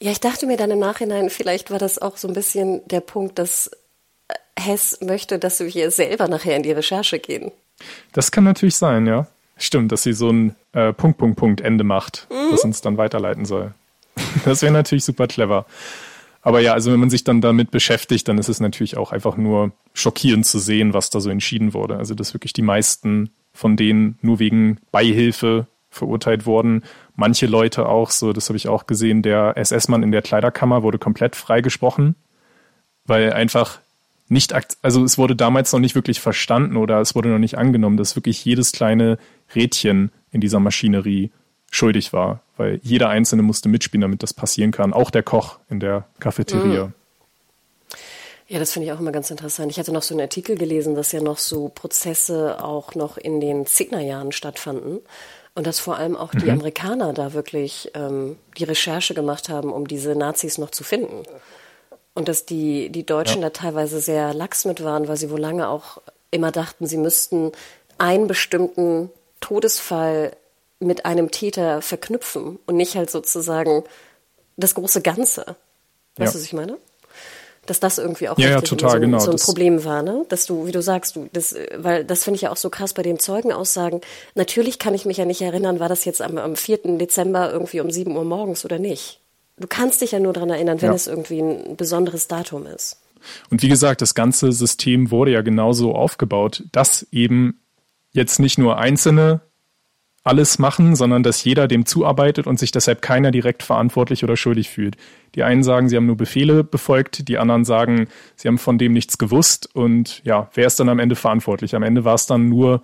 Ja, 0.00 0.12
ich 0.12 0.20
dachte 0.20 0.46
mir 0.46 0.56
dann 0.56 0.70
im 0.70 0.78
Nachhinein, 0.78 1.30
vielleicht 1.30 1.70
war 1.72 1.78
das 1.78 1.98
auch 2.00 2.16
so 2.16 2.28
ein 2.28 2.34
bisschen 2.34 2.86
der 2.88 3.00
Punkt, 3.00 3.38
dass 3.38 3.70
Hess 4.58 4.98
möchte, 5.00 5.38
dass 5.38 5.60
wir 5.60 5.90
selber 5.90 6.28
nachher 6.28 6.56
in 6.56 6.62
die 6.62 6.72
Recherche 6.72 7.18
gehen. 7.18 7.50
Das 8.12 8.30
kann 8.30 8.44
natürlich 8.44 8.76
sein, 8.76 9.06
ja. 9.06 9.26
Stimmt, 9.56 9.92
dass 9.92 10.02
sie 10.02 10.12
so 10.12 10.30
ein 10.30 10.56
äh, 10.72 10.92
Punkt, 10.92 11.18
Punkt, 11.18 11.38
Punkt 11.38 11.60
Ende 11.60 11.84
macht, 11.84 12.26
mhm. 12.30 12.50
das 12.50 12.64
uns 12.64 12.80
dann 12.80 12.96
weiterleiten 12.96 13.44
soll. 13.44 13.72
das 14.44 14.62
wäre 14.62 14.72
natürlich 14.72 15.04
super 15.04 15.26
clever. 15.26 15.66
Aber 16.42 16.60
ja, 16.60 16.74
also 16.74 16.92
wenn 16.92 17.00
man 17.00 17.10
sich 17.10 17.24
dann 17.24 17.40
damit 17.40 17.70
beschäftigt, 17.70 18.28
dann 18.28 18.36
ist 18.36 18.48
es 18.48 18.60
natürlich 18.60 18.96
auch 18.96 19.12
einfach 19.12 19.36
nur 19.36 19.72
schockierend 19.94 20.44
zu 20.44 20.58
sehen, 20.58 20.92
was 20.92 21.08
da 21.08 21.20
so 21.20 21.30
entschieden 21.30 21.72
wurde. 21.72 21.96
Also 21.96 22.14
dass 22.14 22.34
wirklich 22.34 22.52
die 22.52 22.62
meisten 22.62 23.30
von 23.54 23.76
denen 23.76 24.18
nur 24.20 24.40
wegen 24.40 24.78
Beihilfe 24.92 25.66
verurteilt 25.88 26.44
wurden. 26.44 26.82
Manche 27.16 27.46
Leute 27.46 27.86
auch, 27.88 28.10
so 28.10 28.32
das 28.32 28.48
habe 28.48 28.56
ich 28.56 28.68
auch 28.68 28.86
gesehen, 28.86 29.22
der 29.22 29.56
SS-Mann 29.56 30.02
in 30.02 30.12
der 30.12 30.22
Kleiderkammer 30.22 30.82
wurde 30.82 30.98
komplett 30.98 31.36
freigesprochen, 31.36 32.16
weil 33.06 33.32
einfach 33.32 33.78
nicht, 34.28 34.54
also 34.82 35.04
es 35.04 35.18
wurde 35.18 35.36
damals 35.36 35.72
noch 35.72 35.80
nicht 35.80 35.94
wirklich 35.94 36.20
verstanden 36.20 36.76
oder 36.76 37.00
es 37.00 37.14
wurde 37.14 37.28
noch 37.28 37.38
nicht 37.38 37.58
angenommen, 37.58 37.96
dass 37.96 38.16
wirklich 38.16 38.44
jedes 38.44 38.72
kleine 38.72 39.18
Rädchen 39.54 40.10
in 40.30 40.40
dieser 40.40 40.60
Maschinerie 40.60 41.30
schuldig 41.70 42.12
war, 42.12 42.40
weil 42.56 42.80
jeder 42.82 43.08
Einzelne 43.08 43.42
musste 43.42 43.68
mitspielen, 43.68 44.00
damit 44.00 44.22
das 44.22 44.32
passieren 44.32 44.70
kann. 44.70 44.92
Auch 44.92 45.10
der 45.10 45.22
Koch 45.22 45.58
in 45.68 45.80
der 45.80 46.06
Cafeteria. 46.20 46.86
Mhm. 46.86 46.92
Ja, 48.46 48.58
das 48.58 48.72
finde 48.72 48.86
ich 48.86 48.92
auch 48.92 49.00
immer 49.00 49.12
ganz 49.12 49.30
interessant. 49.30 49.70
Ich 49.70 49.78
hatte 49.78 49.92
noch 49.92 50.02
so 50.02 50.14
einen 50.14 50.20
Artikel 50.20 50.56
gelesen, 50.56 50.94
dass 50.94 51.12
ja 51.12 51.20
noch 51.20 51.38
so 51.38 51.70
Prozesse 51.70 52.62
auch 52.62 52.94
noch 52.94 53.16
in 53.16 53.40
den 53.40 53.66
Zehnerjahren 53.66 54.32
stattfanden. 54.32 55.00
Und 55.56 55.66
dass 55.66 55.78
vor 55.78 55.96
allem 55.96 56.16
auch 56.16 56.32
die 56.32 56.46
mhm. 56.46 56.50
Amerikaner 56.58 57.12
da 57.12 57.32
wirklich 57.32 57.90
ähm, 57.94 58.36
die 58.58 58.64
Recherche 58.64 59.14
gemacht 59.14 59.48
haben, 59.48 59.72
um 59.72 59.86
diese 59.86 60.16
Nazis 60.16 60.58
noch 60.58 60.70
zu 60.70 60.82
finden. 60.82 61.22
Und 62.14 62.28
dass 62.28 62.46
die, 62.46 62.90
die 62.90 63.04
Deutschen 63.04 63.42
ja. 63.42 63.48
da 63.48 63.50
teilweise 63.50 64.00
sehr 64.00 64.32
lax 64.34 64.64
mit 64.64 64.84
waren, 64.84 65.08
weil 65.08 65.16
sie 65.16 65.30
wohl 65.30 65.40
lange 65.40 65.68
auch 65.68 66.00
immer 66.30 66.52
dachten, 66.52 66.86
sie 66.86 66.96
müssten 66.96 67.52
einen 67.98 68.26
bestimmten 68.26 69.10
Todesfall 69.40 70.36
mit 70.78 71.04
einem 71.06 71.30
Täter 71.30 71.82
verknüpfen 71.82 72.58
und 72.66 72.76
nicht 72.76 72.96
halt 72.96 73.10
sozusagen 73.10 73.84
das 74.56 74.74
große 74.74 75.02
Ganze. 75.02 75.56
Weißt 76.16 76.18
ja. 76.18 76.26
du, 76.26 76.34
was 76.34 76.42
ich 76.42 76.52
meine? 76.52 76.78
Dass 77.66 77.80
das 77.80 77.96
irgendwie 77.98 78.28
auch 78.28 78.38
ja, 78.38 78.50
ja, 78.50 78.60
total, 78.60 78.92
so, 78.92 79.00
genau. 79.00 79.18
so 79.18 79.30
ein 79.30 79.38
Problem 79.38 79.84
war, 79.84 80.02
ne? 80.02 80.26
Dass 80.28 80.44
du, 80.44 80.66
wie 80.66 80.72
du 80.72 80.82
sagst, 80.82 81.16
du, 81.16 81.30
das, 81.32 81.54
weil 81.76 82.04
das 82.04 82.24
finde 82.24 82.36
ich 82.36 82.42
ja 82.42 82.52
auch 82.52 82.58
so 82.58 82.68
krass 82.68 82.92
bei 82.92 83.02
den 83.02 83.18
Zeugenaussagen. 83.18 84.02
Natürlich 84.34 84.78
kann 84.78 84.92
ich 84.92 85.06
mich 85.06 85.16
ja 85.16 85.24
nicht 85.24 85.40
erinnern, 85.40 85.80
war 85.80 85.88
das 85.88 86.04
jetzt 86.04 86.20
am, 86.20 86.36
am 86.36 86.56
4. 86.56 86.98
Dezember 86.98 87.50
irgendwie 87.50 87.80
um 87.80 87.90
7 87.90 88.14
Uhr 88.14 88.24
morgens 88.24 88.66
oder 88.66 88.78
nicht. 88.78 89.20
Du 89.58 89.66
kannst 89.68 90.00
dich 90.00 90.12
ja 90.12 90.18
nur 90.20 90.32
daran 90.32 90.50
erinnern, 90.50 90.82
wenn 90.82 90.90
ja. 90.90 90.94
es 90.94 91.06
irgendwie 91.06 91.40
ein 91.40 91.76
besonderes 91.76 92.26
Datum 92.28 92.66
ist. 92.66 93.00
Und 93.50 93.62
wie 93.62 93.68
gesagt, 93.68 94.02
das 94.02 94.14
ganze 94.14 94.52
System 94.52 95.10
wurde 95.10 95.32
ja 95.32 95.42
genauso 95.42 95.94
aufgebaut, 95.94 96.64
dass 96.72 97.06
eben 97.10 97.60
jetzt 98.12 98.38
nicht 98.38 98.58
nur 98.58 98.78
Einzelne 98.78 99.40
alles 100.24 100.58
machen, 100.58 100.96
sondern 100.96 101.22
dass 101.22 101.44
jeder 101.44 101.68
dem 101.68 101.84
zuarbeitet 101.84 102.46
und 102.46 102.58
sich 102.58 102.72
deshalb 102.72 103.02
keiner 103.02 103.30
direkt 103.30 103.62
verantwortlich 103.62 104.24
oder 104.24 104.36
schuldig 104.36 104.70
fühlt. 104.70 104.96
Die 105.34 105.42
einen 105.42 105.62
sagen, 105.62 105.90
sie 105.90 105.96
haben 105.96 106.06
nur 106.06 106.16
Befehle 106.16 106.64
befolgt, 106.64 107.28
die 107.28 107.36
anderen 107.36 107.66
sagen, 107.66 108.08
sie 108.34 108.48
haben 108.48 108.56
von 108.56 108.78
dem 108.78 108.94
nichts 108.94 109.18
gewusst 109.18 109.68
und 109.74 110.22
ja, 110.24 110.48
wer 110.54 110.66
ist 110.66 110.80
dann 110.80 110.88
am 110.88 110.98
Ende 110.98 111.14
verantwortlich? 111.14 111.74
Am 111.74 111.82
Ende 111.82 112.04
war 112.04 112.14
es 112.14 112.24
dann 112.24 112.48
nur 112.48 112.82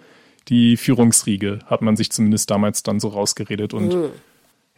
die 0.49 0.77
Führungsriege, 0.77 1.61
hat 1.67 1.81
man 1.81 1.97
sich 1.97 2.13
zumindest 2.13 2.51
damals 2.51 2.83
dann 2.83 3.01
so 3.01 3.09
rausgeredet 3.09 3.73
und 3.73 3.95
mhm. 3.95 4.11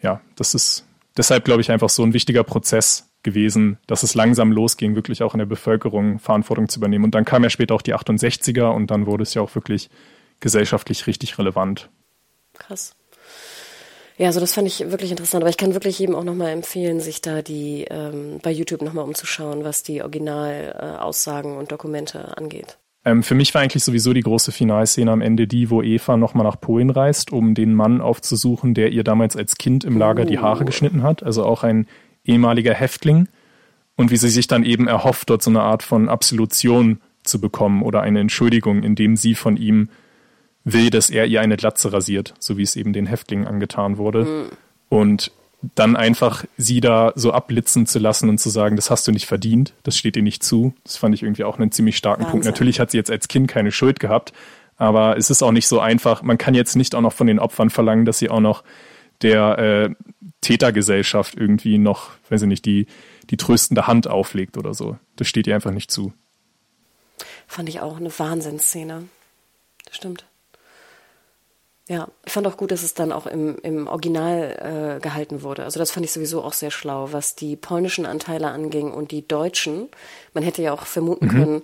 ja, 0.00 0.20
das 0.36 0.54
ist 0.54 0.86
deshalb, 1.16 1.44
glaube 1.44 1.60
ich, 1.60 1.70
einfach 1.70 1.88
so 1.88 2.02
ein 2.02 2.12
wichtiger 2.12 2.44
Prozess 2.44 3.10
gewesen, 3.22 3.78
dass 3.86 4.02
es 4.02 4.14
langsam 4.14 4.52
losging, 4.52 4.94
wirklich 4.94 5.22
auch 5.22 5.34
in 5.34 5.38
der 5.38 5.46
Bevölkerung 5.46 6.18
Verantwortung 6.18 6.68
zu 6.68 6.78
übernehmen. 6.78 7.04
Und 7.04 7.14
dann 7.14 7.24
kam 7.24 7.44
ja 7.44 7.50
später 7.50 7.74
auch 7.74 7.82
die 7.82 7.94
68er 7.94 8.70
und 8.70 8.90
dann 8.90 9.06
wurde 9.06 9.22
es 9.22 9.34
ja 9.34 9.42
auch 9.42 9.54
wirklich 9.54 9.90
gesellschaftlich 10.40 11.06
richtig 11.06 11.38
relevant. 11.38 11.88
Krass. 12.54 12.94
Ja, 14.18 14.26
also 14.26 14.40
das 14.40 14.52
fand 14.52 14.68
ich 14.68 14.90
wirklich 14.90 15.10
interessant, 15.10 15.42
aber 15.42 15.50
ich 15.50 15.56
kann 15.56 15.74
wirklich 15.74 15.98
jedem 15.98 16.14
auch 16.14 16.24
nochmal 16.24 16.50
empfehlen, 16.50 17.00
sich 17.00 17.22
da 17.22 17.42
die 17.42 17.86
ähm, 17.90 18.40
bei 18.42 18.50
YouTube 18.50 18.82
nochmal 18.82 19.04
umzuschauen, 19.04 19.64
was 19.64 19.82
die 19.82 20.02
Originalaussagen 20.02 21.54
äh, 21.54 21.56
und 21.56 21.72
Dokumente 21.72 22.36
angeht. 22.36 22.78
Ähm, 23.04 23.22
für 23.22 23.34
mich 23.34 23.52
war 23.54 23.62
eigentlich 23.62 23.84
sowieso 23.84 24.12
die 24.12 24.20
große 24.20 24.52
Finalszene 24.52 25.10
am 25.10 25.20
Ende 25.20 25.46
die, 25.46 25.70
wo 25.70 25.82
Eva 25.82 26.16
nochmal 26.16 26.46
nach 26.46 26.60
Polen 26.60 26.90
reist, 26.90 27.32
um 27.32 27.54
den 27.54 27.74
Mann 27.74 28.00
aufzusuchen, 28.00 28.74
der 28.74 28.92
ihr 28.92 29.02
damals 29.02 29.36
als 29.36 29.56
Kind 29.56 29.84
im 29.84 29.98
Lager 29.98 30.22
oh. 30.22 30.26
die 30.26 30.38
Haare 30.38 30.62
oh. 30.62 30.66
geschnitten 30.66 31.02
hat, 31.02 31.22
also 31.22 31.44
auch 31.44 31.64
ein 31.64 31.86
ehemaliger 32.24 32.74
Häftling. 32.74 33.28
Und 33.96 34.10
wie 34.10 34.16
sie 34.16 34.30
sich 34.30 34.46
dann 34.46 34.64
eben 34.64 34.88
erhofft, 34.88 35.30
dort 35.30 35.42
so 35.42 35.50
eine 35.50 35.62
Art 35.62 35.82
von 35.82 36.08
Absolution 36.08 37.00
zu 37.24 37.40
bekommen 37.40 37.82
oder 37.82 38.02
eine 38.02 38.20
Entschuldigung, 38.20 38.82
indem 38.82 39.16
sie 39.16 39.34
von 39.34 39.56
ihm 39.56 39.88
will, 40.64 40.90
dass 40.90 41.10
er 41.10 41.26
ihr 41.26 41.40
eine 41.40 41.56
Glatze 41.56 41.92
rasiert, 41.92 42.34
so 42.38 42.56
wie 42.56 42.62
es 42.62 42.76
eben 42.76 42.92
den 42.92 43.06
Häftlingen 43.06 43.46
angetan 43.46 43.98
wurde. 43.98 44.24
Mhm. 44.24 44.44
Und 44.88 45.32
dann 45.74 45.96
einfach 45.96 46.44
sie 46.56 46.80
da 46.80 47.12
so 47.14 47.32
abblitzen 47.32 47.86
zu 47.86 47.98
lassen 47.98 48.28
und 48.28 48.38
zu 48.38 48.50
sagen, 48.50 48.76
das 48.76 48.90
hast 48.90 49.06
du 49.06 49.12
nicht 49.12 49.26
verdient, 49.26 49.74
das 49.84 49.96
steht 49.96 50.16
dir 50.16 50.22
nicht 50.22 50.42
zu. 50.42 50.74
Das 50.84 50.96
fand 50.96 51.14
ich 51.14 51.22
irgendwie 51.22 51.44
auch 51.44 51.58
einen 51.58 51.70
ziemlich 51.70 51.96
starken 51.96 52.22
Wahnsinn. 52.22 52.32
Punkt. 52.32 52.46
Natürlich 52.46 52.80
hat 52.80 52.90
sie 52.90 52.96
jetzt 52.96 53.10
als 53.10 53.28
Kind 53.28 53.48
keine 53.48 53.70
Schuld 53.70 54.00
gehabt, 54.00 54.32
aber 54.76 55.16
es 55.16 55.30
ist 55.30 55.42
auch 55.42 55.52
nicht 55.52 55.68
so 55.68 55.78
einfach. 55.78 56.22
Man 56.22 56.38
kann 56.38 56.54
jetzt 56.54 56.74
nicht 56.74 56.94
auch 56.94 57.00
noch 57.00 57.12
von 57.12 57.28
den 57.28 57.38
Opfern 57.38 57.70
verlangen, 57.70 58.04
dass 58.04 58.18
sie 58.18 58.28
auch 58.28 58.40
noch 58.40 58.64
der 59.22 59.58
äh, 59.58 59.90
Tätergesellschaft 60.40 61.36
irgendwie 61.36 61.78
noch, 61.78 62.10
weiß 62.28 62.42
ich 62.42 62.48
nicht, 62.48 62.64
die, 62.66 62.86
die 63.30 63.36
tröstende 63.36 63.86
Hand 63.86 64.08
auflegt 64.08 64.58
oder 64.58 64.74
so. 64.74 64.98
Das 65.14 65.28
steht 65.28 65.46
ihr 65.46 65.54
einfach 65.54 65.70
nicht 65.70 65.90
zu. 65.90 66.12
Fand 67.46 67.68
ich 67.68 67.80
auch 67.80 67.98
eine 67.98 68.10
Wahnsinnsszene. 68.18 69.04
Das 69.84 69.96
stimmt. 69.96 70.24
Ja, 71.88 72.08
ich 72.24 72.32
fand 72.32 72.46
auch 72.46 72.56
gut, 72.56 72.70
dass 72.70 72.84
es 72.84 72.94
dann 72.94 73.10
auch 73.10 73.26
im, 73.26 73.58
im 73.62 73.88
Original 73.88 74.96
äh, 74.96 75.00
gehalten 75.00 75.42
wurde. 75.42 75.64
Also 75.64 75.80
das 75.80 75.90
fand 75.90 76.06
ich 76.06 76.12
sowieso 76.12 76.42
auch 76.42 76.52
sehr 76.52 76.70
schlau, 76.70 77.12
was 77.12 77.34
die 77.34 77.56
polnischen 77.56 78.06
Anteile 78.06 78.48
anging 78.48 78.92
und 78.92 79.10
die 79.10 79.26
deutschen. 79.26 79.88
Man 80.32 80.44
hätte 80.44 80.62
ja 80.62 80.72
auch 80.72 80.86
vermuten 80.86 81.26
mhm. 81.26 81.30
können, 81.30 81.62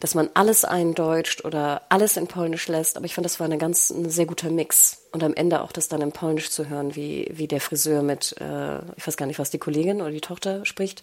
dass 0.00 0.16
man 0.16 0.28
alles 0.34 0.64
eindeutscht 0.64 1.44
oder 1.44 1.82
alles 1.88 2.16
in 2.16 2.26
Polnisch 2.26 2.66
lässt, 2.66 2.96
aber 2.96 3.06
ich 3.06 3.14
fand, 3.14 3.24
das 3.24 3.38
war 3.38 3.44
eine 3.44 3.58
ganz, 3.58 3.90
ein 3.90 4.10
sehr 4.10 4.26
guter 4.26 4.50
Mix. 4.50 5.02
Und 5.12 5.22
am 5.22 5.34
Ende 5.34 5.62
auch 5.62 5.72
das 5.72 5.88
dann 5.88 6.00
in 6.00 6.10
Polnisch 6.10 6.50
zu 6.50 6.68
hören, 6.68 6.96
wie, 6.96 7.30
wie 7.32 7.46
der 7.46 7.60
Friseur 7.60 8.02
mit, 8.02 8.34
äh, 8.40 8.78
ich 8.96 9.06
weiß 9.06 9.16
gar 9.16 9.26
nicht, 9.26 9.38
was 9.38 9.50
die 9.50 9.58
Kollegin 9.58 10.00
oder 10.00 10.10
die 10.10 10.20
Tochter 10.20 10.64
spricht. 10.64 11.02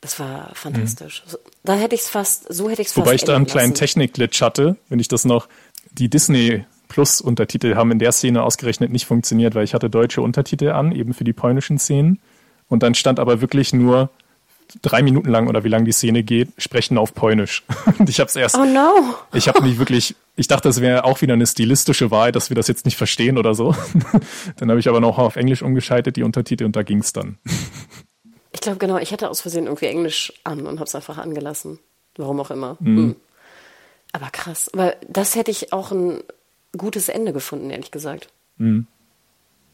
Das 0.00 0.20
war 0.20 0.50
fantastisch. 0.54 1.24
Mhm. 1.26 1.36
Da 1.64 1.74
hätte 1.74 1.94
ich 1.94 2.02
es 2.02 2.08
fast, 2.08 2.52
so 2.52 2.68
hätte 2.68 2.82
ich 2.82 2.88
es 2.88 2.92
fast. 2.92 3.06
Wobei 3.06 3.14
ich 3.14 3.24
da 3.24 3.34
einen 3.34 3.46
kleinen 3.46 3.74
Technikglitch 3.74 4.42
hatte, 4.42 4.76
wenn 4.88 5.00
ich 5.00 5.08
das 5.08 5.24
noch, 5.24 5.48
die 5.90 6.10
Disney 6.10 6.66
Plus-Untertitel 6.88 7.74
haben 7.76 7.90
in 7.90 7.98
der 7.98 8.12
Szene 8.12 8.42
ausgerechnet 8.42 8.90
nicht 8.90 9.06
funktioniert, 9.06 9.54
weil 9.54 9.64
ich 9.64 9.74
hatte 9.74 9.90
deutsche 9.90 10.22
Untertitel 10.22 10.70
an, 10.70 10.92
eben 10.92 11.14
für 11.14 11.24
die 11.24 11.32
polnischen 11.32 11.78
Szenen. 11.78 12.20
Und 12.68 12.82
dann 12.82 12.94
stand 12.94 13.20
aber 13.20 13.40
wirklich 13.40 13.72
nur 13.72 14.10
drei 14.82 15.02
Minuten 15.02 15.28
lang 15.30 15.48
oder 15.48 15.64
wie 15.64 15.68
lang 15.68 15.84
die 15.84 15.92
Szene 15.92 16.22
geht, 16.22 16.48
sprechen 16.58 16.98
auf 16.98 17.14
Polnisch. 17.14 17.64
Und 17.98 18.08
ich 18.08 18.20
habe 18.20 18.28
es 18.28 18.36
erst. 18.36 18.56
Oh 18.56 18.64
no! 18.64 19.14
Ich 19.32 19.48
habe 19.48 19.62
mich 19.62 19.78
wirklich. 19.78 20.14
Ich 20.36 20.46
dachte, 20.46 20.68
das 20.68 20.80
wäre 20.80 21.04
auch 21.04 21.20
wieder 21.20 21.34
eine 21.34 21.46
stilistische 21.46 22.10
Wahl, 22.10 22.30
dass 22.30 22.50
wir 22.50 22.54
das 22.54 22.68
jetzt 22.68 22.84
nicht 22.84 22.96
verstehen 22.96 23.38
oder 23.38 23.54
so. 23.54 23.74
dann 24.56 24.70
habe 24.70 24.78
ich 24.78 24.88
aber 24.88 25.00
noch 25.00 25.18
auf 25.18 25.36
Englisch 25.36 25.62
umgeschaltet, 25.62 26.16
die 26.16 26.22
Untertitel, 26.22 26.64
und 26.64 26.76
da 26.76 26.82
ging 26.82 26.98
es 26.98 27.12
dann. 27.12 27.38
Ich 28.52 28.60
glaube, 28.60 28.78
genau, 28.78 28.98
ich 28.98 29.12
hatte 29.12 29.30
aus 29.30 29.40
Versehen 29.40 29.66
irgendwie 29.66 29.86
Englisch 29.86 30.32
an 30.44 30.66
und 30.66 30.78
habe 30.78 30.84
es 30.84 30.94
einfach 30.94 31.18
angelassen. 31.18 31.80
Warum 32.16 32.40
auch 32.40 32.50
immer. 32.50 32.76
Mhm. 32.80 32.96
Hm. 32.96 33.16
Aber 34.12 34.30
krass. 34.30 34.70
Weil 34.72 34.96
das 35.08 35.34
hätte 35.34 35.50
ich 35.50 35.72
auch 35.72 35.92
ein 35.92 36.22
gutes 36.76 37.08
Ende 37.08 37.32
gefunden, 37.32 37.70
ehrlich 37.70 37.90
gesagt. 37.90 38.28
Mhm. 38.56 38.86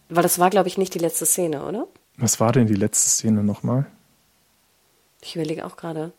Weil 0.08 0.22
das 0.22 0.38
war, 0.38 0.50
glaube 0.50 0.68
ich, 0.68 0.78
nicht 0.78 0.94
die 0.94 0.98
letzte 0.98 1.26
Szene, 1.26 1.64
oder? 1.64 1.86
Was 2.16 2.38
war 2.40 2.52
denn 2.52 2.66
die 2.66 2.74
letzte 2.74 3.10
Szene 3.10 3.42
nochmal? 3.42 3.86
Ich 5.22 5.34
überlege 5.34 5.64
auch 5.64 5.76
gerade. 5.76 6.12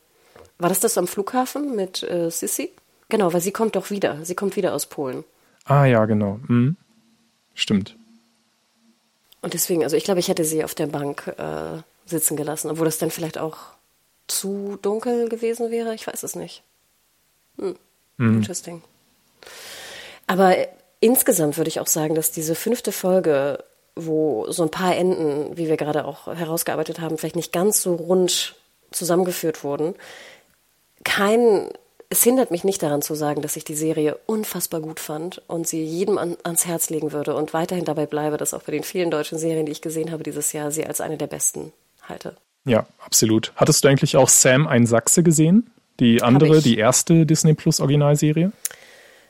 War 0.58 0.70
das 0.70 0.80
das 0.80 0.98
am 0.98 1.08
Flughafen 1.08 1.76
mit 1.76 2.04
äh, 2.04 2.30
Sissy? 2.30 2.72
Genau, 3.10 3.34
weil 3.34 3.42
sie 3.42 3.52
kommt 3.52 3.76
doch 3.76 3.92
wieder. 3.92 4.26
Sie 4.26 4.36
kommt 4.36 4.56
wieder 4.56 4.74
aus 4.74 4.88
Polen. 4.88 5.24
Ah 5.66 5.86
ja, 5.86 6.06
genau. 6.06 6.40
Mhm. 6.48 6.76
Stimmt. 7.54 7.96
Und 9.42 9.54
deswegen, 9.54 9.84
also 9.84 9.96
ich 9.96 10.04
glaube, 10.04 10.20
ich 10.20 10.28
hätte 10.28 10.44
sie 10.44 10.64
auf 10.64 10.74
der 10.74 10.88
Bank 10.88 11.28
äh, 11.38 11.82
sitzen 12.06 12.36
gelassen, 12.36 12.72
obwohl 12.72 12.86
das 12.86 12.98
dann 12.98 13.12
vielleicht 13.12 13.38
auch 13.38 13.58
zu 14.28 14.78
dunkel 14.82 15.30
gewesen 15.30 15.70
wäre. 15.72 15.94
Ich 15.94 16.08
weiß 16.08 16.24
es 16.24 16.36
nicht. 16.36 16.64
Hm. 17.60 17.76
Mhm. 18.18 18.38
Interesting. 18.38 18.82
Aber 20.28 20.56
insgesamt 21.00 21.58
würde 21.58 21.70
ich 21.70 21.80
auch 21.80 21.88
sagen, 21.88 22.16
dass 22.16 22.32
diese 22.32 22.56
fünfte 22.56 22.92
Folge, 22.92 23.64
wo 23.96 24.52
so 24.52 24.64
ein 24.64 24.72
paar 24.72 24.96
Enden, 24.96 25.58
wie 25.58 25.68
wir 25.68 25.78
gerade 25.78 26.06
auch 26.06 26.28
herausgearbeitet 26.28 27.00
haben, 27.00 27.18
vielleicht 27.18 27.36
nicht 27.36 27.54
ganz 27.54 27.82
so 27.82 27.96
rund 27.96 28.56
zusammengeführt 28.92 29.64
wurden, 29.64 29.96
kein 31.04 31.70
es 32.10 32.24
hindert 32.24 32.52
mich 32.52 32.64
nicht 32.64 32.84
daran 32.84 33.02
zu 33.02 33.16
sagen, 33.16 33.42
dass 33.42 33.56
ich 33.56 33.64
die 33.64 33.76
Serie 33.76 34.18
unfassbar 34.26 34.80
gut 34.80 35.00
fand 35.00 35.42
und 35.48 35.68
sie 35.68 35.84
jedem 35.84 36.18
an, 36.18 36.38
ans 36.44 36.66
Herz 36.66 36.90
legen 36.90 37.12
würde 37.12 37.36
und 37.36 37.54
weiterhin 37.54 37.86
dabei 37.86 38.06
bleibe, 38.06 38.38
dass 38.38 38.54
auch 38.54 38.64
bei 38.64 38.72
den 38.72 38.84
vielen 38.84 39.12
deutschen 39.12 39.38
Serien, 39.38 39.66
die 39.66 39.72
ich 39.72 39.82
gesehen 39.82 40.12
habe 40.12 40.24
dieses 40.24 40.54
Jahr, 40.54 40.72
sie 40.72 40.86
als 40.86 41.02
eine 41.02 41.18
der 41.18 41.28
besten 41.28 41.72
halte. 42.08 42.36
Ja, 42.66 42.86
absolut. 43.04 43.52
Hattest 43.56 43.84
du 43.84 43.88
eigentlich 43.88 44.18
auch 44.18 44.30
Sam 44.30 44.68
ein 44.68 44.86
Sachse 44.86 45.24
gesehen? 45.24 45.72
Die 46.00 46.22
andere, 46.22 46.62
die 46.62 46.78
erste 46.78 47.26
Disney 47.26 47.54
Plus 47.54 47.80
Originalserie? 47.80 48.52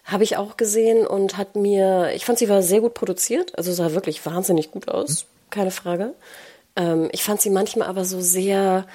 Habe 0.06 0.24
ich 0.24 0.38
auch 0.38 0.56
gesehen 0.56 1.06
und 1.06 1.36
hat 1.36 1.56
mir, 1.56 2.12
ich 2.16 2.26
fand 2.26 2.38
sie 2.38 2.48
war 2.48 2.62
sehr 2.62 2.80
gut 2.80 2.94
produziert, 2.94 3.58
also 3.58 3.74
sah 3.74 3.92
wirklich 3.92 4.24
wahnsinnig 4.26 4.72
gut 4.72 4.88
aus, 4.88 5.26
keine 5.50 5.72
Frage. 5.72 6.14
Ähm, 6.76 7.10
ich 7.12 7.24
fand 7.24 7.42
sie 7.42 7.50
manchmal 7.50 7.88
aber 7.88 8.06
so 8.06 8.22
sehr, 8.22 8.86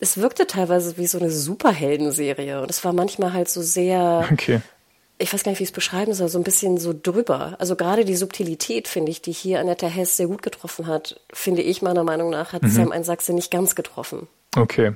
es 0.00 0.16
wirkte 0.16 0.46
teilweise 0.46 0.96
wie 0.96 1.06
so 1.06 1.18
eine 1.18 1.30
Superheldenserie 1.30 2.62
und 2.62 2.70
es 2.70 2.82
war 2.84 2.94
manchmal 2.94 3.34
halt 3.34 3.50
so 3.50 3.60
sehr, 3.60 4.26
Okay. 4.32 4.62
ich 5.18 5.32
weiß 5.32 5.42
gar 5.42 5.52
nicht, 5.52 5.58
wie 5.58 5.64
ich 5.64 5.70
es 5.70 5.74
beschreiben 5.74 6.14
soll, 6.14 6.28
so 6.28 6.38
ein 6.38 6.44
bisschen 6.44 6.78
so 6.78 6.94
drüber. 7.00 7.56
Also 7.58 7.76
gerade 7.76 8.06
die 8.06 8.16
Subtilität, 8.16 8.88
finde 8.88 9.10
ich, 9.10 9.20
die 9.20 9.32
hier 9.32 9.60
Annette 9.60 9.88
Hess 9.88 10.16
sehr 10.16 10.26
gut 10.26 10.42
getroffen 10.42 10.86
hat, 10.86 11.20
finde 11.32 11.62
ich 11.62 11.82
meiner 11.82 12.04
Meinung 12.04 12.30
nach, 12.30 12.54
hat 12.54 12.62
Sam 12.64 12.92
ein 12.92 13.04
Sachse 13.04 13.34
nicht 13.34 13.50
ganz 13.50 13.74
getroffen. 13.74 14.26
Okay. 14.56 14.94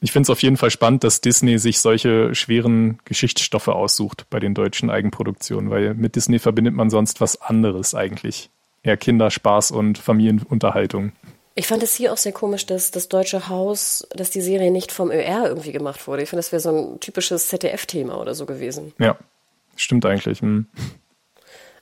Ich 0.00 0.12
finde 0.12 0.26
es 0.26 0.30
auf 0.30 0.42
jeden 0.42 0.56
Fall 0.56 0.70
spannend, 0.70 1.02
dass 1.02 1.20
Disney 1.20 1.58
sich 1.58 1.80
solche 1.80 2.34
schweren 2.34 2.98
Geschichtsstoffe 3.04 3.68
aussucht 3.68 4.26
bei 4.30 4.38
den 4.38 4.54
deutschen 4.54 4.90
Eigenproduktionen, 4.90 5.70
weil 5.70 5.94
mit 5.94 6.14
Disney 6.14 6.38
verbindet 6.38 6.74
man 6.74 6.88
sonst 6.88 7.20
was 7.20 7.40
anderes 7.40 7.94
eigentlich. 7.94 8.50
Eher 8.84 8.96
Kinderspaß 8.96 9.72
und 9.72 9.98
Familienunterhaltung. 9.98 11.12
Ich 11.56 11.66
fand 11.66 11.82
es 11.82 11.96
hier 11.96 12.12
auch 12.12 12.16
sehr 12.16 12.30
komisch, 12.30 12.66
dass 12.66 12.92
das 12.92 13.08
Deutsche 13.08 13.48
Haus, 13.48 14.06
dass 14.14 14.30
die 14.30 14.40
Serie 14.40 14.70
nicht 14.70 14.92
vom 14.92 15.10
ÖR 15.10 15.48
irgendwie 15.48 15.72
gemacht 15.72 16.06
wurde. 16.06 16.22
Ich 16.22 16.28
finde, 16.28 16.40
das 16.40 16.52
wäre 16.52 16.60
so 16.60 16.70
ein 16.70 17.00
typisches 17.00 17.48
ZDF-Thema 17.48 18.20
oder 18.20 18.36
so 18.36 18.46
gewesen. 18.46 18.92
Ja, 19.00 19.18
stimmt 19.74 20.06
eigentlich. 20.06 20.40
Hm. 20.40 20.66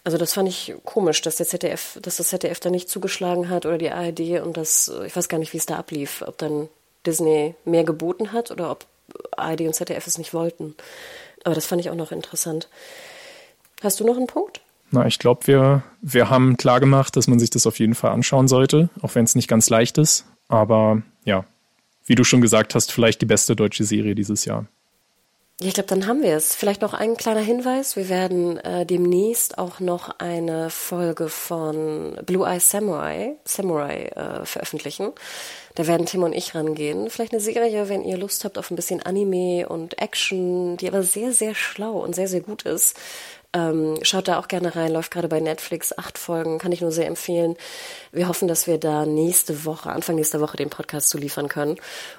Also 0.04 0.16
das 0.16 0.32
fand 0.32 0.48
ich 0.48 0.74
komisch, 0.84 1.20
dass 1.20 1.36
der 1.36 1.46
ZDF, 1.46 1.98
dass 2.00 2.16
das 2.16 2.28
ZDF 2.28 2.60
da 2.60 2.70
nicht 2.70 2.88
zugeschlagen 2.88 3.50
hat 3.50 3.66
oder 3.66 3.76
die 3.76 3.90
ARD 3.90 4.40
und 4.42 4.56
das, 4.56 4.90
ich 5.04 5.14
weiß 5.14 5.28
gar 5.28 5.36
nicht, 5.36 5.52
wie 5.52 5.58
es 5.58 5.66
da 5.66 5.76
ablief, 5.76 6.22
ob 6.24 6.38
dann 6.38 6.68
Disney 7.06 7.54
mehr 7.64 7.84
geboten 7.84 8.32
hat 8.32 8.50
oder 8.50 8.70
ob 8.70 8.86
ARD 9.36 9.62
und 9.62 9.74
ZDF 9.74 10.06
es 10.06 10.18
nicht 10.18 10.34
wollten. 10.34 10.74
Aber 11.44 11.54
das 11.54 11.66
fand 11.66 11.80
ich 11.80 11.90
auch 11.90 11.94
noch 11.94 12.12
interessant. 12.12 12.68
Hast 13.82 14.00
du 14.00 14.04
noch 14.04 14.16
einen 14.16 14.26
Punkt? 14.26 14.60
Na, 14.90 15.06
ich 15.06 15.18
glaube, 15.18 15.46
wir, 15.46 15.82
wir 16.00 16.30
haben 16.30 16.56
klar 16.56 16.80
gemacht, 16.80 17.16
dass 17.16 17.26
man 17.26 17.38
sich 17.38 17.50
das 17.50 17.66
auf 17.66 17.78
jeden 17.78 17.94
Fall 17.94 18.12
anschauen 18.12 18.48
sollte, 18.48 18.88
auch 19.02 19.14
wenn 19.14 19.24
es 19.24 19.34
nicht 19.34 19.48
ganz 19.48 19.68
leicht 19.68 19.98
ist. 19.98 20.26
Aber 20.48 21.02
ja, 21.24 21.44
wie 22.04 22.14
du 22.14 22.24
schon 22.24 22.40
gesagt 22.40 22.74
hast, 22.74 22.92
vielleicht 22.92 23.20
die 23.20 23.26
beste 23.26 23.56
deutsche 23.56 23.84
Serie 23.84 24.14
dieses 24.14 24.44
Jahr. 24.44 24.66
Ja, 25.60 25.68
ich 25.68 25.74
glaube, 25.74 25.88
dann 25.88 26.06
haben 26.06 26.22
wir 26.22 26.36
es. 26.36 26.54
Vielleicht 26.54 26.82
noch 26.82 26.92
ein 26.92 27.16
kleiner 27.16 27.40
Hinweis. 27.40 27.96
Wir 27.96 28.08
werden 28.08 28.58
äh, 28.58 28.84
demnächst 28.84 29.56
auch 29.56 29.80
noch 29.80 30.18
eine 30.18 30.68
Folge 30.68 31.28
von 31.30 32.18
Blue 32.26 32.46
Eye 32.46 32.60
Samurai, 32.60 33.36
Samurai 33.44 34.04
äh, 34.08 34.44
veröffentlichen. 34.44 35.12
Da 35.76 35.86
werden 35.86 36.06
Tim 36.06 36.22
und 36.22 36.32
ich 36.32 36.54
rangehen. 36.54 37.10
Vielleicht 37.10 37.32
eine 37.32 37.40
Serie, 37.42 37.90
wenn 37.90 38.02
ihr 38.02 38.16
Lust 38.16 38.46
habt 38.46 38.56
auf 38.56 38.70
ein 38.70 38.76
bisschen 38.76 39.02
Anime 39.02 39.68
und 39.68 40.00
Action, 40.00 40.78
die 40.78 40.88
aber 40.88 41.02
sehr, 41.02 41.32
sehr 41.32 41.54
schlau 41.54 41.98
und 41.98 42.14
sehr, 42.14 42.28
sehr 42.28 42.40
gut 42.40 42.62
ist. 42.62 42.96
Ähm, 43.56 43.94
schaut 44.02 44.28
da 44.28 44.38
auch 44.38 44.48
gerne 44.48 44.76
rein, 44.76 44.92
läuft 44.92 45.10
gerade 45.10 45.28
bei 45.28 45.40
Netflix, 45.40 45.96
acht 45.96 46.18
Folgen, 46.18 46.58
kann 46.58 46.72
ich 46.72 46.82
nur 46.82 46.92
sehr 46.92 47.06
empfehlen. 47.06 47.56
Wir 48.12 48.28
hoffen, 48.28 48.48
dass 48.48 48.66
wir 48.66 48.76
da 48.76 49.06
nächste 49.06 49.64
Woche, 49.64 49.88
Anfang 49.88 50.16
nächster 50.16 50.42
Woche 50.42 50.58
den 50.58 50.68
Podcast 50.68 51.08
zu 51.08 51.16
liefern 51.16 51.48
können. 51.48 51.76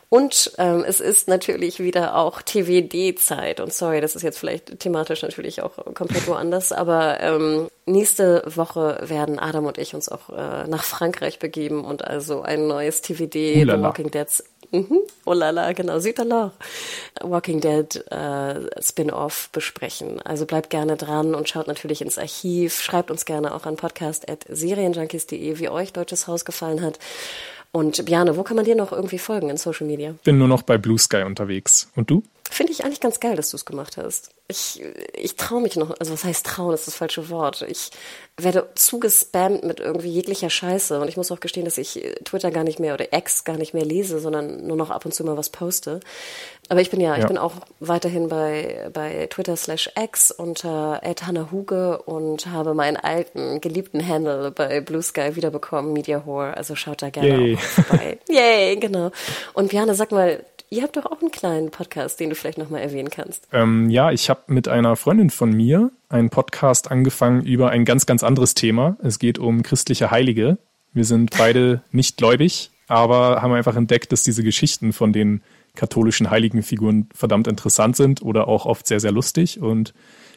Und 0.09 0.53
ähm, 0.57 0.83
es 0.87 0.99
ist 0.99 1.27
natürlich 1.27 1.79
wieder 1.79 2.15
auch 2.15 2.41
TWD-Zeit. 2.41 3.59
Und 3.59 3.71
sorry, 3.71 4.01
das 4.01 4.15
ist 4.15 4.23
jetzt 4.23 4.39
vielleicht 4.39 4.79
thematisch 4.79 5.21
natürlich 5.21 5.61
auch 5.61 5.93
komplett 5.93 6.27
woanders, 6.27 6.71
aber 6.71 7.19
ähm, 7.19 7.67
nächste 7.85 8.41
Woche 8.47 8.97
werden 9.03 9.37
Adam 9.37 9.65
und 9.65 9.77
ich 9.77 9.93
uns 9.93 10.09
auch 10.09 10.29
äh, 10.29 10.67
nach 10.67 10.83
Frankreich 10.83 11.37
begeben 11.37 11.85
und 11.85 12.03
also 12.03 12.41
ein 12.41 12.65
neues 12.65 13.01
TWD, 13.03 13.61
Ulala. 13.61 13.77
The 13.77 13.83
Walking 13.83 14.11
Dead 14.11 14.27
Mhm. 14.71 14.99
Oh 15.25 15.33
la 15.33 15.51
la, 15.51 15.71
genau, 15.73 15.99
Süderloch. 15.99 16.51
Walking 17.21 17.61
Dead 17.61 17.95
äh, 18.11 18.81
Spin-off 18.81 19.49
besprechen. 19.51 20.21
Also 20.21 20.45
bleibt 20.45 20.69
gerne 20.69 20.97
dran 20.97 21.35
und 21.35 21.47
schaut 21.49 21.67
natürlich 21.67 22.01
ins 22.01 22.17
Archiv. 22.17 22.81
Schreibt 22.81 23.11
uns 23.11 23.25
gerne 23.25 23.53
auch 23.53 23.65
an 23.65 23.75
podcast.serienjunkies.de, 23.77 25.59
wie 25.59 25.69
euch 25.69 25.93
Deutsches 25.93 26.27
Haus 26.27 26.45
gefallen 26.45 26.81
hat. 26.81 26.99
Und 27.71 28.05
Bjane, 28.05 28.37
wo 28.37 28.43
kann 28.43 28.55
man 28.55 28.65
dir 28.65 28.75
noch 28.75 28.91
irgendwie 28.91 29.19
folgen 29.19 29.49
in 29.49 29.57
Social 29.57 29.87
Media? 29.87 30.15
Bin 30.23 30.37
nur 30.37 30.47
noch 30.47 30.63
bei 30.63 30.77
Blue 30.77 30.97
Sky 30.97 31.23
unterwegs. 31.23 31.89
Und 31.95 32.09
du? 32.09 32.23
Finde 32.49 32.71
ich 32.71 32.83
eigentlich 32.83 33.01
ganz 33.01 33.19
geil, 33.19 33.35
dass 33.35 33.49
du 33.49 33.57
es 33.57 33.65
gemacht 33.65 33.97
hast. 33.97 34.29
Ich, 34.47 34.81
ich 35.13 35.35
traue 35.35 35.61
mich 35.61 35.75
noch, 35.75 35.93
also 35.99 36.13
was 36.13 36.23
heißt 36.23 36.45
trauen, 36.45 36.71
das 36.71 36.81
ist 36.81 36.87
das 36.87 36.95
falsche 36.95 37.29
Wort. 37.29 37.63
Ich 37.67 37.91
werde 38.37 38.69
zugespammt 38.75 39.63
mit 39.65 39.79
irgendwie 39.81 40.07
jeglicher 40.09 40.49
Scheiße 40.49 40.99
und 40.99 41.09
ich 41.09 41.17
muss 41.17 41.31
auch 41.31 41.41
gestehen, 41.41 41.65
dass 41.65 41.77
ich 41.77 42.01
Twitter 42.23 42.51
gar 42.51 42.63
nicht 42.63 42.79
mehr 42.79 42.93
oder 42.93 43.11
X 43.11 43.43
gar 43.43 43.57
nicht 43.57 43.73
mehr 43.73 43.83
lese, 43.83 44.19
sondern 44.19 44.65
nur 44.65 44.77
noch 44.77 44.89
ab 44.91 45.03
und 45.05 45.13
zu 45.13 45.25
mal 45.25 45.35
was 45.35 45.49
poste. 45.49 45.99
Aber 46.69 46.79
ich 46.81 46.89
bin 46.89 47.01
ja, 47.01 47.15
ich 47.15 47.21
Ja. 47.21 47.27
bin 47.27 47.37
auch 47.37 47.53
weiterhin 47.79 48.29
bei, 48.29 48.89
bei 48.93 49.27
Twitter 49.27 49.55
slash 49.57 49.89
X 50.01 50.31
unter 50.31 51.01
Huge 51.51 51.97
und 52.03 52.47
habe 52.47 52.73
meinen 52.73 52.97
alten, 52.97 53.59
geliebten 53.59 54.05
Handle 54.07 54.51
bei 54.51 54.79
Blue 54.81 55.01
Sky 55.01 55.35
wiederbekommen, 55.35 55.91
Media 55.91 56.25
Whore. 56.25 56.55
Also 56.55 56.75
schaut 56.75 57.01
da 57.01 57.09
gerne 57.09 57.27
Yay. 57.29 57.55
auch 57.55 57.59
vorbei. 57.59 58.19
Yay, 58.29 58.77
genau. 58.77 59.11
Und 59.53 59.69
Bjane, 59.69 59.95
sag 59.95 60.11
mal, 60.11 60.43
ihr 60.69 60.83
habt 60.83 60.97
doch 60.97 61.05
auch 61.05 61.21
einen 61.21 61.31
kleinen 61.31 61.71
Podcast, 61.71 62.19
den 62.19 62.29
du 62.29 62.35
vielleicht 62.35 62.57
nochmal 62.57 62.81
erwähnen 62.81 63.09
kannst. 63.09 63.47
Ähm, 63.51 63.89
ja, 63.89 64.11
ich 64.11 64.29
habe 64.29 64.41
mit 64.47 64.67
einer 64.67 64.95
Freundin 64.95 65.29
von 65.29 65.51
mir 65.51 65.91
einen 66.09 66.29
Podcast 66.29 66.91
angefangen 66.91 67.45
über 67.45 67.69
ein 67.69 67.85
ganz, 67.85 68.05
ganz 68.05 68.23
anderes 68.23 68.53
Thema. 68.53 68.97
Es 69.01 69.19
geht 69.19 69.39
um 69.39 69.63
christliche 69.63 70.11
Heilige. 70.11 70.57
Wir 70.93 71.05
sind 71.05 71.31
beide 71.37 71.81
nicht 71.91 72.17
gläubig, 72.17 72.71
aber 72.87 73.41
haben 73.41 73.53
einfach 73.53 73.75
entdeckt, 73.75 74.11
dass 74.11 74.23
diese 74.23 74.43
Geschichten 74.43 74.93
von 74.93 75.13
den 75.13 75.41
katholischen 75.75 76.29
Heiligenfiguren 76.29 77.07
verdammt 77.13 77.47
interessant 77.47 77.95
sind 77.95 78.21
oder 78.21 78.47
auch 78.47 78.65
oft 78.65 78.87
sehr, 78.87 78.99
sehr 78.99 79.11
lustig. 79.11 79.61
Und 79.61 79.93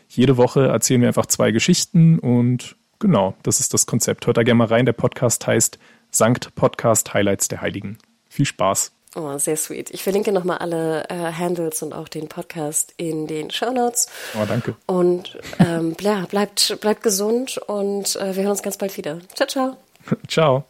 jede 0.08 0.36
Woche 0.36 0.66
erzählen 0.66 1.00
wir 1.00 1.08
einfach 1.08 1.26
zwei 1.26 1.50
Geschichten 1.50 2.18
und 2.18 2.76
genau, 2.98 3.34
das 3.42 3.60
ist 3.60 3.72
das 3.72 3.86
Konzept. 3.86 4.26
Hört 4.26 4.36
da 4.36 4.42
gerne 4.42 4.58
mal 4.58 4.66
rein. 4.66 4.86
Der 4.86 4.92
Podcast 4.92 5.46
heißt 5.46 5.78
Sankt 6.10 6.54
Podcast 6.54 7.14
Highlights 7.14 7.48
der 7.48 7.62
Heiligen. 7.62 7.98
Viel 8.28 8.44
Spaß. 8.44 8.92
Oh, 9.16 9.36
sehr 9.38 9.56
sweet. 9.56 9.90
Ich 9.90 10.04
verlinke 10.04 10.30
nochmal 10.30 10.58
alle 10.58 11.08
äh, 11.08 11.32
Handles 11.32 11.82
und 11.82 11.92
auch 11.92 12.06
den 12.08 12.28
Podcast 12.28 12.94
in 12.96 13.26
den 13.26 13.50
Show 13.50 13.72
Notes. 13.72 14.08
Oh, 14.34 14.44
danke. 14.46 14.76
Und 14.86 15.36
ähm, 15.58 15.96
ja, 16.00 16.26
bleibt, 16.26 16.80
bleibt 16.80 17.02
gesund 17.02 17.58
und 17.58 18.14
äh, 18.16 18.36
wir 18.36 18.44
hören 18.44 18.52
uns 18.52 18.62
ganz 18.62 18.78
bald 18.78 18.96
wieder. 18.96 19.18
Ciao, 19.34 19.48
ciao. 19.48 19.76
Ciao. 20.28 20.69